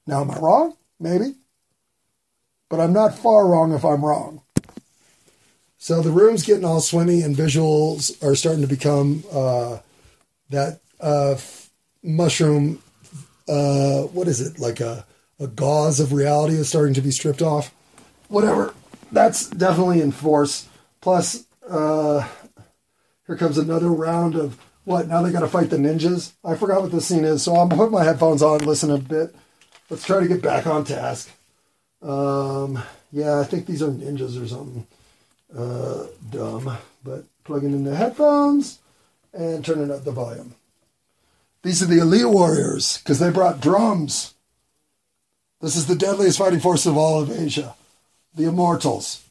Now, 0.07 0.21
am 0.23 0.31
I 0.31 0.39
wrong? 0.39 0.77
Maybe. 1.01 1.35
But 2.69 2.81
I'm 2.81 2.93
not 2.93 3.17
far 3.17 3.47
wrong 3.47 3.73
if 3.73 3.85
I'm 3.85 4.05
wrong. 4.05 4.43
So 5.79 6.03
the 6.03 6.11
room's 6.11 6.45
getting 6.45 6.65
all 6.65 6.81
swimmy, 6.81 7.23
and 7.23 7.35
visuals 7.35 8.23
are 8.23 8.35
starting 8.35 8.63
to 8.63 8.69
become 8.69 9.25
uh, 9.33 9.79
that 10.51 10.81
uh, 11.01 11.37
mushroom. 12.03 12.83
Uh, 13.49 14.03
what 14.03 14.29
is 14.29 14.43
it? 14.43 14.59
Like 14.59 14.81
a, 14.81 15.07
a 15.41 15.47
gauze 15.47 16.01
of 16.01 16.13
reality 16.13 16.55
is 16.55 16.69
starting 16.69 16.95
to 16.95 17.01
be 17.01 17.11
stripped 17.11 17.41
off. 17.41 17.73
Whatever. 18.29 18.75
That's 19.13 19.49
definitely 19.49 20.03
in 20.03 20.13
force. 20.13 20.68
Plus, 21.01 21.47
uh, 21.69 22.27
here 23.27 23.37
comes 23.37 23.59
another 23.59 23.89
round 23.89 24.35
of 24.35 24.59
what? 24.85 25.07
Now 25.07 25.23
they 25.23 25.31
got 25.31 25.41
to 25.41 25.49
fight 25.49 25.71
the 25.71 25.77
ninjas. 25.77 26.33
I 26.45 26.55
forgot 26.57 26.81
what 26.81 26.91
the 26.91 27.01
scene 27.01 27.25
is, 27.25 27.43
so 27.43 27.57
I'm 27.57 27.69
putting 27.69 27.93
my 27.93 28.05
headphones 28.05 28.43
on, 28.43 28.61
listen 28.61 28.91
a 28.91 28.99
bit. 28.99 29.35
Let's 29.91 30.07
try 30.07 30.21
to 30.21 30.29
get 30.29 30.43
back 30.43 30.67
on 30.67 30.85
task. 30.85 31.31
Um, 32.03 32.83
yeah, 33.13 33.39
I 33.39 33.45
think 33.45 33.67
these 33.67 33.83
are 33.83 33.89
ninjas 33.89 34.43
or 34.43 34.47
something. 34.49 34.87
Uh, 35.55 36.07
dumb, 36.31 36.77
but 37.05 37.25
plugging 37.45 37.73
in 37.73 37.85
the 37.85 37.97
headphones 37.97 38.79
and 39.33 39.65
turning 39.65 39.91
up 39.91 40.05
the 40.05 40.13
volume. 40.13 40.55
These 41.63 41.83
are 41.83 41.87
the 41.87 42.01
elite 42.01 42.29
warriors 42.29 42.99
because 42.99 43.19
they 43.19 43.31
brought 43.31 43.61
drums. 43.61 44.35
This 45.61 45.77
is 45.77 45.87
the 45.87 45.97
deadliest 45.97 46.39
fighting 46.39 46.61
force 46.61 46.87
of 46.87 46.97
all 46.97 47.21
of 47.21 47.31
Asia, 47.31 47.75
the 48.35 48.45
Immortals. 48.45 49.25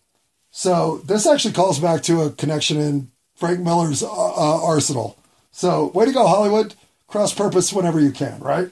So 0.57 0.97
this 1.05 1.27
actually 1.27 1.53
calls 1.53 1.77
back 1.77 2.01
to 2.03 2.23
a 2.23 2.31
connection 2.31 2.77
in 2.77 3.11
Frank 3.35 3.59
Miller's 3.59 4.01
uh, 4.01 4.07
uh, 4.09 4.65
arsenal. 4.65 5.15
So 5.51 5.89
way 5.89 6.05
to 6.05 6.11
go, 6.11 6.25
Hollywood! 6.25 6.73
Cross 7.05 7.35
purpose 7.35 7.71
whenever 7.71 7.99
you 7.99 8.09
can, 8.09 8.39
right? 8.39 8.71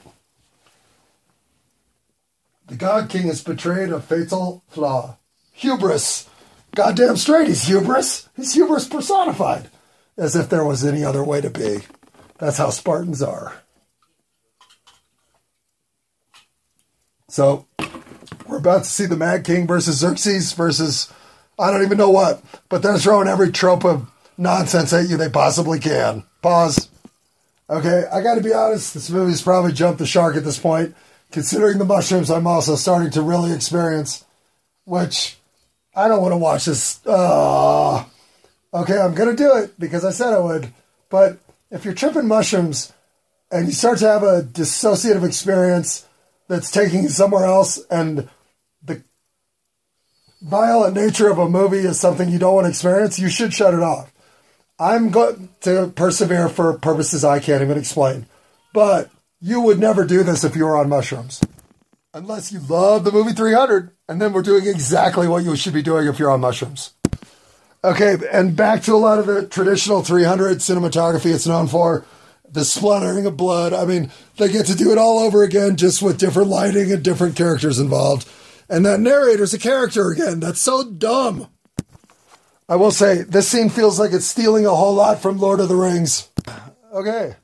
The 2.66 2.74
God 2.74 3.08
King 3.08 3.28
has 3.28 3.40
betrayed 3.40 3.90
a 3.90 4.00
fatal 4.00 4.64
flaw. 4.66 5.18
Hubris. 5.52 6.28
Goddamn 6.74 7.18
straight, 7.18 7.46
he's 7.46 7.68
hubris. 7.68 8.28
He's 8.34 8.54
hubris 8.54 8.88
personified. 8.88 9.70
As 10.16 10.34
if 10.34 10.48
there 10.48 10.64
was 10.64 10.84
any 10.84 11.04
other 11.04 11.22
way 11.22 11.40
to 11.40 11.50
be. 11.50 11.82
That's 12.38 12.58
how 12.58 12.70
Spartans 12.70 13.22
are. 13.22 13.62
So, 17.28 17.68
we're 18.48 18.58
about 18.58 18.82
to 18.82 18.90
see 18.90 19.06
the 19.06 19.16
Mad 19.16 19.44
King 19.44 19.68
versus 19.68 19.98
Xerxes 19.98 20.52
versus 20.52 21.12
I 21.58 21.70
don't 21.70 21.82
even 21.82 21.98
know 21.98 22.10
what, 22.10 22.42
but 22.68 22.82
they're 22.82 22.98
throwing 22.98 23.28
every 23.28 23.50
trope 23.50 23.84
of 23.84 24.10
nonsense 24.36 24.92
at 24.92 25.08
you 25.08 25.16
they 25.16 25.30
possibly 25.30 25.78
can. 25.78 26.24
Pause. 26.42 26.88
Okay, 27.68 28.04
I 28.12 28.20
gotta 28.20 28.42
be 28.42 28.52
honest, 28.52 28.94
this 28.94 29.10
movie's 29.10 29.42
probably 29.42 29.72
jumped 29.72 29.98
the 29.98 30.06
shark 30.06 30.36
at 30.36 30.44
this 30.44 30.58
point 30.58 30.94
considering 31.30 31.78
the 31.78 31.84
mushrooms 31.84 32.30
I'm 32.30 32.46
also 32.46 32.76
starting 32.76 33.10
to 33.12 33.22
really 33.22 33.52
experience, 33.52 34.24
which 34.84 35.36
I 35.94 36.08
don't 36.08 36.22
want 36.22 36.32
to 36.32 36.38
watch 36.38 36.66
this. 36.66 37.04
Uh, 37.06 38.04
okay, 38.72 38.98
I'm 38.98 39.14
to 39.14 39.34
do 39.34 39.56
it 39.56 39.78
because 39.78 40.04
I 40.04 40.10
said 40.10 40.32
I 40.32 40.38
would. 40.38 40.72
But 41.08 41.38
if 41.70 41.84
you're 41.84 41.94
tripping 41.94 42.26
mushrooms 42.26 42.92
and 43.50 43.66
you 43.66 43.72
start 43.72 43.98
to 43.98 44.08
have 44.08 44.22
a 44.22 44.42
dissociative 44.42 45.26
experience 45.26 46.06
that's 46.48 46.70
taking 46.70 47.02
you 47.02 47.08
somewhere 47.08 47.44
else 47.44 47.84
and 47.90 48.28
violent 50.46 50.94
nature 50.94 51.28
of 51.28 51.38
a 51.38 51.48
movie 51.48 51.78
is 51.78 51.98
something 51.98 52.28
you 52.28 52.38
don't 52.38 52.54
want 52.54 52.66
to 52.66 52.70
experience, 52.70 53.18
you 53.18 53.28
should 53.28 53.52
shut 53.52 53.74
it 53.74 53.82
off. 53.82 54.12
I'm 54.78 55.10
going 55.10 55.48
to 55.62 55.92
persevere 55.94 56.48
for 56.48 56.78
purposes 56.78 57.24
I 57.24 57.40
can't 57.40 57.62
even 57.62 57.78
explain. 57.78 58.26
But 58.72 59.10
you 59.40 59.60
would 59.60 59.78
never 59.78 60.04
do 60.04 60.22
this 60.22 60.44
if 60.44 60.54
you 60.54 60.64
were 60.64 60.76
on 60.76 60.88
mushrooms. 60.88 61.40
Unless 62.14 62.52
you 62.52 62.60
love 62.60 63.04
the 63.04 63.12
movie 63.12 63.32
300, 63.32 63.90
and 64.08 64.20
then 64.20 64.32
we're 64.32 64.42
doing 64.42 64.66
exactly 64.66 65.26
what 65.26 65.44
you 65.44 65.56
should 65.56 65.74
be 65.74 65.82
doing 65.82 66.06
if 66.06 66.18
you're 66.18 66.30
on 66.30 66.40
mushrooms. 66.40 66.92
Okay, 67.82 68.16
and 68.32 68.56
back 68.56 68.82
to 68.82 68.94
a 68.94 68.96
lot 68.96 69.18
of 69.18 69.26
the 69.26 69.46
traditional 69.46 70.02
300 70.02 70.58
cinematography 70.58 71.34
it's 71.34 71.46
known 71.46 71.66
for 71.66 72.04
the 72.50 72.64
spluttering 72.64 73.26
of 73.26 73.36
blood. 73.36 73.72
I 73.72 73.84
mean, 73.84 74.10
they 74.36 74.50
get 74.50 74.66
to 74.66 74.76
do 74.76 74.92
it 74.92 74.98
all 74.98 75.18
over 75.18 75.42
again, 75.42 75.76
just 75.76 76.02
with 76.02 76.18
different 76.18 76.48
lighting 76.48 76.92
and 76.92 77.02
different 77.02 77.36
characters 77.36 77.78
involved. 77.78 78.28
And 78.68 78.84
that 78.84 79.00
narrator's 79.00 79.54
a 79.54 79.58
character 79.58 80.10
again. 80.10 80.40
That's 80.40 80.60
so 80.60 80.90
dumb. 80.90 81.48
I 82.68 82.76
will 82.76 82.90
say, 82.90 83.22
this 83.22 83.48
scene 83.48 83.68
feels 83.68 84.00
like 84.00 84.12
it's 84.12 84.26
stealing 84.26 84.66
a 84.66 84.74
whole 84.74 84.94
lot 84.94 85.20
from 85.20 85.38
Lord 85.38 85.60
of 85.60 85.68
the 85.68 85.76
Rings. 85.76 86.28
Okay. 86.92 87.36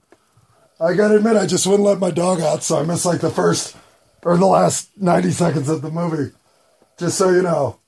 I 0.80 0.94
gotta 0.94 1.16
admit, 1.16 1.36
I 1.36 1.46
just 1.46 1.66
wouldn't 1.66 1.86
let 1.86 2.00
my 2.00 2.10
dog 2.10 2.40
out, 2.40 2.64
so 2.64 2.78
I 2.78 2.82
missed 2.82 3.06
like 3.06 3.20
the 3.20 3.30
first 3.30 3.76
or 4.24 4.36
the 4.36 4.46
last 4.46 4.90
90 5.00 5.30
seconds 5.30 5.68
of 5.68 5.82
the 5.82 5.90
movie. 5.90 6.32
just 6.98 7.18
so 7.18 7.30
you 7.30 7.42
know. 7.42 7.78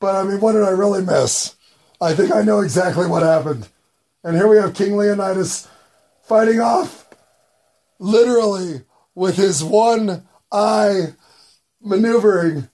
But 0.00 0.16
I 0.16 0.22
mean, 0.24 0.40
what 0.40 0.52
did 0.52 0.62
I 0.62 0.70
really 0.70 1.04
miss? 1.04 1.54
I 2.00 2.14
think 2.14 2.32
I 2.32 2.42
know 2.42 2.60
exactly 2.60 3.06
what 3.06 3.22
happened. 3.22 3.68
And 4.24 4.36
here 4.36 4.48
we 4.48 4.56
have 4.56 4.74
King 4.74 4.96
Leonidas 4.96 5.68
fighting 6.22 6.60
off, 6.60 7.06
literally, 7.98 8.82
with 9.14 9.36
his 9.36 9.62
one 9.62 10.26
eye 10.52 11.14
maneuvering 11.80 12.68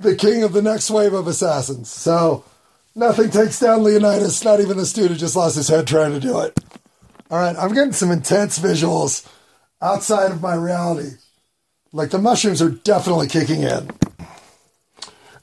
the 0.00 0.14
king 0.14 0.42
of 0.42 0.52
the 0.52 0.62
next 0.62 0.90
wave 0.90 1.12
of 1.12 1.26
assassins. 1.26 1.90
So 1.90 2.44
nothing 2.94 3.30
takes 3.30 3.60
down 3.60 3.82
Leonidas, 3.82 4.44
not 4.44 4.60
even 4.60 4.76
this 4.76 4.92
dude 4.92 5.10
who 5.10 5.16
just 5.16 5.36
lost 5.36 5.56
his 5.56 5.68
head 5.68 5.86
trying 5.86 6.12
to 6.12 6.20
do 6.20 6.40
it. 6.40 6.58
All 7.30 7.38
right, 7.38 7.56
I'm 7.56 7.74
getting 7.74 7.92
some 7.92 8.10
intense 8.10 8.58
visuals 8.58 9.28
outside 9.82 10.30
of 10.30 10.40
my 10.40 10.54
reality. 10.54 11.16
Like 11.92 12.10
the 12.10 12.18
mushrooms 12.18 12.62
are 12.62 12.70
definitely 12.70 13.28
kicking 13.28 13.62
in. 13.62 13.90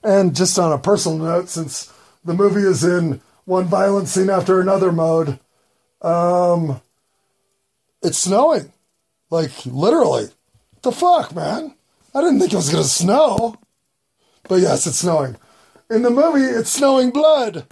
And 0.04 0.36
just 0.36 0.58
on 0.58 0.72
a 0.72 0.78
personal 0.78 1.18
note, 1.18 1.50
since 1.50 1.92
the 2.24 2.34
movie 2.34 2.62
is 2.62 2.84
in 2.84 3.22
one 3.46 3.66
violent 3.66 4.08
scene 4.08 4.30
after 4.30 4.60
another 4.60 4.92
mode, 4.92 5.40
um, 6.02 6.82
it's 8.02 8.18
snowing. 8.18 8.72
Like 9.30 9.66
literally. 9.66 10.26
What 10.72 10.84
the 10.84 10.92
fuck, 10.92 11.36
man? 11.36 11.75
I 12.16 12.22
didn't 12.22 12.40
think 12.40 12.54
it 12.54 12.56
was 12.56 12.70
gonna 12.70 12.86
snow. 12.86 13.56
But 14.48 14.62
yes, 14.62 14.88
it's 14.88 15.00
snowing. 15.00 15.36
In 15.90 16.02
the 16.02 16.10
movie, 16.10 16.42
it's 16.42 16.70
snowing 16.70 17.12
blood. 17.12 17.66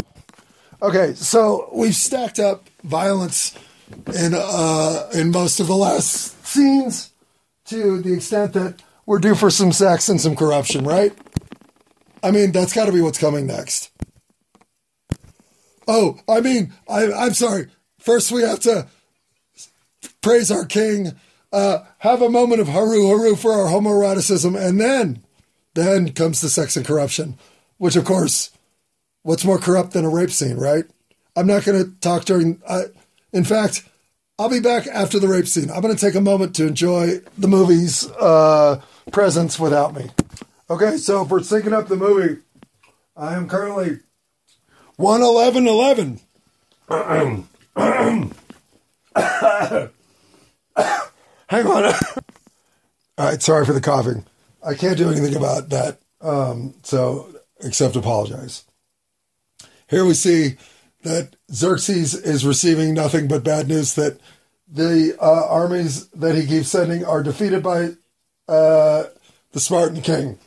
Okay, 0.81 1.13
so 1.13 1.69
we've 1.73 1.95
stacked 1.95 2.39
up 2.39 2.69
violence 2.83 3.57
in 4.13 4.33
uh, 4.35 5.09
in 5.13 5.31
most 5.31 5.59
of 5.59 5.67
the 5.67 5.75
last 5.75 6.45
scenes 6.45 7.13
to 7.65 8.01
the 8.01 8.13
extent 8.13 8.53
that 8.53 8.81
we're 9.05 9.19
due 9.19 9.35
for 9.35 9.49
some 9.49 9.71
sex 9.71 10.09
and 10.09 10.19
some 10.19 10.35
corruption, 10.35 10.83
right? 10.83 11.13
I 12.21 12.31
mean, 12.31 12.51
that's 12.51 12.73
got 12.73 12.85
to 12.85 12.91
be 12.91 13.01
what's 13.01 13.17
coming 13.17 13.47
next. 13.47 13.91
Oh, 15.87 16.19
I 16.27 16.39
mean, 16.39 16.73
I, 16.87 17.11
I'm 17.11 17.33
sorry. 17.33 17.67
First, 17.99 18.31
we 18.31 18.41
have 18.43 18.59
to 18.61 18.87
praise 20.21 20.51
our 20.51 20.65
king, 20.65 21.13
uh, 21.53 21.85
have 21.99 22.21
a 22.21 22.29
moment 22.29 22.59
of 22.59 22.67
haru 22.67 23.07
haru 23.07 23.35
for 23.35 23.53
our 23.53 23.67
homoeroticism, 23.71 24.59
and 24.59 24.81
then, 24.81 25.23
then 25.75 26.11
comes 26.11 26.41
the 26.41 26.49
sex 26.49 26.75
and 26.75 26.85
corruption, 26.85 27.37
which, 27.77 27.95
of 27.95 28.03
course, 28.03 28.49
what's 29.21 29.45
more 29.45 29.59
corrupt 29.59 29.93
than 29.93 30.03
a 30.03 30.09
rape 30.09 30.31
scene, 30.31 30.57
right? 30.57 30.85
I'm 31.35 31.47
not 31.47 31.63
going 31.63 31.83
to 31.83 31.91
talk 31.99 32.25
during. 32.25 32.61
Uh, 32.67 32.83
in 33.31 33.43
fact, 33.43 33.87
I'll 34.37 34.49
be 34.49 34.59
back 34.59 34.87
after 34.87 35.19
the 35.19 35.27
rape 35.27 35.47
scene. 35.47 35.69
I'm 35.69 35.81
going 35.81 35.95
to 35.95 36.05
take 36.05 36.15
a 36.15 36.21
moment 36.21 36.55
to 36.55 36.67
enjoy 36.67 37.19
the 37.37 37.47
movie's 37.47 38.09
uh, 38.11 38.81
presence 39.11 39.59
without 39.59 39.95
me. 39.95 40.09
Okay, 40.69 40.97
so 40.97 41.21
if 41.21 41.29
we're 41.29 41.39
syncing 41.39 41.73
up 41.73 41.87
the 41.87 41.95
movie, 41.95 42.41
I 43.15 43.35
am 43.35 43.47
currently 43.47 43.99
11111. 44.97 46.19
Hang 51.53 51.67
on. 51.67 51.83
All 53.19 53.25
right, 53.29 53.39
sorry 53.39 53.63
for 53.63 53.73
the 53.73 53.81
coughing. 53.81 54.25
I 54.65 54.73
can't 54.73 54.97
do 54.97 55.11
anything 55.11 55.35
about 55.35 55.69
that, 55.69 55.99
um, 56.19 56.73
so 56.81 57.29
except 57.59 57.95
apologize. 57.95 58.65
Here 59.87 60.03
we 60.03 60.15
see 60.15 60.55
that 61.03 61.35
Xerxes 61.51 62.15
is 62.15 62.43
receiving 62.43 62.95
nothing 62.95 63.27
but 63.27 63.43
bad 63.43 63.67
news 63.67 63.93
that 63.93 64.19
the 64.67 65.15
uh, 65.21 65.45
armies 65.47 66.07
that 66.07 66.33
he 66.33 66.47
keeps 66.47 66.69
sending 66.69 67.05
are 67.05 67.21
defeated 67.21 67.61
by 67.61 67.89
uh, 68.47 69.03
the 69.51 69.59
Spartan 69.59 70.01
king. 70.01 70.39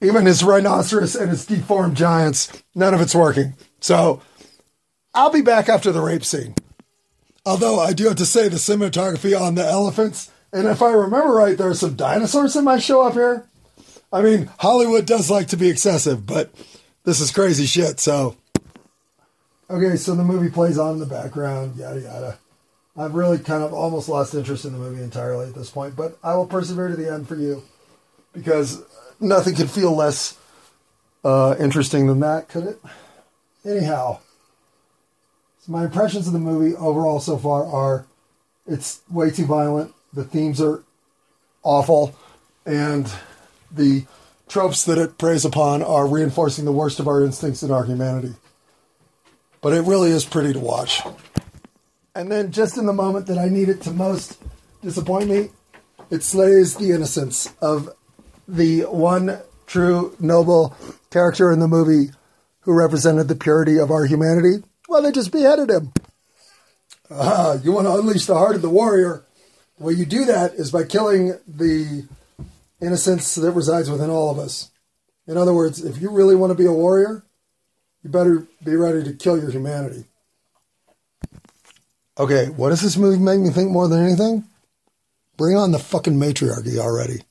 Even 0.00 0.24
his 0.24 0.42
rhinoceros 0.42 1.14
and 1.16 1.28
his 1.28 1.44
deformed 1.44 1.98
giants, 1.98 2.62
none 2.74 2.94
of 2.94 3.02
it's 3.02 3.14
working. 3.14 3.52
So 3.80 4.22
I'll 5.12 5.30
be 5.30 5.42
back 5.42 5.68
after 5.68 5.92
the 5.92 6.00
rape 6.00 6.24
scene. 6.24 6.54
Although 7.46 7.80
I 7.80 7.92
do 7.92 8.04
have 8.04 8.16
to 8.16 8.26
say 8.26 8.48
the 8.48 8.56
cinematography 8.56 9.38
on 9.38 9.54
the 9.54 9.64
elephants, 9.64 10.30
and 10.52 10.66
if 10.66 10.82
I 10.82 10.90
remember 10.90 11.32
right, 11.32 11.56
there 11.56 11.68
are 11.68 11.74
some 11.74 11.94
dinosaurs 11.94 12.54
that 12.54 12.62
might 12.62 12.82
show 12.82 13.02
up 13.02 13.14
here. 13.14 13.46
I 14.12 14.22
mean, 14.22 14.50
Hollywood 14.58 15.06
does 15.06 15.30
like 15.30 15.48
to 15.48 15.56
be 15.56 15.68
excessive, 15.68 16.26
but 16.26 16.52
this 17.04 17.20
is 17.20 17.30
crazy 17.30 17.66
shit, 17.66 18.00
so. 18.00 18.36
Okay, 19.70 19.96
so 19.96 20.14
the 20.14 20.24
movie 20.24 20.50
plays 20.50 20.78
on 20.78 20.94
in 20.94 20.98
the 20.98 21.06
background, 21.06 21.76
yada 21.76 22.00
yada. 22.00 22.38
I've 22.96 23.14
really 23.14 23.38
kind 23.38 23.62
of 23.62 23.72
almost 23.72 24.08
lost 24.08 24.34
interest 24.34 24.64
in 24.64 24.72
the 24.72 24.78
movie 24.78 25.02
entirely 25.02 25.46
at 25.46 25.54
this 25.54 25.70
point, 25.70 25.96
but 25.96 26.18
I 26.24 26.34
will 26.34 26.46
persevere 26.46 26.88
to 26.88 26.96
the 26.96 27.10
end 27.10 27.28
for 27.28 27.36
you 27.36 27.62
because 28.32 28.82
nothing 29.20 29.54
could 29.54 29.70
feel 29.70 29.94
less 29.94 30.36
uh, 31.24 31.54
interesting 31.58 32.08
than 32.08 32.20
that, 32.20 32.48
could 32.48 32.64
it? 32.64 32.80
Anyhow, 33.64 34.18
my 35.70 35.84
impressions 35.84 36.26
of 36.26 36.32
the 36.32 36.40
movie 36.40 36.74
overall 36.74 37.20
so 37.20 37.38
far 37.38 37.64
are 37.64 38.04
it's 38.66 39.02
way 39.08 39.30
too 39.30 39.46
violent. 39.46 39.94
The 40.12 40.24
themes 40.24 40.60
are 40.60 40.82
awful, 41.62 42.16
and 42.66 43.10
the 43.70 44.04
tropes 44.48 44.84
that 44.84 44.98
it 44.98 45.16
preys 45.16 45.44
upon 45.44 45.82
are 45.82 46.08
reinforcing 46.08 46.64
the 46.64 46.72
worst 46.72 46.98
of 46.98 47.06
our 47.06 47.22
instincts 47.22 47.62
in 47.62 47.70
our 47.70 47.84
humanity. 47.84 48.34
But 49.60 49.72
it 49.72 49.82
really 49.82 50.10
is 50.10 50.24
pretty 50.24 50.52
to 50.54 50.58
watch. 50.58 51.02
And 52.16 52.32
then, 52.32 52.50
just 52.50 52.76
in 52.76 52.86
the 52.86 52.92
moment 52.92 53.28
that 53.28 53.38
I 53.38 53.48
need 53.48 53.68
it 53.68 53.80
to 53.82 53.92
most 53.92 54.42
disappoint 54.82 55.30
me, 55.30 55.50
it 56.10 56.24
slays 56.24 56.74
the 56.74 56.90
innocence 56.90 57.54
of 57.62 57.90
the 58.48 58.80
one 58.82 59.38
true 59.68 60.16
noble 60.18 60.76
character 61.10 61.52
in 61.52 61.60
the 61.60 61.68
movie 61.68 62.10
who 62.62 62.72
represented 62.72 63.28
the 63.28 63.36
purity 63.36 63.78
of 63.78 63.92
our 63.92 64.06
humanity. 64.06 64.64
Well, 64.90 65.02
they 65.02 65.12
just 65.12 65.30
beheaded 65.30 65.70
him. 65.70 65.92
Ah, 67.12 67.54
you 67.62 67.70
want 67.70 67.86
to 67.86 67.94
unleash 67.94 68.26
the 68.26 68.36
heart 68.36 68.56
of 68.56 68.62
the 68.62 68.68
warrior. 68.68 69.22
The 69.78 69.84
way 69.84 69.92
you 69.92 70.04
do 70.04 70.24
that 70.24 70.54
is 70.54 70.72
by 70.72 70.82
killing 70.82 71.38
the 71.46 72.08
innocence 72.82 73.36
that 73.36 73.52
resides 73.52 73.88
within 73.88 74.10
all 74.10 74.32
of 74.32 74.38
us. 74.40 74.72
In 75.28 75.36
other 75.36 75.54
words, 75.54 75.84
if 75.84 76.02
you 76.02 76.10
really 76.10 76.34
want 76.34 76.50
to 76.50 76.56
be 76.56 76.66
a 76.66 76.72
warrior, 76.72 77.22
you 78.02 78.10
better 78.10 78.48
be 78.64 78.74
ready 78.74 79.04
to 79.04 79.12
kill 79.12 79.40
your 79.40 79.52
humanity. 79.52 80.06
Okay, 82.18 82.46
what 82.46 82.70
does 82.70 82.80
this 82.80 82.96
movie 82.96 83.22
make 83.22 83.38
me 83.38 83.50
think 83.50 83.70
more 83.70 83.86
than 83.86 84.04
anything? 84.04 84.44
Bring 85.36 85.56
on 85.56 85.70
the 85.70 85.78
fucking 85.78 86.18
matriarchy 86.18 86.80
already. 86.80 87.22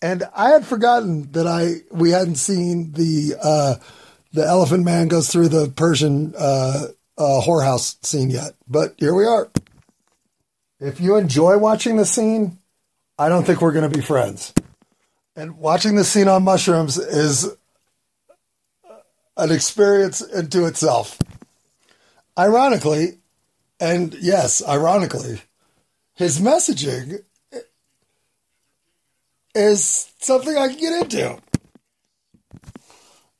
And 0.00 0.24
I 0.34 0.50
had 0.52 0.64
forgotten 0.64 1.32
that 1.32 1.46
I 1.46 1.82
we 1.90 2.12
hadn't 2.12 2.36
seen 2.36 2.92
the 2.92 3.34
uh, 3.42 3.74
the 4.32 4.46
Elephant 4.46 4.84
Man 4.84 5.08
goes 5.08 5.28
through 5.28 5.48
the 5.48 5.68
Persian 5.74 6.34
uh, 6.36 6.88
uh, 7.16 7.40
whorehouse 7.42 8.04
scene 8.04 8.30
yet, 8.30 8.52
but 8.68 8.94
here 8.98 9.14
we 9.14 9.24
are. 9.24 9.48
If 10.80 11.00
you 11.00 11.16
enjoy 11.16 11.58
watching 11.58 11.96
the 11.96 12.06
scene, 12.06 12.58
I 13.18 13.28
don't 13.28 13.44
think 13.44 13.60
we're 13.60 13.72
going 13.72 13.90
to 13.90 13.96
be 13.96 14.04
friends. 14.04 14.52
And 15.34 15.58
watching 15.58 15.96
the 15.96 16.04
scene 16.04 16.28
on 16.28 16.44
mushrooms 16.44 16.98
is 16.98 17.48
an 19.36 19.52
experience 19.52 20.20
into 20.20 20.66
itself. 20.66 21.18
Ironically, 22.38 23.18
and 23.80 24.14
yes, 24.14 24.62
ironically, 24.66 25.40
his 26.14 26.40
messaging 26.40 27.22
is 29.54 30.12
something 30.18 30.56
I 30.56 30.68
can 30.68 30.78
get 30.78 31.02
into. 31.02 31.38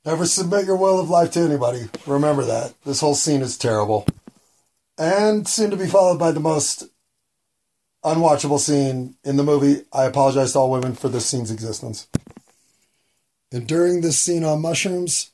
Never 0.04 0.26
submit 0.26 0.66
your 0.66 0.76
will 0.76 1.00
of 1.00 1.10
life 1.10 1.32
to 1.32 1.40
anybody. 1.40 1.88
Remember 2.06 2.44
that. 2.44 2.74
This 2.84 3.00
whole 3.00 3.14
scene 3.14 3.42
is 3.42 3.58
terrible. 3.58 4.06
And 4.96 5.46
soon 5.46 5.70
to 5.70 5.76
be 5.76 5.86
followed 5.86 6.18
by 6.18 6.32
the 6.32 6.40
most 6.40 6.84
unwatchable 8.04 8.58
scene 8.58 9.16
in 9.24 9.36
the 9.36 9.44
movie. 9.44 9.84
I 9.92 10.04
apologize 10.04 10.52
to 10.52 10.60
all 10.60 10.70
women 10.70 10.94
for 10.94 11.08
this 11.08 11.26
scene's 11.26 11.50
existence. 11.50 12.08
And 13.52 13.66
during 13.66 14.00
this 14.00 14.18
scene 14.18 14.44
on 14.44 14.62
mushrooms, 14.62 15.30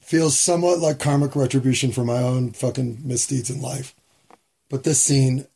feels 0.00 0.38
somewhat 0.38 0.80
like 0.80 0.98
karmic 0.98 1.34
retribution 1.36 1.92
for 1.92 2.04
my 2.04 2.18
own 2.18 2.50
fucking 2.50 2.98
misdeeds 3.04 3.50
in 3.50 3.62
life. 3.62 3.94
But 4.68 4.84
this 4.84 5.00
scene 5.00 5.46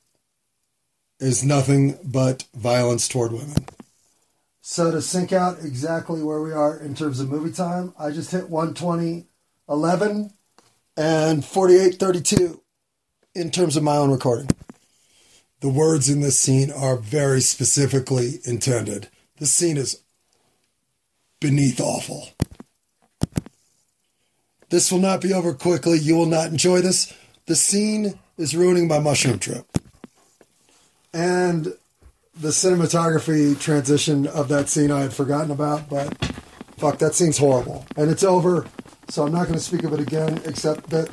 is 1.18 1.44
nothing 1.44 1.98
but 2.04 2.44
violence 2.54 3.08
toward 3.08 3.32
women. 3.32 3.66
So 4.68 4.90
to 4.90 5.00
sync 5.00 5.32
out 5.32 5.58
exactly 5.62 6.24
where 6.24 6.42
we 6.42 6.50
are 6.50 6.76
in 6.76 6.96
terms 6.96 7.20
of 7.20 7.30
movie 7.30 7.52
time, 7.52 7.94
I 7.96 8.10
just 8.10 8.32
hit 8.32 8.50
120 8.50 9.28
11 9.68 10.32
and 10.96 11.44
48 11.44 11.94
32 12.00 12.60
in 13.36 13.52
terms 13.52 13.76
of 13.76 13.84
my 13.84 13.96
own 13.96 14.10
recording. 14.10 14.48
The 15.60 15.68
words 15.68 16.08
in 16.08 16.20
this 16.20 16.36
scene 16.36 16.72
are 16.72 16.96
very 16.96 17.40
specifically 17.42 18.40
intended. 18.44 19.08
This 19.38 19.54
scene 19.54 19.76
is 19.76 20.02
beneath 21.40 21.80
awful. 21.80 22.30
This 24.70 24.90
will 24.90 24.98
not 24.98 25.20
be 25.20 25.32
over 25.32 25.54
quickly. 25.54 25.96
You 25.96 26.16
will 26.16 26.26
not 26.26 26.48
enjoy 26.48 26.80
this. 26.80 27.14
The 27.46 27.54
scene 27.54 28.18
is 28.36 28.56
ruining 28.56 28.88
my 28.88 28.98
mushroom 28.98 29.38
trip. 29.38 29.64
And 31.14 31.72
the 32.38 32.48
cinematography 32.48 33.58
transition 33.58 34.26
of 34.26 34.48
that 34.48 34.68
scene 34.68 34.90
I 34.90 35.00
had 35.00 35.12
forgotten 35.12 35.50
about, 35.50 35.88
but 35.88 36.14
Fuck, 36.76 36.98
that 36.98 37.14
scene's 37.14 37.38
horrible. 37.38 37.86
And 37.96 38.10
it's 38.10 38.22
over, 38.22 38.66
so 39.08 39.24
I'm 39.24 39.32
not 39.32 39.44
going 39.44 39.58
to 39.58 39.64
speak 39.64 39.84
of 39.84 39.94
it 39.94 40.00
again, 40.00 40.40
except 40.44 40.90
that 40.90 41.08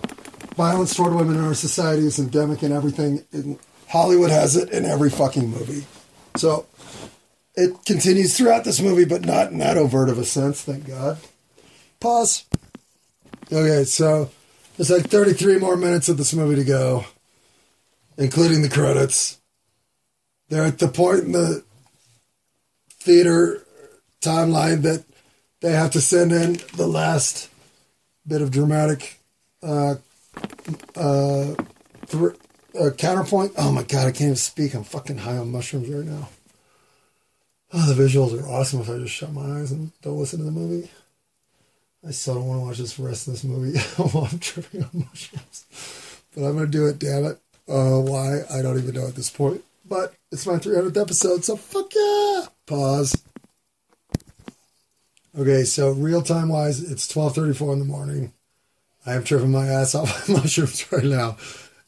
violence 0.55 0.93
toward 0.93 1.13
women 1.13 1.37
in 1.37 1.43
our 1.43 1.53
society 1.53 2.05
is 2.05 2.19
endemic 2.19 2.63
in 2.63 2.73
everything. 2.73 3.23
In 3.31 3.57
Hollywood 3.87 4.29
has 4.29 4.57
it 4.57 4.71
in 4.71 4.85
every 4.85 5.09
fucking 5.09 5.49
movie. 5.49 5.85
So 6.35 6.65
it 7.55 7.85
continues 7.85 8.35
throughout 8.35 8.65
this 8.65 8.81
movie, 8.81 9.05
but 9.05 9.23
not 9.23 9.51
in 9.51 9.59
that 9.59 9.77
overt 9.77 10.09
of 10.09 10.17
a 10.17 10.25
sense, 10.25 10.61
thank 10.61 10.85
God. 10.85 11.17
Pause. 12.01 12.45
Okay, 13.51 13.85
so 13.85 14.29
there's 14.75 14.89
like 14.89 15.09
33 15.09 15.59
more 15.59 15.77
minutes 15.77 16.09
of 16.09 16.17
this 16.17 16.33
movie 16.33 16.55
to 16.55 16.65
go, 16.65 17.05
including 18.17 18.63
the 18.63 18.69
credits. 18.69 19.37
They're 20.49 20.65
at 20.65 20.79
the 20.79 20.87
point 20.87 21.21
in 21.25 21.31
the 21.31 21.63
theater 22.89 23.65
timeline 24.21 24.81
that 24.83 25.03
they 25.61 25.71
have 25.71 25.91
to 25.91 26.01
send 26.01 26.31
in 26.31 26.59
the 26.75 26.87
last 26.87 27.49
bit 28.27 28.41
of 28.41 28.51
dramatic 28.51 29.19
uh, 29.61 29.95
uh, 30.95 31.55
th- 32.07 32.35
uh, 32.79 32.89
counterpoint. 32.97 33.53
Oh 33.57 33.71
my 33.71 33.83
god, 33.83 34.07
I 34.07 34.11
can't 34.11 34.21
even 34.21 34.35
speak. 34.35 34.73
I'm 34.73 34.83
fucking 34.83 35.19
high 35.19 35.37
on 35.37 35.51
mushrooms 35.51 35.89
right 35.89 36.05
now. 36.05 36.29
Oh, 37.73 37.91
the 37.91 38.01
visuals 38.01 38.39
are 38.39 38.47
awesome 38.47 38.81
if 38.81 38.89
I 38.89 38.97
just 38.97 39.13
shut 39.13 39.33
my 39.33 39.59
eyes 39.59 39.71
and 39.71 39.91
don't 40.01 40.17
listen 40.17 40.39
to 40.39 40.45
the 40.45 40.51
movie. 40.51 40.89
I 42.07 42.11
still 42.11 42.35
don't 42.35 42.47
want 42.47 42.61
to 42.61 42.65
watch 42.65 42.77
this 42.77 42.99
rest 42.99 43.27
of 43.27 43.33
this 43.33 43.43
movie 43.43 43.77
while 43.97 44.25
I'm 44.31 44.39
tripping 44.39 44.83
on 44.83 44.89
mushrooms. 44.93 45.65
But 46.35 46.43
I'm 46.45 46.55
going 46.55 46.65
to 46.65 46.71
do 46.71 46.87
it, 46.87 46.99
damn 46.99 47.25
it. 47.25 47.39
Uh, 47.67 47.99
why? 47.99 48.41
I 48.51 48.61
don't 48.61 48.77
even 48.77 48.95
know 48.95 49.07
at 49.07 49.15
this 49.15 49.29
point. 49.29 49.63
But 49.93 50.15
it's 50.31 50.47
my 50.47 50.55
300th 50.55 50.99
episode, 50.99 51.45
so 51.45 51.55
fuck 51.55 51.93
yeah! 51.93 52.47
Pause. 52.65 53.23
Okay, 55.37 55.65
so 55.65 55.91
real 55.91 56.23
time 56.23 56.49
wise, 56.49 56.81
it's 56.81 57.07
12:34 57.07 57.73
in 57.73 57.79
the 57.79 57.85
morning. 57.85 58.33
I 59.05 59.13
am 59.13 59.23
tripping 59.23 59.51
my 59.51 59.67
ass 59.67 59.93
off 59.93 60.27
on 60.27 60.37
mushrooms 60.41 60.91
right 60.91 61.03
now, 61.03 61.37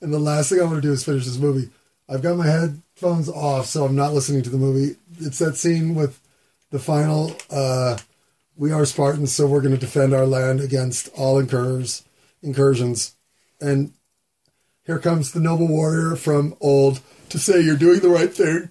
and 0.01 0.13
the 0.13 0.19
last 0.19 0.49
thing 0.49 0.59
I 0.59 0.65
want 0.65 0.75
to 0.75 0.81
do 0.81 0.91
is 0.91 1.03
finish 1.03 1.25
this 1.25 1.39
movie. 1.39 1.71
I've 2.07 2.21
got 2.21 2.37
my 2.37 2.45
headphones 2.45 3.27
off, 3.27 3.65
so 3.65 3.85
I'm 3.85 3.95
not 3.95 4.13
listening 4.13 4.43
to 4.43 4.51
the 4.51 4.59
movie. 4.59 4.97
It's 5.17 5.39
that 5.39 5.57
scene 5.57 5.95
with 5.95 6.21
the 6.69 6.77
final. 6.77 7.35
Uh, 7.49 7.97
we 8.55 8.71
are 8.71 8.85
Spartans, 8.85 9.33
so 9.33 9.47
we're 9.47 9.61
going 9.61 9.73
to 9.73 9.79
defend 9.79 10.13
our 10.13 10.27
land 10.27 10.61
against 10.61 11.09
all 11.15 11.39
incurs, 11.39 12.03
incursions. 12.43 13.15
And 13.59 13.93
here 14.85 14.99
comes 14.99 15.31
the 15.31 15.39
noble 15.39 15.67
warrior 15.67 16.15
from 16.15 16.55
old 16.61 16.99
to 17.29 17.39
say 17.39 17.61
you're 17.61 17.77
doing 17.77 17.99
the 17.99 18.09
right 18.09 18.33
thing. 18.33 18.69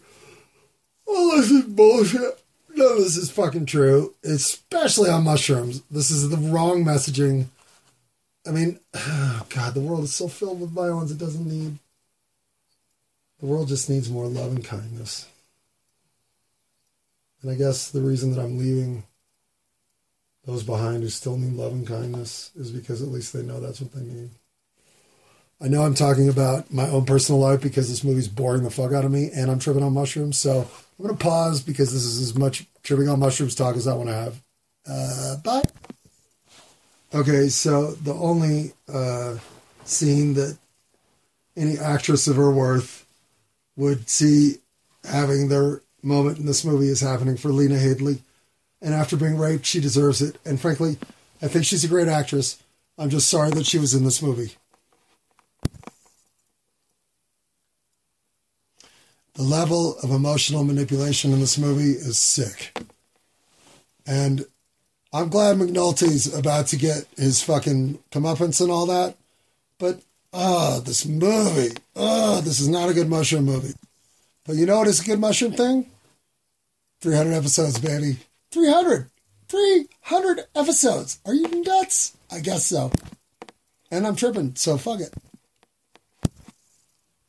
Oh, 1.06 1.40
this 1.40 1.50
is 1.50 1.64
bullshit. 1.64 2.42
No, 2.74 3.00
this 3.00 3.16
is 3.16 3.30
fucking 3.30 3.66
true, 3.66 4.14
especially 4.24 5.08
on 5.08 5.24
mushrooms. 5.24 5.82
This 5.90 6.10
is 6.10 6.28
the 6.28 6.36
wrong 6.36 6.84
messaging. 6.84 7.46
I 8.46 8.50
mean, 8.50 8.80
oh 8.94 9.46
God, 9.48 9.74
the 9.74 9.80
world 9.80 10.04
is 10.04 10.14
so 10.14 10.28
filled 10.28 10.60
with 10.60 10.70
violence, 10.70 11.10
it 11.10 11.18
doesn't 11.18 11.46
need. 11.46 11.78
The 13.40 13.46
world 13.46 13.68
just 13.68 13.90
needs 13.90 14.10
more 14.10 14.26
love 14.26 14.52
and 14.52 14.64
kindness. 14.64 15.28
And 17.42 17.50
I 17.50 17.54
guess 17.54 17.90
the 17.90 18.00
reason 18.00 18.32
that 18.32 18.40
I'm 18.40 18.58
leaving 18.58 19.04
those 20.46 20.62
behind 20.62 21.02
who 21.02 21.08
still 21.08 21.36
need 21.36 21.54
love 21.54 21.72
and 21.72 21.86
kindness 21.86 22.50
is 22.56 22.70
because 22.70 23.02
at 23.02 23.08
least 23.08 23.32
they 23.32 23.42
know 23.42 23.60
that's 23.60 23.80
what 23.80 23.92
they 23.92 24.02
need. 24.02 24.30
I 25.60 25.68
know 25.68 25.82
I'm 25.82 25.94
talking 25.94 26.28
about 26.28 26.72
my 26.72 26.88
own 26.88 27.04
personal 27.04 27.40
life 27.40 27.60
because 27.60 27.88
this 27.88 28.04
movie's 28.04 28.28
boring 28.28 28.64
the 28.64 28.70
fuck 28.70 28.92
out 28.92 29.04
of 29.04 29.12
me 29.12 29.30
and 29.34 29.50
I'm 29.50 29.58
tripping 29.58 29.82
on 29.82 29.94
mushrooms. 29.94 30.38
So 30.38 30.60
I'm 30.98 31.04
going 31.04 31.16
to 31.16 31.22
pause 31.24 31.62
because 31.62 31.92
this 31.92 32.04
is 32.04 32.20
as 32.20 32.36
much 32.36 32.66
tripping 32.82 33.08
on 33.08 33.20
mushrooms 33.20 33.54
talk 33.54 33.76
as 33.76 33.86
I 33.86 33.94
want 33.94 34.08
to 34.08 34.14
have. 34.14 34.42
Uh, 34.86 35.36
bye. 35.38 35.62
Okay, 37.14 37.48
so 37.48 37.92
the 37.92 38.14
only 38.14 38.72
uh, 38.92 39.38
scene 39.84 40.34
that 40.34 40.58
any 41.56 41.78
actress 41.78 42.26
of 42.26 42.36
her 42.36 42.50
worth 42.50 43.06
would 43.76 44.08
see 44.08 44.56
having 45.04 45.48
their 45.48 45.80
moment 46.02 46.38
in 46.38 46.46
this 46.46 46.64
movie 46.64 46.88
is 46.88 47.00
happening 47.00 47.36
for 47.36 47.48
Lena 47.50 47.76
Headey 47.76 48.20
and 48.84 48.92
after 48.92 49.16
being 49.16 49.38
raped, 49.38 49.64
she 49.64 49.80
deserves 49.80 50.20
it. 50.20 50.36
And 50.44 50.60
frankly, 50.60 50.98
I 51.40 51.48
think 51.48 51.64
she's 51.64 51.84
a 51.84 51.88
great 51.88 52.06
actress. 52.06 52.62
I'm 52.98 53.08
just 53.08 53.30
sorry 53.30 53.50
that 53.50 53.66
she 53.66 53.78
was 53.78 53.94
in 53.94 54.04
this 54.04 54.20
movie. 54.20 54.52
The 59.34 59.42
level 59.42 59.98
of 59.98 60.10
emotional 60.10 60.62
manipulation 60.62 61.32
in 61.32 61.40
this 61.40 61.58
movie 61.58 61.92
is 61.92 62.18
sick. 62.18 62.78
And 64.06 64.46
I'm 65.12 65.28
glad 65.28 65.56
McNulty's 65.56 66.32
about 66.32 66.68
to 66.68 66.76
get 66.76 67.06
his 67.16 67.42
fucking 67.42 67.98
comeuppance 68.12 68.60
and 68.60 68.70
all 68.70 68.86
that. 68.86 69.16
But, 69.78 70.02
ah, 70.32 70.80
this 70.84 71.04
movie. 71.04 71.76
Oh, 71.96 72.40
this 72.42 72.60
is 72.60 72.68
not 72.68 72.90
a 72.90 72.94
good 72.94 73.08
mushroom 73.08 73.44
movie. 73.44 73.74
But 74.44 74.56
you 74.56 74.66
know 74.66 74.78
what 74.78 74.88
is 74.88 75.00
a 75.00 75.04
good 75.04 75.20
mushroom 75.20 75.52
thing? 75.52 75.86
300 77.00 77.32
episodes, 77.32 77.78
baby. 77.78 78.18
300. 78.52 79.10
300 79.48 80.44
episodes. 80.54 81.18
Are 81.26 81.34
you 81.34 81.62
nuts? 81.62 82.16
I 82.30 82.40
guess 82.40 82.66
so. 82.66 82.92
And 83.90 84.06
I'm 84.06 84.16
tripping, 84.16 84.54
so 84.54 84.78
fuck 84.78 85.00
it. 85.00 85.12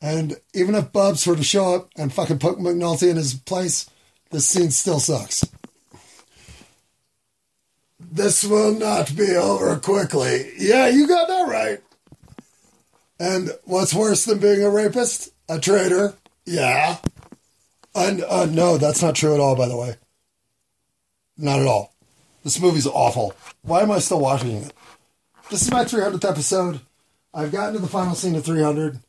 And 0.00 0.36
even 0.54 0.74
if 0.74 0.92
Bubs 0.92 1.26
were 1.26 1.36
to 1.36 1.44
show 1.44 1.74
up 1.74 1.90
and 1.96 2.12
fucking 2.12 2.38
put 2.38 2.58
McNulty 2.58 3.10
in 3.10 3.16
his 3.16 3.34
place, 3.34 3.88
this 4.30 4.46
scene 4.46 4.70
still 4.70 5.00
sucks. 5.00 5.44
This 7.98 8.44
will 8.44 8.72
not 8.72 9.16
be 9.16 9.34
over 9.34 9.78
quickly. 9.78 10.52
Yeah, 10.58 10.88
you 10.88 11.08
got 11.08 11.28
that 11.28 11.48
right. 11.48 11.80
And 13.18 13.50
what's 13.64 13.94
worse 13.94 14.24
than 14.24 14.38
being 14.38 14.62
a 14.62 14.70
rapist? 14.70 15.30
A 15.48 15.58
traitor? 15.58 16.14
Yeah. 16.44 16.98
And 17.94 18.22
uh, 18.24 18.46
no, 18.46 18.76
that's 18.76 19.02
not 19.02 19.14
true 19.14 19.34
at 19.34 19.40
all, 19.40 19.56
by 19.56 19.68
the 19.68 19.76
way. 19.76 19.96
Not 21.38 21.60
at 21.60 21.66
all. 21.66 21.94
This 22.44 22.60
movie's 22.60 22.86
awful. 22.86 23.34
Why 23.62 23.80
am 23.80 23.90
I 23.90 23.98
still 23.98 24.20
watching 24.20 24.52
it? 24.52 24.72
This 25.50 25.62
is 25.62 25.70
my 25.70 25.84
300th 25.84 26.28
episode. 26.28 26.80
I've 27.32 27.52
gotten 27.52 27.74
to 27.74 27.80
the 27.80 27.88
final 27.88 28.14
scene 28.14 28.34
of 28.34 28.44
300. 28.44 29.00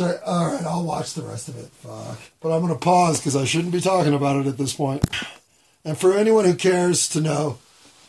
All 0.00 0.52
right, 0.52 0.64
I'll 0.64 0.84
watch 0.84 1.14
the 1.14 1.22
rest 1.22 1.48
of 1.48 1.56
it. 1.56 1.70
Fuck. 1.82 2.20
But 2.40 2.52
I'm 2.52 2.60
going 2.60 2.72
to 2.72 2.78
pause 2.78 3.18
because 3.18 3.34
I 3.34 3.44
shouldn't 3.44 3.72
be 3.72 3.80
talking 3.80 4.14
about 4.14 4.36
it 4.36 4.46
at 4.46 4.58
this 4.58 4.74
point. 4.74 5.04
And 5.84 5.98
for 5.98 6.12
anyone 6.12 6.44
who 6.44 6.54
cares 6.54 7.08
to 7.10 7.20
know, 7.20 7.58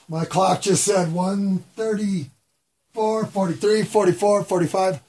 my 0.08 0.26
clock 0.26 0.62
just 0.62 0.84
said 0.84 1.14
134, 1.14 3.26
43, 3.26 3.84
44, 3.84 4.44
45. 4.44 5.02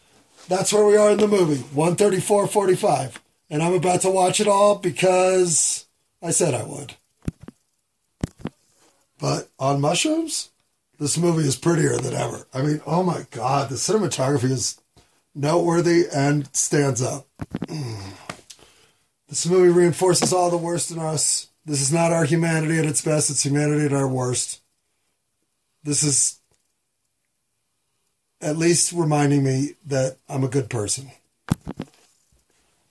That's 0.49 0.73
where 0.73 0.86
we 0.86 0.97
are 0.97 1.11
in 1.11 1.19
the 1.19 1.28
movie. 1.28 1.61
134, 1.74 2.47
45. 2.47 3.20
And 3.51 3.62
I'm 3.62 3.74
about 3.74 4.01
to 4.03 4.11
watch 4.11 4.40
it 4.40 4.49
all 4.49 4.77
because 4.77 5.86
I 6.23 6.31
said 6.31 6.55
I 6.55 6.62
would. 6.62 6.95
But 9.20 9.49
on 9.59 9.81
mushrooms, 9.81 10.51
this 10.99 11.19
movie 11.19 11.47
is 11.47 11.57
prettier 11.57 11.99
than 11.99 12.15
ever. 12.15 12.47
I 12.55 12.62
mean, 12.62 12.81
oh 12.86 13.03
my 13.03 13.27
God, 13.31 13.69
the 13.69 13.74
cinematography 13.74 14.51
is 14.51 14.80
noteworthy 15.35 16.07
and 16.12 16.55
stands 16.55 17.02
up. 17.02 17.27
This 19.28 19.47
movie 19.47 19.70
reinforces 19.70 20.32
all 20.32 20.51
the 20.51 20.57
worst 20.57 20.90
in 20.90 20.98
us. 20.98 21.48
This 21.65 21.81
is 21.81 21.93
not 21.93 22.12
our 22.12 22.24
humanity 22.24 22.78
at 22.78 22.85
its 22.86 23.02
best, 23.02 23.31
it's 23.31 23.44
humanity 23.44 23.85
at 23.86 23.93
our 23.93 24.09
worst. 24.09 24.61
This 25.85 26.02
is 26.02 26.40
at 28.40 28.57
least 28.57 28.93
reminding 28.93 29.44
me 29.44 29.74
that 29.86 30.16
I'm 30.28 30.43
a 30.43 30.48
good 30.48 30.69
person. 30.69 31.11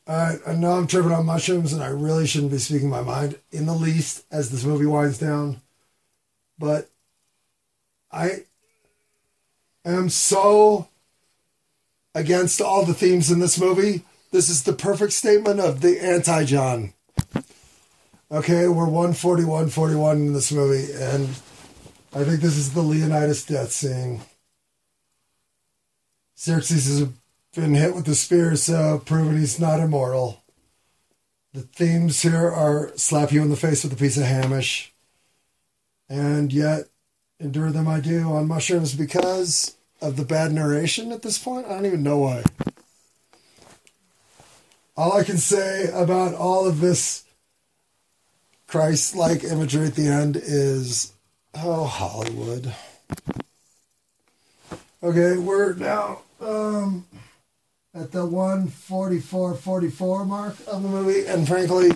I 0.07 0.55
know 0.57 0.71
I'm 0.71 0.87
tripping 0.87 1.11
on 1.11 1.27
mushrooms 1.27 1.71
and 1.71 1.83
I 1.83 1.89
really 1.89 2.25
shouldn't 2.25 2.51
be 2.51 2.57
speaking 2.57 2.89
my 2.89 3.01
mind 3.01 3.37
in 3.51 3.67
the 3.67 3.75
least 3.75 4.25
as 4.31 4.49
this 4.49 4.63
movie 4.63 4.87
winds 4.87 5.19
down. 5.19 5.61
But 6.57 6.89
I 8.11 8.45
am 9.85 10.09
so 10.09 10.87
against 12.15 12.61
all 12.61 12.85
the 12.85 12.93
themes 12.93 13.31
in 13.31 13.39
this 13.39 13.59
movie. 13.59 14.03
This 14.31 14.49
is 14.49 14.63
the 14.63 14.73
perfect 14.73 15.13
statement 15.13 15.59
of 15.59 15.81
the 15.81 16.03
anti 16.03 16.45
John. 16.45 16.93
Okay, 18.31 18.67
we're 18.67 18.85
141 18.85 19.69
41 19.69 20.17
in 20.17 20.33
this 20.33 20.51
movie, 20.51 20.91
and 20.93 21.29
I 22.13 22.23
think 22.23 22.41
this 22.41 22.57
is 22.57 22.73
the 22.73 22.81
Leonidas 22.81 23.45
death 23.45 23.71
scene. 23.71 24.21
Xerxes 26.37 26.87
has 26.87 27.09
been 27.55 27.73
hit 27.73 27.95
with 27.95 28.05
the 28.05 28.15
spear, 28.15 28.55
so 28.55 29.01
proving 29.03 29.37
he's 29.37 29.59
not 29.59 29.79
immortal. 29.79 30.43
The 31.53 31.61
themes 31.61 32.21
here 32.21 32.49
are 32.49 32.91
slap 32.95 33.31
you 33.31 33.41
in 33.41 33.49
the 33.49 33.55
face 33.55 33.83
with 33.83 33.93
a 33.93 33.95
piece 33.95 34.17
of 34.17 34.23
hamish 34.23 34.93
and 36.09 36.51
yet 36.51 36.85
endure 37.39 37.71
them 37.71 37.87
I 37.87 37.99
do 37.99 38.31
on 38.31 38.47
mushrooms 38.47 38.95
because 38.95 39.75
of 40.01 40.17
the 40.17 40.25
bad 40.25 40.51
narration 40.51 41.11
at 41.11 41.21
this 41.21 41.37
point. 41.37 41.67
I 41.67 41.69
don't 41.69 41.85
even 41.85 42.03
know 42.03 42.19
why. 42.19 42.43
All 44.95 45.13
I 45.13 45.23
can 45.23 45.37
say 45.37 45.89
about 45.93 46.33
all 46.33 46.67
of 46.67 46.81
this 46.81 47.23
Christ 48.67 49.15
like 49.15 49.43
imagery 49.43 49.87
at 49.87 49.95
the 49.95 50.07
end 50.07 50.35
is 50.35 51.13
Oh, 51.55 51.85
Hollywood. 51.85 52.73
Okay, 55.01 55.37
we're 55.37 55.73
now 55.73 56.21
um, 56.39 57.05
at 57.93 58.11
the 58.11 58.25
144.44 58.25 60.27
mark 60.27 60.55
of 60.67 60.83
the 60.83 60.89
movie, 60.89 61.25
and 61.25 61.47
frankly, 61.47 61.89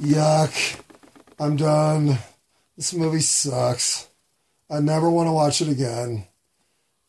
yuck. 0.00 0.80
I'm 1.38 1.56
done. 1.56 2.18
This 2.76 2.94
movie 2.94 3.20
sucks. 3.20 4.08
I 4.70 4.80
never 4.80 5.10
want 5.10 5.26
to 5.26 5.32
watch 5.32 5.60
it 5.60 5.68
again. 5.68 6.26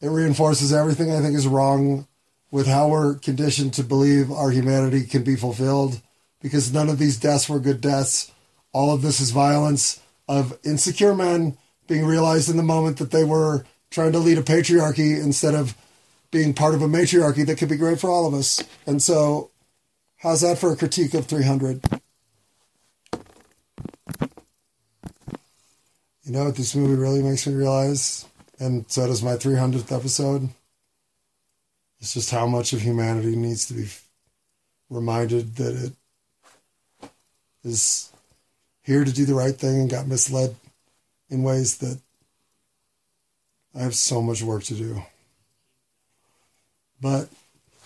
It 0.01 0.09
reinforces 0.09 0.73
everything 0.73 1.11
I 1.11 1.22
think 1.22 1.35
is 1.35 1.47
wrong 1.47 2.07
with 2.51 2.67
how 2.67 2.89
we're 2.89 3.15
conditioned 3.15 3.73
to 3.73 3.84
believe 3.84 4.31
our 4.31 4.51
humanity 4.51 5.03
can 5.03 5.23
be 5.23 5.35
fulfilled 5.35 6.01
because 6.41 6.73
none 6.73 6.89
of 6.89 6.99
these 6.99 7.17
deaths 7.17 7.49
were 7.49 7.59
good 7.59 7.81
deaths. 7.81 8.31
All 8.72 8.93
of 8.93 9.01
this 9.01 9.19
is 9.19 9.31
violence 9.31 10.01
of 10.27 10.57
insecure 10.63 11.15
men 11.15 11.57
being 11.88 12.05
realized 12.05 12.49
in 12.49 12.57
the 12.57 12.63
moment 12.63 12.97
that 12.97 13.11
they 13.11 13.23
were 13.23 13.65
trying 13.89 14.11
to 14.11 14.19
lead 14.19 14.38
a 14.38 14.43
patriarchy 14.43 15.22
instead 15.22 15.53
of 15.55 15.76
being 16.31 16.53
part 16.53 16.76
of 16.76 16.81
a 16.81 16.88
matriarchy 16.88 17.43
that 17.43 17.57
could 17.57 17.69
be 17.69 17.77
great 17.77 17.99
for 17.99 18.09
all 18.09 18.27
of 18.27 18.34
us. 18.34 18.63
And 18.85 19.01
so, 19.01 19.51
how's 20.17 20.41
that 20.41 20.57
for 20.57 20.72
a 20.72 20.76
critique 20.76 21.13
of 21.13 21.26
300? 21.27 21.81
You 26.23 26.31
know 26.31 26.45
what 26.45 26.55
this 26.55 26.76
movie 26.76 26.95
really 26.95 27.22
makes 27.22 27.45
me 27.45 27.53
realize? 27.53 28.26
And 28.60 28.90
so 28.90 29.07
does 29.07 29.23
my 29.23 29.34
300th 29.34 29.95
episode. 29.95 30.49
It's 31.99 32.14
just 32.14 32.32
how 32.32 32.48
much 32.48 32.73
of 32.73 32.82
humanity 32.82 33.36
needs 33.36 33.68
to 33.68 33.73
be 33.73 33.88
reminded 34.90 35.56
that 35.56 35.76
it 37.02 37.10
is 37.64 38.11
here 38.84 39.03
to 39.03 39.11
do 39.11 39.26
the 39.26 39.34
right 39.34 39.56
thing 39.56 39.82
and 39.82 39.90
got 39.90 40.07
misled 40.07 40.56
in 41.30 41.44
ways 41.44 41.77
that 41.77 41.99
I 43.73 43.80
have 43.80 43.95
so 43.95 44.22
much 44.22 44.41
work 44.41 44.64
to 44.65 44.76
do. 44.76 45.02
But 47.02 47.27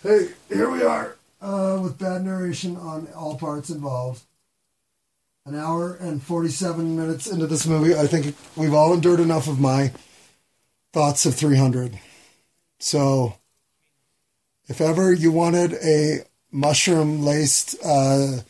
hey, 0.04 0.30
here 0.50 0.70
we 0.70 0.84
are 0.84 1.16
uh, 1.41 1.80
with 1.82 1.98
bad 1.98 2.24
narration 2.24 2.76
on 2.78 3.08
all 3.16 3.38
parts 3.38 3.70
involved. 3.70 4.24
An 5.46 5.56
hour 5.56 5.96
and 5.96 6.22
47 6.22 6.96
minutes 6.96 7.26
into 7.26 7.48
this 7.48 7.66
movie. 7.66 7.96
I 7.96 8.06
think 8.06 8.36
we've 8.56 8.74
all 8.74 8.94
endured 8.94 9.20
enough 9.20 9.48
of 9.48 9.60
my 9.60 9.91
thoughts 10.94 11.26
of 11.26 11.36
300. 11.36 11.99
So, 12.80 13.36
if 14.68 14.82
ever 14.82 15.11
you 15.14 15.32
wanted 15.32 15.74
a 15.74 16.26
mushroom 16.52 17.24
laced 17.24 17.76
uh, 17.84 18.41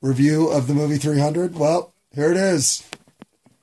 review 0.00 0.48
of 0.48 0.66
the 0.66 0.74
movie 0.74 0.98
300, 0.98 1.54
well, 1.54 1.92
here 2.14 2.30
it 2.30 2.36
is. 2.36 2.84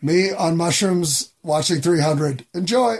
Me 0.01 0.31
on 0.31 0.57
mushrooms 0.57 1.31
watching 1.43 1.81
300. 1.81 2.45
Enjoy. 2.53 2.97